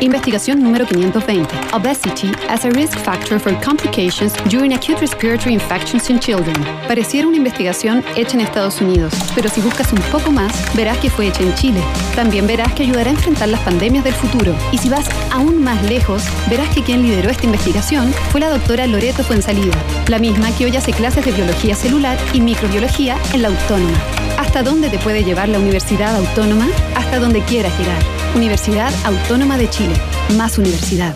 [0.01, 1.48] Investigación número 520.
[1.73, 6.55] Obesity as a risk factor for complications during acute respiratory infections in children.
[6.86, 11.10] Pareciera una investigación hecha en Estados Unidos, pero si buscas un poco más, verás que
[11.10, 11.81] fue hecha en Chile.
[12.15, 14.55] También verás que ayudará a enfrentar las pandemias del futuro.
[14.70, 18.86] Y si vas aún más lejos, verás que quien lideró esta investigación fue la doctora
[18.86, 23.48] Loreto Fuensalida, la misma que hoy hace clases de biología celular y microbiología en la
[23.48, 23.98] Autónoma.
[24.39, 26.69] ¿Hasta dónde te puede llevar la Universidad Autónoma?
[26.94, 28.01] Hasta donde quieras llegar.
[28.36, 29.78] Universidad Autónoma de Chile.
[30.37, 31.15] Más universidad.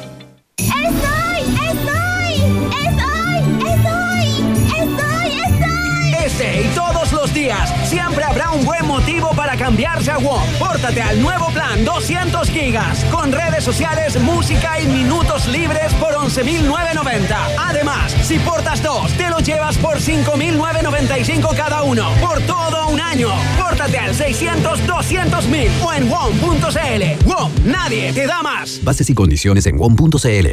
[9.52, 10.42] Para cambiarse a WOM.
[10.58, 17.36] Pórtate al nuevo plan 200 gigas con redes sociales, música y minutos libres por 11.990.
[17.58, 23.28] Además, si portas dos, te lo llevas por 5.995 cada uno por todo un año.
[23.58, 27.26] Pórtate al 600 200 mil o en WOM.cl.
[27.26, 28.80] WOM, nadie te da más.
[28.82, 30.48] Bases y condiciones en WOM.cl.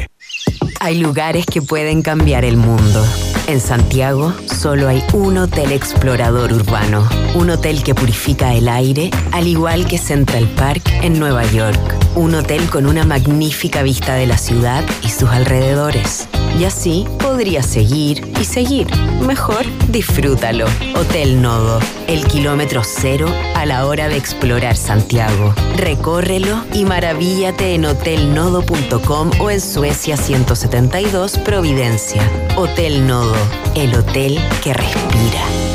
[0.80, 3.02] Hay lugares que pueden cambiar el mundo.
[3.50, 7.04] En Santiago solo hay un hotel explorador urbano,
[7.34, 12.34] un hotel que purifica el aire, al igual que Central Park en Nueva York, un
[12.34, 16.28] hotel con una magnífica vista de la ciudad y sus alrededores.
[16.58, 18.88] Y así podrías seguir y seguir.
[19.26, 20.66] Mejor disfrútalo.
[20.94, 25.54] Hotel Nodo, el kilómetro cero a la hora de explorar Santiago.
[25.76, 32.22] Recórrelo y maravíllate en hotelnodo.com o en Suecia 172 Providencia.
[32.56, 33.36] Hotel Nodo,
[33.74, 35.69] el hotel que respira.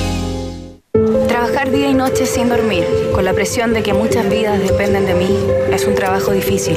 [1.45, 5.13] Trabajar día y noche sin dormir, con la presión de que muchas vidas dependen de
[5.13, 5.29] mí,
[5.71, 6.75] es un trabajo difícil.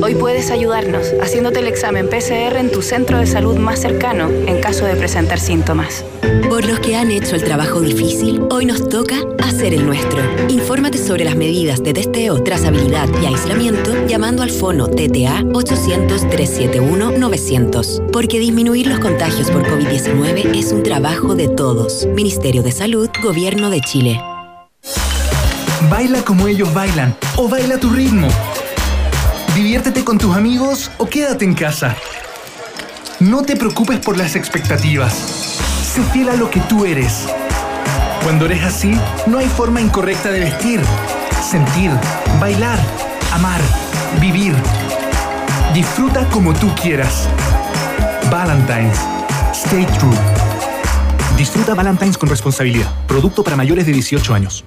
[0.00, 4.60] Hoy puedes ayudarnos haciéndote el examen PCR en tu centro de salud más cercano en
[4.60, 6.04] caso de presentar síntomas.
[6.48, 10.20] Por los que han hecho el trabajo difícil, hoy nos toca hacer el nuestro.
[10.48, 18.10] Infórmate sobre las medidas de testeo, trazabilidad y aislamiento llamando al fono TTA 800-371-900.
[18.10, 22.06] Porque disminuir los contagios por COVID-19 es un trabajo de todos.
[22.14, 24.03] Ministerio de Salud, Gobierno de Chile.
[25.90, 28.28] Baila como ellos bailan o baila tu ritmo.
[29.54, 31.96] Diviértete con tus amigos o quédate en casa.
[33.20, 35.14] No te preocupes por las expectativas.
[35.14, 37.26] Sé fiel a lo que tú eres.
[38.22, 40.80] Cuando eres así, no hay forma incorrecta de vestir,
[41.50, 41.90] sentir,
[42.40, 42.78] bailar,
[43.32, 43.60] amar,
[44.20, 44.54] vivir.
[45.72, 47.28] Disfruta como tú quieras.
[48.30, 48.98] Valentine's.
[49.52, 50.43] Stay true.
[51.36, 52.92] Disfruta Valentine's con responsabilidad.
[53.08, 54.64] Producto para mayores de 18 años.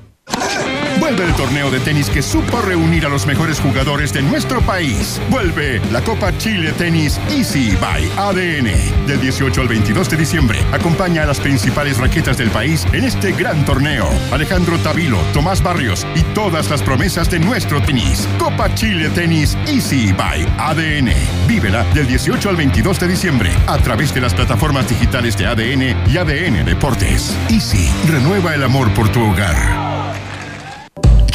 [1.18, 5.19] Vuelve el torneo de tenis que supo reunir a los mejores jugadores de nuestro país.
[5.31, 9.07] Vuelve la Copa Chile Tenis Easy by ADN.
[9.07, 13.31] Del 18 al 22 de diciembre, acompaña a las principales raquetas del país en este
[13.31, 14.07] gran torneo.
[14.31, 18.30] Alejandro Tavilo, Tomás Barrios y todas las promesas de nuestro tenis.
[18.38, 21.15] Copa Chile Tenis Easy by ADN.
[21.48, 26.11] Vívela del 18 al 22 de diciembre a través de las plataformas digitales de ADN
[26.11, 27.35] y ADN Deportes.
[27.49, 29.96] Easy, renueva el amor por tu hogar.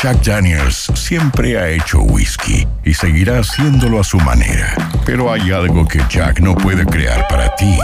[0.03, 4.75] Jack Daniels siempre ha hecho whisky y seguirá haciéndolo a su manera.
[5.07, 7.79] Pero hay algo que Jack no puede crear para ti.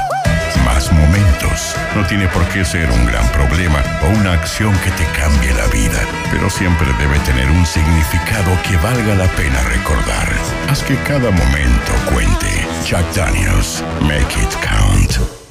[0.65, 1.77] Más momentos.
[1.95, 5.67] No tiene por qué ser un gran problema o una acción que te cambie la
[5.69, 6.01] vida,
[6.33, 10.29] pero siempre debe tener un significado que valga la pena recordar.
[10.69, 12.67] Haz que cada momento cuente.
[12.85, 15.48] Jack Daniels, make it count.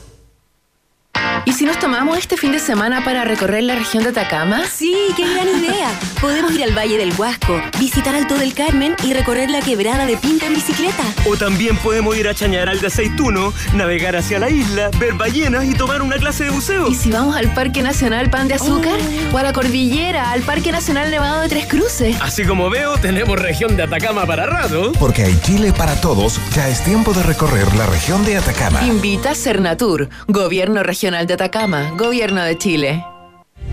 [1.48, 4.66] ¿Y si nos tomamos este fin de semana para recorrer la región de Atacama?
[4.70, 5.98] Sí, qué gran idea.
[6.20, 10.18] Podemos ir al Valle del Huasco, visitar Alto del Carmen y recorrer la quebrada de
[10.18, 11.04] Pinta en bicicleta.
[11.26, 15.74] O también podemos ir a Chañaral de Aceituno, navegar hacia la isla, ver ballenas y
[15.74, 16.90] tomar una clase de buceo.
[16.90, 19.00] ¿Y si vamos al Parque Nacional Pan de Azúcar?
[19.32, 19.36] Oh.
[19.36, 22.18] ¿O a la Cordillera, al Parque Nacional Nevado de Tres Cruces?
[22.20, 24.92] Así como veo, tenemos región de Atacama para rato.
[25.00, 28.84] Porque hay Chile para todos, ya es tiempo de recorrer la región de Atacama.
[28.84, 33.17] Invita Cernatur, Gobierno Regional de Atacama, Gobierno de Chile.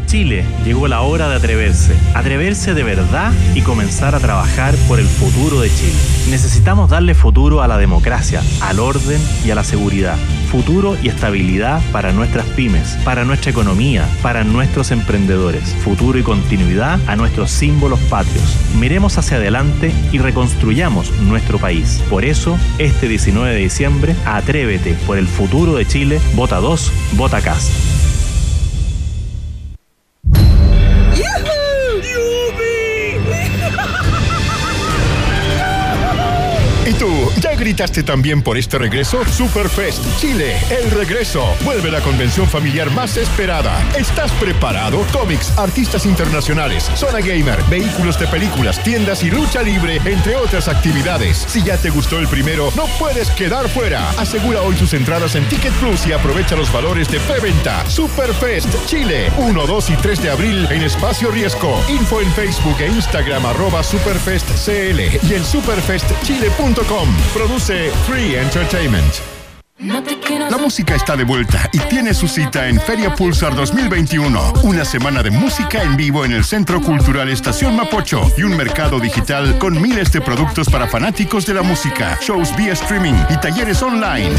[0.07, 5.07] Chile, llegó la hora de atreverse, atreverse de verdad y comenzar a trabajar por el
[5.07, 5.95] futuro de Chile.
[6.31, 10.17] Necesitamos darle futuro a la democracia, al orden y a la seguridad.
[10.51, 15.75] Futuro y estabilidad para nuestras pymes, para nuestra economía, para nuestros emprendedores.
[15.83, 18.57] Futuro y continuidad a nuestros símbolos patrios.
[18.79, 22.03] Miremos hacia adelante y reconstruyamos nuestro país.
[22.09, 26.21] Por eso, este 19 de diciembre, atrévete por el futuro de Chile.
[26.35, 28.14] Vota 2, vota CAST.
[31.17, 31.54] Yoo-hoo!
[37.65, 39.25] Gritaste también por este regreso?
[39.25, 41.47] Superfest Chile, el regreso.
[41.65, 43.83] Vuelve la convención familiar más esperada.
[43.97, 45.01] ¿Estás preparado?
[45.15, 51.39] Cómics, artistas internacionales, zona gamer, vehículos de películas, tiendas y lucha libre, entre otras actividades.
[51.49, 54.11] Si ya te gustó el primero, no puedes quedar fuera.
[54.19, 57.89] Asegura hoy tus entradas en Ticket Plus y aprovecha los valores de preventa.
[57.89, 61.81] Superfest Chile, 1, 2 y 3 de abril en Espacio Riesgo.
[61.89, 67.09] Info en Facebook e Instagram arroba superfestcl y en superfestchile.com.
[67.55, 69.34] Produce Free Entertainment.
[69.79, 74.53] La música está de vuelta y tiene su cita en Feria Pulsar 2021.
[74.63, 79.01] Una semana de música en vivo en el Centro Cultural Estación Mapocho y un mercado
[79.01, 83.83] digital con miles de productos para fanáticos de la música, shows vía streaming y talleres
[83.83, 84.31] online.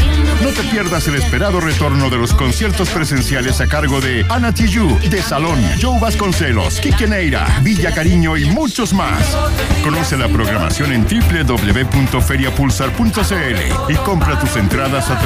[0.42, 4.98] No te pierdas el esperado retorno de los conciertos presenciales a cargo de Ana Tijoux,
[5.10, 9.36] De Salón, Joe Vasconcelos, Quique Neira, Villa Cariño y muchos más.
[9.84, 15.25] Conoce la programación en www.feriapulsar.cl y compra tus entradas a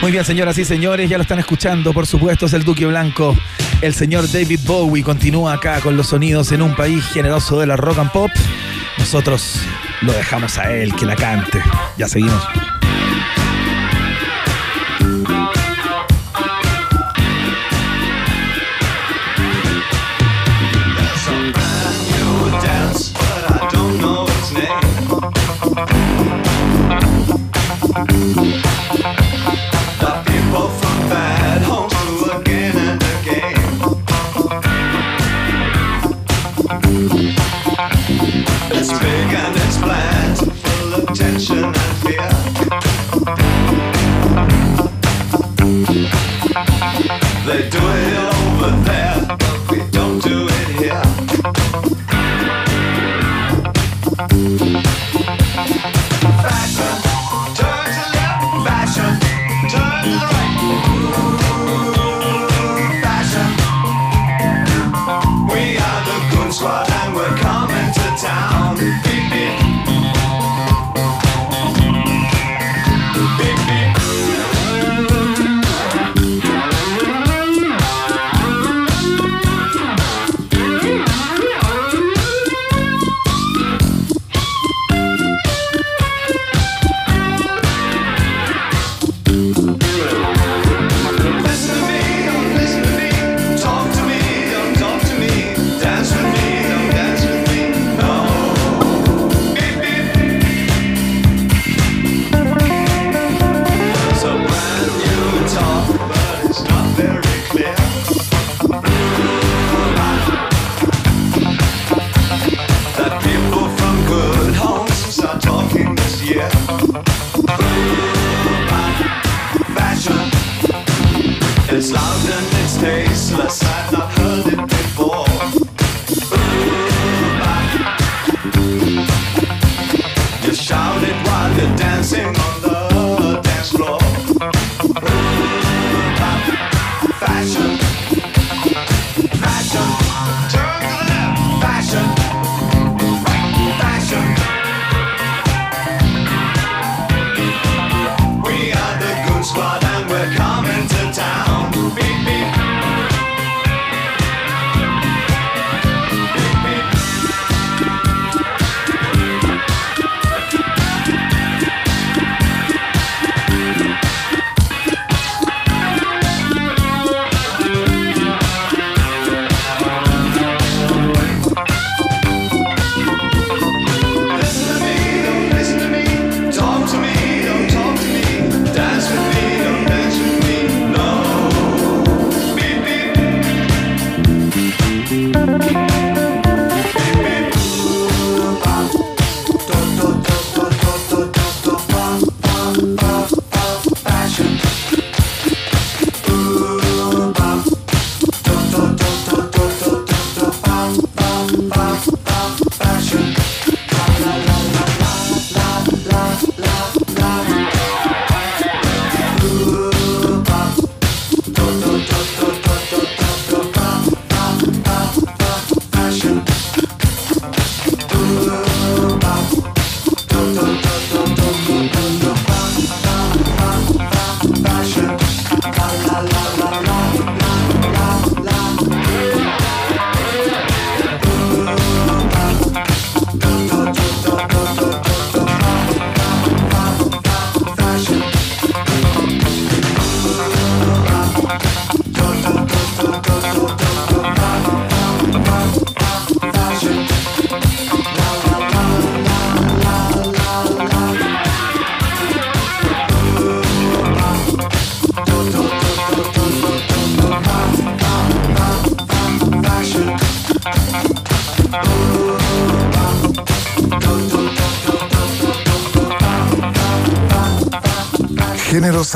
[0.00, 3.36] Muy bien, señoras y señores, ya lo están escuchando, por supuesto, es el Duque Blanco.
[3.82, 7.76] El señor David Bowie continúa acá con los sonidos en un país generoso de la
[7.76, 8.30] rock and pop.
[8.96, 9.60] Nosotros
[10.00, 11.60] lo dejamos a él que la cante.
[11.98, 12.42] Ya seguimos.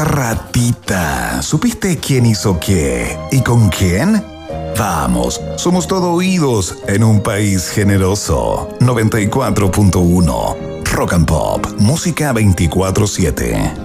[0.02, 3.16] Ratita, ¿supiste quién hizo qué?
[3.30, 4.24] ¿Y con quién?
[4.76, 8.70] Vamos, somos todo oídos en un país generoso.
[8.80, 13.83] 94.1 Rock and Pop, música 24-7.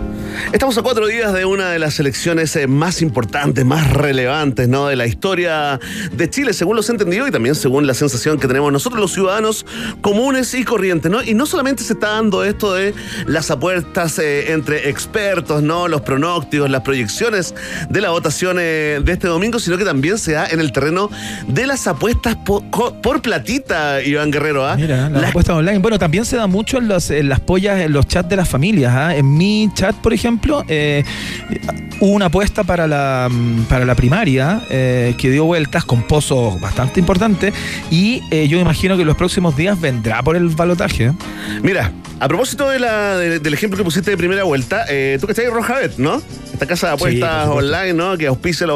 [0.51, 4.87] Estamos a cuatro días de una de las elecciones eh, más importantes, más relevantes, ¿no?
[4.87, 5.79] De la historia
[6.11, 9.65] de Chile, según los entendidos y también según la sensación que tenemos nosotros los ciudadanos
[10.01, 11.21] comunes y corrientes, ¿no?
[11.21, 12.95] Y no solamente se está dando esto de
[13.27, 15.87] las apuestas eh, entre expertos, ¿no?
[15.87, 17.53] Los pronósticos, las proyecciones
[17.89, 21.11] de la votación eh, de este domingo, sino que también se da en el terreno
[21.47, 24.75] de las apuestas por, platita, Iván Guerrero, ¿ah?
[24.75, 25.77] Mira, las apuestas online.
[25.79, 28.49] Bueno, también se da mucho en, los- en las pollas, en los chats de las
[28.49, 28.93] familias.
[28.95, 29.15] ¿ah?
[29.15, 30.28] En mi chat, por ejemplo,
[30.67, 31.03] eh,
[31.99, 33.29] hubo una apuesta para la,
[33.67, 37.53] para la primaria eh, que dio vueltas con pozos bastante importantes
[37.91, 41.11] y eh, yo imagino que en los próximos días vendrá por el balotaje.
[41.63, 45.31] Mira, a propósito de la, de- del ejemplo que pusiste de primera vuelta, tú que
[45.33, 46.21] estás ahí, Rojabet, ¿no?
[46.59, 48.17] Esta casa de apuestas online, ¿no?
[48.17, 48.67] Que auspicia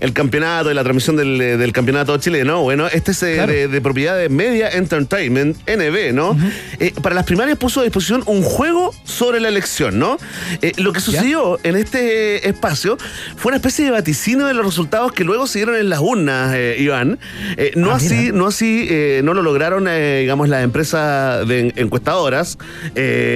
[0.00, 2.62] el campeonato y la transmisión del, del campeonato chileno.
[2.62, 3.52] Bueno, este es eh, Claro.
[3.52, 6.38] de, de propiedad de Media Entertainment, NB, ¿no?
[6.80, 10.16] Eh, para las primarias puso a disposición un juego sobre la elección, ¿no?
[10.62, 12.96] Eh, lo que sucedió en este espacio
[13.36, 16.54] fue una especie de vaticino de los resultados que luego se dieron en las urnas,
[16.56, 17.18] eh, Iván.
[17.58, 18.88] Eh, no Ah, así, no así,
[19.22, 22.56] no lo lograron, digamos, las empresas de en- encuestadoras.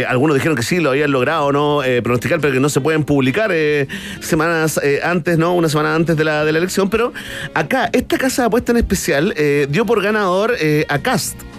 [0.08, 1.82] Algunos dijeron que sí, lo habían logrado, ¿no?
[2.02, 3.88] Pronosticar, pero que no se pueden publicar eh,
[4.20, 5.54] semanas eh, antes, ¿no?
[5.54, 6.90] Una semana antes de la, de la elección.
[6.90, 7.12] Pero
[7.54, 11.49] acá, esta casa de apuesta en especial eh, dio por ganador eh, a Cast.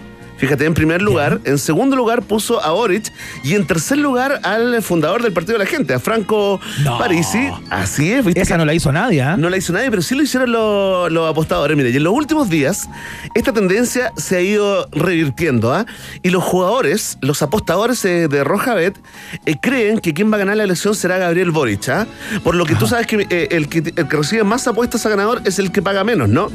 [0.41, 3.13] Fíjate, en primer lugar, en segundo lugar puso a Boric
[3.43, 6.97] y en tercer lugar al fundador del Partido de la Gente, a Franco No.
[6.97, 7.47] Parisi.
[7.69, 8.41] Así es, ¿viste?
[8.41, 9.22] Esa no la hizo nadie.
[9.22, 9.38] ¿ah?
[9.38, 11.77] No la hizo nadie, pero sí lo hicieron los, los apostadores.
[11.77, 12.89] Mire, y en los últimos días,
[13.35, 15.85] esta tendencia se ha ido revirtiendo, ¿ah?
[16.23, 18.97] Y los jugadores, los apostadores eh, de Rojabet,
[19.45, 22.07] eh, creen que quien va a ganar la elección será Gabriel Boric, ¿ah?
[22.43, 25.09] Por lo que tú sabes que eh, el, que el que recibe más apuestas a
[25.09, 26.49] ganador es el que paga menos, ¿no?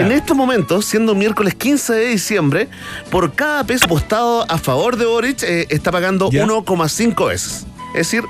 [0.00, 2.68] En estos momentos, siendo miércoles 15 de diciembre,
[3.10, 7.66] por cada peso apostado a favor de Boric, eh, está pagando 1,5 veces.
[7.94, 8.24] Es decir,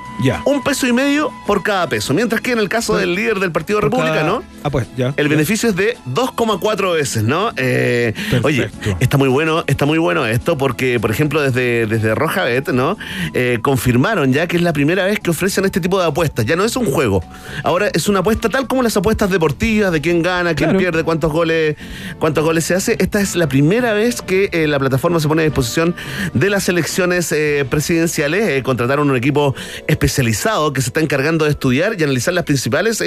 [0.45, 2.13] un peso y medio por cada peso.
[2.13, 5.13] Mientras que en el caso del líder del Partido Por cada- Republicano, Ah, pues, ya.
[5.15, 7.51] el beneficio es de 2,4 veces, ¿no?
[7.55, 12.69] Eh, oye, está muy bueno, está muy bueno esto porque, por ejemplo, desde, desde Rojabet,
[12.69, 12.97] ¿no?
[13.35, 16.47] Eh, confirmaron ya que es la primera vez que ofrecen este tipo de apuestas.
[16.47, 17.23] Ya no es un juego.
[17.63, 20.79] Ahora es una apuesta tal como las apuestas deportivas de quién gana, quién Claro.
[20.79, 21.75] pierde, cuántos goles,
[22.17, 22.95] cuántos goles se hace.
[22.99, 25.93] Esta es la primera vez que eh, la plataforma se pone a disposición
[26.33, 28.49] de las elecciones eh, presidenciales.
[28.49, 29.53] Eh, contrataron un equipo
[29.87, 33.03] especializado que se está encargando de estudiar y analizar las principales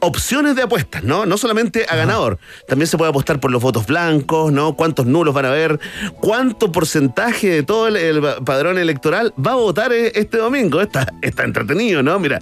[0.00, 1.26] opciones de apuestas, ¿no?
[1.26, 4.74] No solamente a ganador, también se puede apostar por los votos blancos, ¿no?
[4.74, 5.80] Cuántos nulos van a haber,
[6.20, 10.80] cuánto porcentaje de todo el, padrón electoral va a votar eh, este domingo.
[10.80, 12.18] Está, está entretenido, ¿no?
[12.18, 12.38] Mira.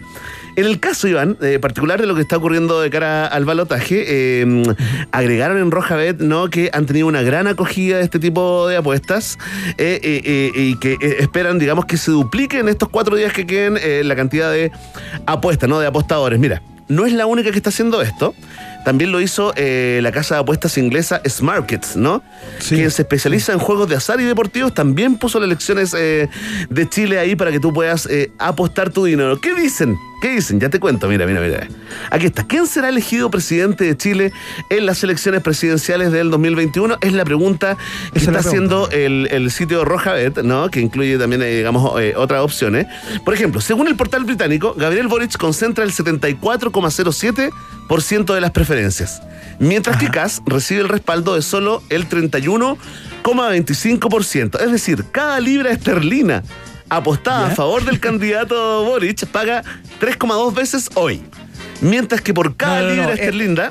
[0.56, 4.04] En el caso, Iván, eh, particular de lo que está ocurriendo de cara al balotaje,
[4.06, 4.74] eh,
[5.12, 6.50] agregaron en Rojabet ¿no?
[6.50, 9.38] que han tenido una gran acogida de este tipo de apuestas
[9.78, 14.16] eh, y que esperan, digamos, que se duplique en estos cuatro días que queden la
[14.16, 14.72] cantidad de
[15.26, 15.78] apuestas, ¿no?
[15.78, 16.38] De apostadores.
[16.38, 18.34] Mira, no es la única que está haciendo esto.
[18.84, 22.22] También lo hizo eh, la casa de apuestas inglesa Smarkets, ¿no?
[22.66, 26.28] Quien se especializa en juegos de azar y deportivos, también puso las elecciones eh,
[26.68, 29.40] de Chile ahí para que tú puedas eh, apostar tu dinero.
[29.40, 29.96] ¿Qué dicen?
[30.20, 30.60] ¿Qué dicen?
[30.60, 31.66] Ya te cuento, mira, mira, mira.
[32.10, 32.44] Aquí está.
[32.44, 34.34] ¿Quién será elegido presidente de Chile
[34.68, 36.98] en las elecciones presidenciales del 2021?
[37.00, 37.78] Es la pregunta
[38.12, 40.70] que Esa está haciendo el, el sitio Rojabet, ¿no?
[40.70, 42.86] Que incluye también, eh, digamos, eh, otras opciones.
[43.24, 49.22] Por ejemplo, según el portal británico, Gabriel Boric concentra el 74,07% de las preferencias.
[49.58, 54.60] Mientras que Kass recibe el respaldo de solo el 31,25%.
[54.60, 56.42] Es decir, cada libra esterlina
[56.90, 59.62] apostada a favor del candidato Boric paga
[60.00, 61.22] 3,2 veces hoy.
[61.80, 63.70] Mientras que por cada No, no, no, libra eh, esterlina.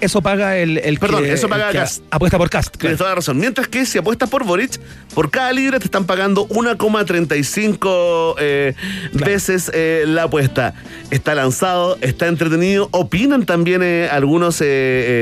[0.00, 1.84] Eso paga el, el Perdón, que, eso paga el que.
[2.10, 2.76] Apuesta por Cast.
[2.76, 3.38] Tienes toda la razón.
[3.38, 4.80] Mientras que si apuestas por Boric,
[5.14, 8.74] por cada libra te están pagando 1,35 eh,
[9.12, 10.74] veces eh, la apuesta.
[11.10, 12.88] Está lanzado, está entretenido.
[12.92, 14.66] Opinan también eh, algunos eh,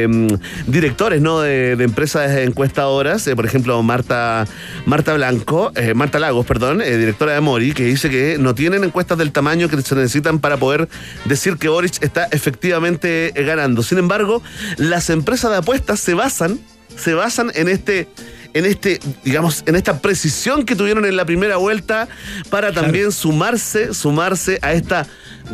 [0.06, 1.40] eh, directores ¿no?
[1.40, 3.26] de, de empresas encuestadoras.
[3.26, 4.46] eh, por ejemplo, Marta,
[4.86, 9.18] Marta Blanco, eh, Marta Lagos, perdón, directora de Mori, que dice que no tienen encuestas
[9.18, 10.88] del tamaño que se necesitan para poder
[11.24, 13.82] decir que Boric está efectivamente ganando.
[13.82, 14.42] Sin embargo,
[14.77, 16.59] las empresas de apuestas se basan,
[16.97, 18.09] se basan en este
[18.55, 22.09] en este, digamos, en esta precisión que tuvieron en la primera vuelta
[22.49, 25.07] para también sumarse, sumarse a esta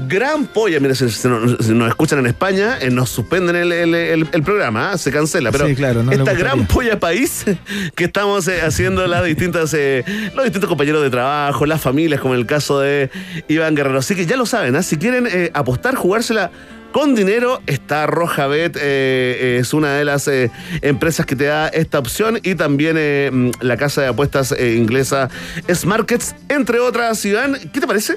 [0.09, 0.78] gran polla.
[0.78, 4.28] Mira, si, si nos, si nos escuchan en España, eh, nos suspenden el, el- el-
[4.32, 4.97] el programa, ¿ah?
[4.99, 5.51] se cancela.
[5.51, 7.45] Pero Sí, claro, no esta gran polla país
[7.97, 10.05] que estamos eh, haciendo las distintas, eh,
[10.35, 13.11] los distintos compañeros de trabajo, las familias, como en el caso de
[13.49, 13.99] Iván Guerrero.
[13.99, 14.82] Así que ya lo saben, ¿ah?
[14.85, 16.53] si quieren apostar, jugársela.
[16.95, 21.99] Con dinero está Rojabet, eh, es una de las eh, empresas que te da esta
[21.99, 25.29] opción y también eh, mm, la casa de apuestas eh, inglesa
[25.69, 27.25] Smarkets, entre otras.
[27.25, 28.15] Iván, ¿qué te parece?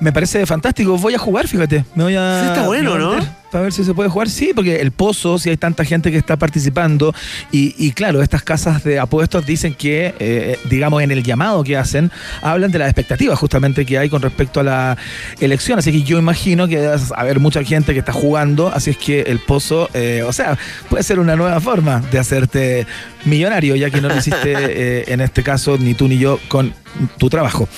[0.00, 0.96] Me parece fantástico.
[0.96, 1.84] Voy a jugar, fíjate.
[1.94, 2.40] Me voy a.
[2.40, 3.41] Sí, está bueno, ¿no?
[3.52, 4.30] Para ver si se puede jugar.
[4.30, 7.14] Sí, porque el pozo, si hay tanta gente que está participando.
[7.52, 11.76] Y, y claro, estas casas de apuestos dicen que, eh, digamos, en el llamado que
[11.76, 12.10] hacen,
[12.40, 14.98] hablan de las expectativas justamente que hay con respecto a la
[15.38, 15.78] elección.
[15.78, 18.68] Así que yo imagino que a haber mucha gente que está jugando.
[18.68, 20.56] Así es que el pozo, eh, o sea,
[20.88, 22.86] puede ser una nueva forma de hacerte
[23.26, 26.72] millonario, ya que no lo hiciste eh, en este caso ni tú ni yo con
[27.18, 27.68] tu trabajo.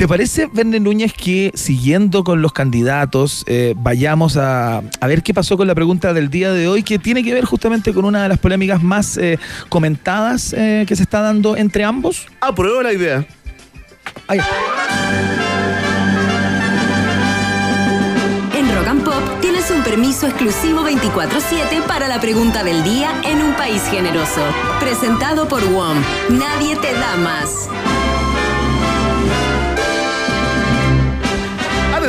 [0.00, 5.34] ¿Te parece, Verne Núñez, que siguiendo con los candidatos, eh, vayamos a, a ver qué
[5.34, 8.22] pasó con la pregunta del día de hoy, que tiene que ver justamente con una
[8.22, 9.38] de las polémicas más eh,
[9.68, 12.26] comentadas eh, que se está dando entre ambos?
[12.40, 13.26] Apruebo la idea.
[14.26, 14.40] Ahí.
[18.54, 23.40] En Rock and Pop tienes un permiso exclusivo 24-7 para la pregunta del día en
[23.42, 24.42] un país generoso.
[24.78, 25.98] Presentado por WOM.
[26.30, 27.68] Nadie te da más.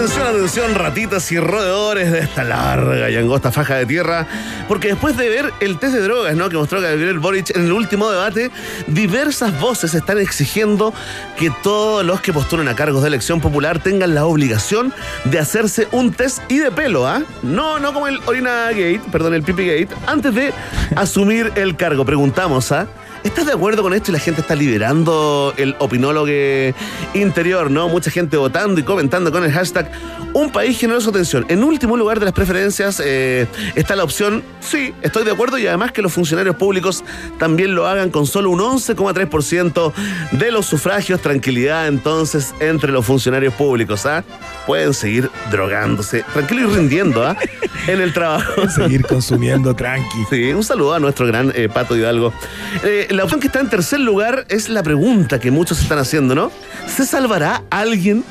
[0.01, 4.25] Atención, atención, ratitas y roedores de esta larga y angosta faja de tierra,
[4.67, 6.49] porque después de ver el test de drogas ¿no?
[6.49, 8.49] que mostró Gabriel Boric en el último debate,
[8.87, 10.91] diversas voces están exigiendo
[11.37, 14.91] que todos los que postulen a cargos de elección popular tengan la obligación
[15.25, 17.21] de hacerse un test y de pelo, ¿ah?
[17.43, 20.51] No, no como el Orina Gate, perdón, el Pipi Gate, antes de
[20.95, 22.05] asumir el cargo.
[22.05, 22.87] Preguntamos, ¿ah?
[23.23, 26.27] ¿Estás de acuerdo con esto y la gente está liberando el opinólogo
[27.13, 27.87] interior, ¿no?
[27.87, 29.91] Mucha gente votando y comentando con el hashtag
[30.33, 31.45] Un país generoso atención.
[31.49, 35.67] En último lugar de las preferencias eh, está la opción sí, estoy de acuerdo y
[35.67, 37.03] además que los funcionarios públicos
[37.37, 39.93] también lo hagan con solo un 11,3%
[40.31, 41.21] de los sufragios.
[41.21, 44.23] Tranquilidad entonces entre los funcionarios públicos, ¿ah?
[44.65, 47.35] Pueden seguir drogándose, tranquilo y rindiendo, ¿ah?
[47.87, 48.69] En el trabajo.
[48.69, 50.25] Seguir consumiendo tranqui.
[50.29, 52.33] Sí, un saludo a nuestro gran eh, Pato Hidalgo.
[53.11, 56.49] La opción que está en tercer lugar es la pregunta que muchos están haciendo, ¿no?
[56.87, 58.23] ¿Se salvará alguien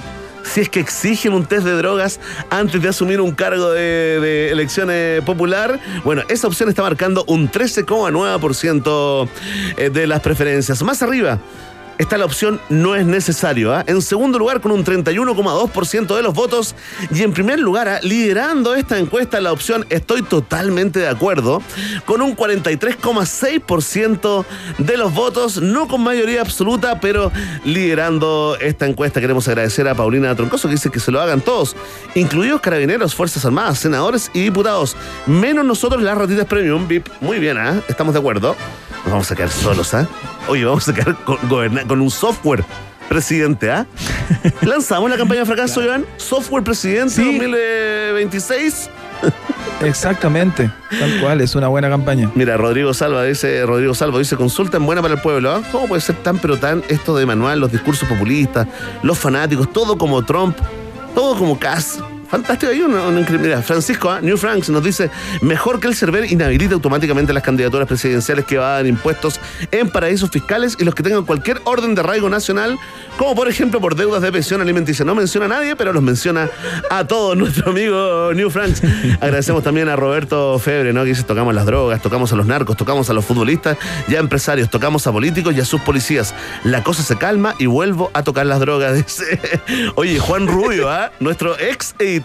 [0.43, 5.23] si es que exigen un test de drogas antes de asumir un cargo de, eh,
[5.27, 5.79] popular?
[6.03, 9.29] Bueno, esa opción está marcando un 13,9%
[9.77, 10.83] eh, de las preferencias.
[10.83, 11.39] Más arriba.
[12.01, 13.75] Está la opción no es necesario.
[13.75, 13.85] ¿ah?
[13.87, 16.75] En segundo lugar, con un 31,2% de los votos.
[17.15, 18.01] Y en primer lugar, ¿ah?
[18.03, 21.61] liderando esta encuesta, la opción estoy totalmente de acuerdo.
[22.07, 24.47] Con un 43,6%
[24.79, 25.61] de los votos.
[25.61, 27.31] No con mayoría absoluta, pero
[27.67, 29.21] liderando esta encuesta.
[29.21, 31.77] Queremos agradecer a Paulina Troncoso que dice que se lo hagan todos,
[32.15, 34.97] incluidos carabineros, Fuerzas Armadas, senadores y diputados.
[35.27, 37.09] Menos nosotros, las ratitas premium, VIP.
[37.21, 37.83] Muy bien, ¿ah?
[37.89, 38.57] Estamos de acuerdo.
[39.05, 40.07] Nos vamos a quedar solos, ¿ah?
[40.49, 41.39] Oye, vamos a quedar con,
[41.87, 42.65] con un software
[43.09, 43.87] presidente, ¿ah?
[44.63, 46.07] Lanzamos la campaña de fracaso, Iván.
[46.17, 48.91] Software presidente 2026.
[49.83, 52.31] Exactamente, tal cual, es una buena campaña.
[52.35, 55.53] Mira, Rodrigo Salva dice, Rodrigo Salvo dice, consulta en buena para el pueblo.
[55.53, 55.63] ¿ah?
[55.73, 58.67] ¿Cómo puede ser tan pero tan esto de manual, los discursos populistas,
[59.03, 60.57] los fanáticos, todo como Trump,
[61.15, 61.99] todo como Cass?
[62.31, 64.21] Fantástico, hay una, una Mira, Francisco, ¿ah?
[64.21, 68.87] New Franks nos dice, mejor que el server inhabilite automáticamente las candidaturas presidenciales que van
[68.87, 69.41] impuestos
[69.73, 72.79] en paraísos fiscales y los que tengan cualquier orden de arraigo nacional,
[73.19, 75.05] como por ejemplo por deudas de pensión alimenticia.
[75.05, 76.49] No menciona a nadie, pero los menciona
[76.89, 78.81] a todos nuestro amigo New Franks.
[79.21, 81.03] Agradecemos también a Roberto Febre, ¿no?
[81.03, 83.77] Que dice, tocamos las drogas, tocamos a los narcos, tocamos a los futbolistas
[84.07, 86.33] y a empresarios, tocamos a políticos y a sus policías.
[86.63, 89.41] La cosa se calma y vuelvo a tocar las drogas, dice.
[89.97, 91.11] Oye, Juan Rubio, ¿ah?
[91.19, 92.20] Nuestro ex editor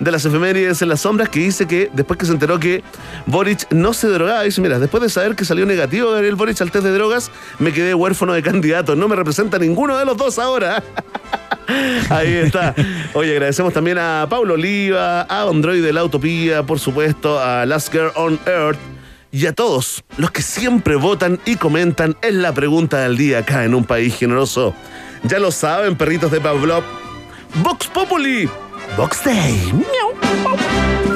[0.00, 2.82] de las efemérides en las sombras que dice que después que se enteró que
[3.26, 6.70] Boric no se drogaba, dice, mira, después de saber que salió negativo Gabriel Boric al
[6.70, 10.38] test de drogas, me quedé huérfano de candidato, no me representa ninguno de los dos
[10.38, 10.82] ahora.
[12.10, 12.74] Ahí está.
[13.14, 17.92] Oye, agradecemos también a Paulo Oliva, a Android de la Utopía, por supuesto, a Last
[17.92, 18.78] Girl on Earth
[19.30, 23.64] y a todos los que siempre votan y comentan en la pregunta del día acá
[23.64, 24.74] en un país generoso.
[25.24, 26.84] Ya lo saben, perritos de Pavlov.
[27.62, 28.48] Vox Populi.
[28.98, 29.54] Day.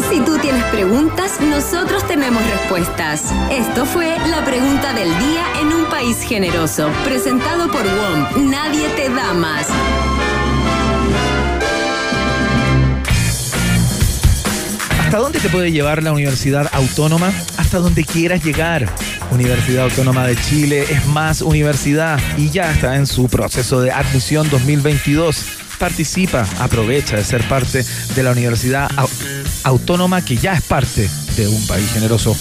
[0.08, 3.32] Si tú tienes preguntas, nosotros tenemos respuestas.
[3.50, 8.48] Esto fue la pregunta del día en un país generoso, presentado por WOM.
[8.48, 9.66] Nadie te da más.
[15.00, 17.32] ¿Hasta dónde te puede llevar la Universidad Autónoma?
[17.56, 18.88] Hasta donde quieras llegar.
[19.32, 24.48] Universidad Autónoma de Chile es más universidad y ya está en su proceso de admisión
[24.50, 25.62] 2022.
[25.82, 27.84] Participa, aprovecha de ser parte
[28.14, 29.10] de la Universidad Au-
[29.64, 32.36] Autónoma que ya es parte de un país generoso.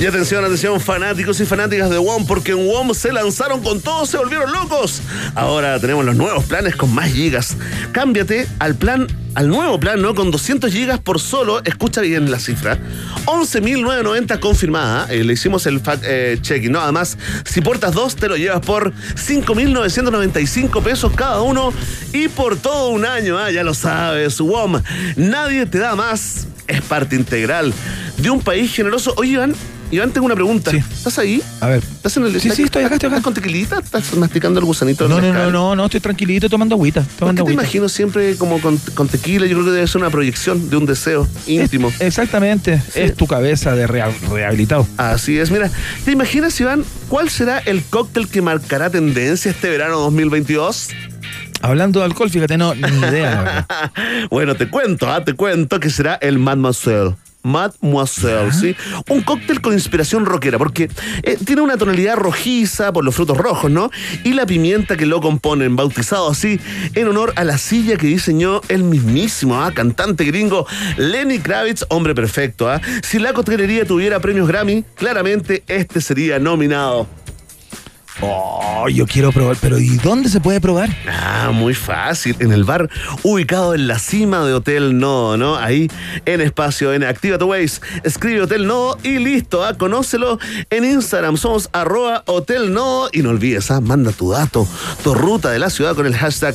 [0.00, 4.06] Y atención, atención, fanáticos y fanáticas de WOM, porque en WOM se lanzaron con todo,
[4.06, 5.02] se volvieron locos.
[5.34, 7.56] Ahora tenemos los nuevos planes con más gigas.
[7.92, 10.14] Cámbiate al plan, al nuevo plan, ¿no?
[10.14, 12.78] Con 200 gigas por solo, escucha bien la cifra,
[13.26, 15.06] 11.990 confirmada.
[15.12, 16.80] eh, le hicimos el fact eh, checking, ¿no?
[16.80, 21.72] Además, si portas dos, te lo llevas por 5.995 pesos cada uno
[22.12, 24.80] y por todo un año, ah, ya lo sabes, WOM.
[25.16, 27.72] Nadie te da más, es parte integral
[28.18, 29.14] de un país generoso.
[29.16, 29.54] Oye, Iván,
[29.92, 30.70] Iván, tengo una pregunta.
[30.70, 31.42] ¿Estás ahí?
[31.60, 31.82] A ver.
[31.82, 33.16] ¿Estás en el Sí, sí, estoy acá, estoy acá.
[33.16, 33.78] ¿Estás con tequilita?
[33.78, 35.06] ¿Estás masticando el gusanito?
[35.06, 37.02] No, no, no, no, no, estoy tranquilito tomando agüita.
[37.02, 39.44] ¿Por Tomando te imagino siempre como con, con tequila?
[39.44, 41.92] Yo creo que debe ser una proyección de un deseo íntimo.
[42.00, 44.86] Exactamente, es tu cabeza de rehabilitado.
[44.96, 45.70] Así es, mira,
[46.06, 50.88] ¿te imaginas, Iván, cuál será el cóctel que marcará tendencia este verano 2022?
[51.60, 53.66] Hablando de alcohol, fíjate, no, ni idea.
[54.30, 57.14] bueno, te cuento, ah, te cuento que será el Mademoiselle.
[57.42, 58.76] Mademoiselle, ¿sí?
[59.08, 60.90] Un cóctel con inspiración rockera, porque
[61.22, 63.90] eh, tiene una tonalidad rojiza por los frutos rojos, ¿no?
[64.24, 66.60] Y la pimienta que lo componen, bautizado así
[66.94, 70.66] en honor a la silla que diseñó el mismísimo ah, cantante gringo
[70.96, 72.80] Lenny Kravitz, hombre perfecto, ¿ah?
[73.02, 77.21] Si la coctelería tuviera premios Grammy, claramente este sería nominado.
[78.24, 80.88] Oh, yo quiero probar, pero ¿y dónde se puede probar?
[81.08, 82.36] Ah, muy fácil.
[82.38, 82.88] En el bar
[83.24, 85.56] ubicado en la cima de Hotel Nodo, ¿no?
[85.56, 85.90] Ahí
[86.24, 87.80] en espacio en Activa tu Waze.
[88.04, 89.76] Escribe Hotel Nodo y listo, ¿ah?
[89.76, 90.38] Conócelo
[90.70, 91.36] en Instagram.
[91.36, 93.10] Somos arroba Hotel Nodo.
[93.12, 93.80] Y no olvides, ¿ah?
[93.80, 94.68] Manda tu dato,
[95.02, 96.54] tu ruta de la ciudad con el hashtag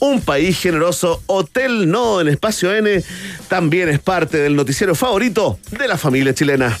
[0.00, 1.22] Un País Generoso.
[1.26, 3.02] Hotel Nodo en espacio N
[3.48, 6.76] también es parte del noticiero favorito de la familia chilena.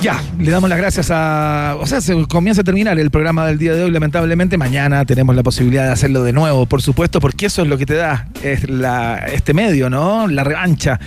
[0.00, 1.76] Ya, le damos las gracias a.
[1.78, 3.90] O sea, se comienza a terminar el programa del día de hoy.
[3.90, 7.78] Lamentablemente, mañana tenemos la posibilidad de hacerlo de nuevo, por supuesto, porque eso es lo
[7.78, 10.26] que te da es la, este medio, ¿no?
[10.26, 10.98] La revancha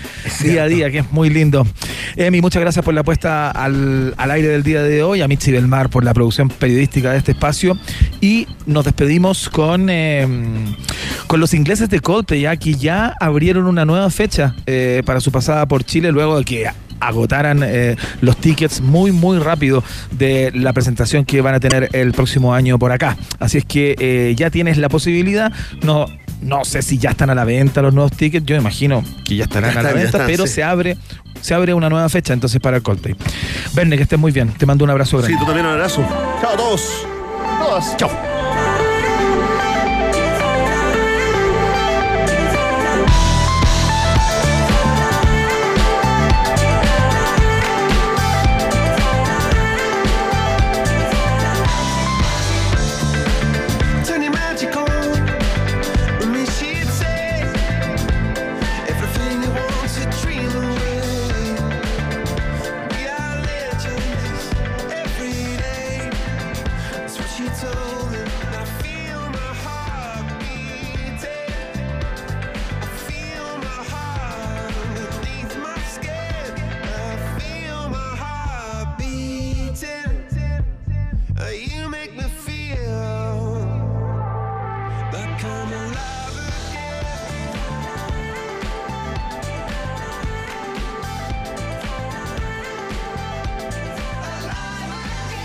[0.42, 1.68] día a día, que es muy lindo.
[2.16, 5.22] Emi, muchas gracias por la puesta al, al aire del día de hoy.
[5.22, 7.78] A Michi del Mar por la producción periodística de este espacio.
[8.22, 10.28] Y nos despedimos con, eh,
[11.28, 15.32] con los ingleses de Coldplay, ya que ya abrieron una nueva fecha eh, para su
[15.32, 16.66] pasada por Chile luego de que
[17.00, 22.14] agotaran eh, los tickets muy muy rápido de la presentación que van a tener el
[22.14, 23.18] próximo año por acá.
[23.40, 25.52] Así es que eh, ya tienes la posibilidad,
[25.84, 26.06] no
[26.42, 29.46] no sé si ya están a la venta los nuevos tickets, yo imagino que ya
[29.46, 30.54] estarán Ya a la venta, están, pero sí.
[30.54, 30.98] se abre
[31.42, 33.16] se abre una nueva fecha entonces para el Coldplay.
[33.74, 34.50] Verne, que estés muy bien.
[34.50, 35.34] Te mando un abrazo grande.
[35.34, 36.04] Sí, tú también un abrazo.
[36.42, 37.06] Chao a todos.
[37.60, 37.98] Todas.
[37.98, 38.35] Chao.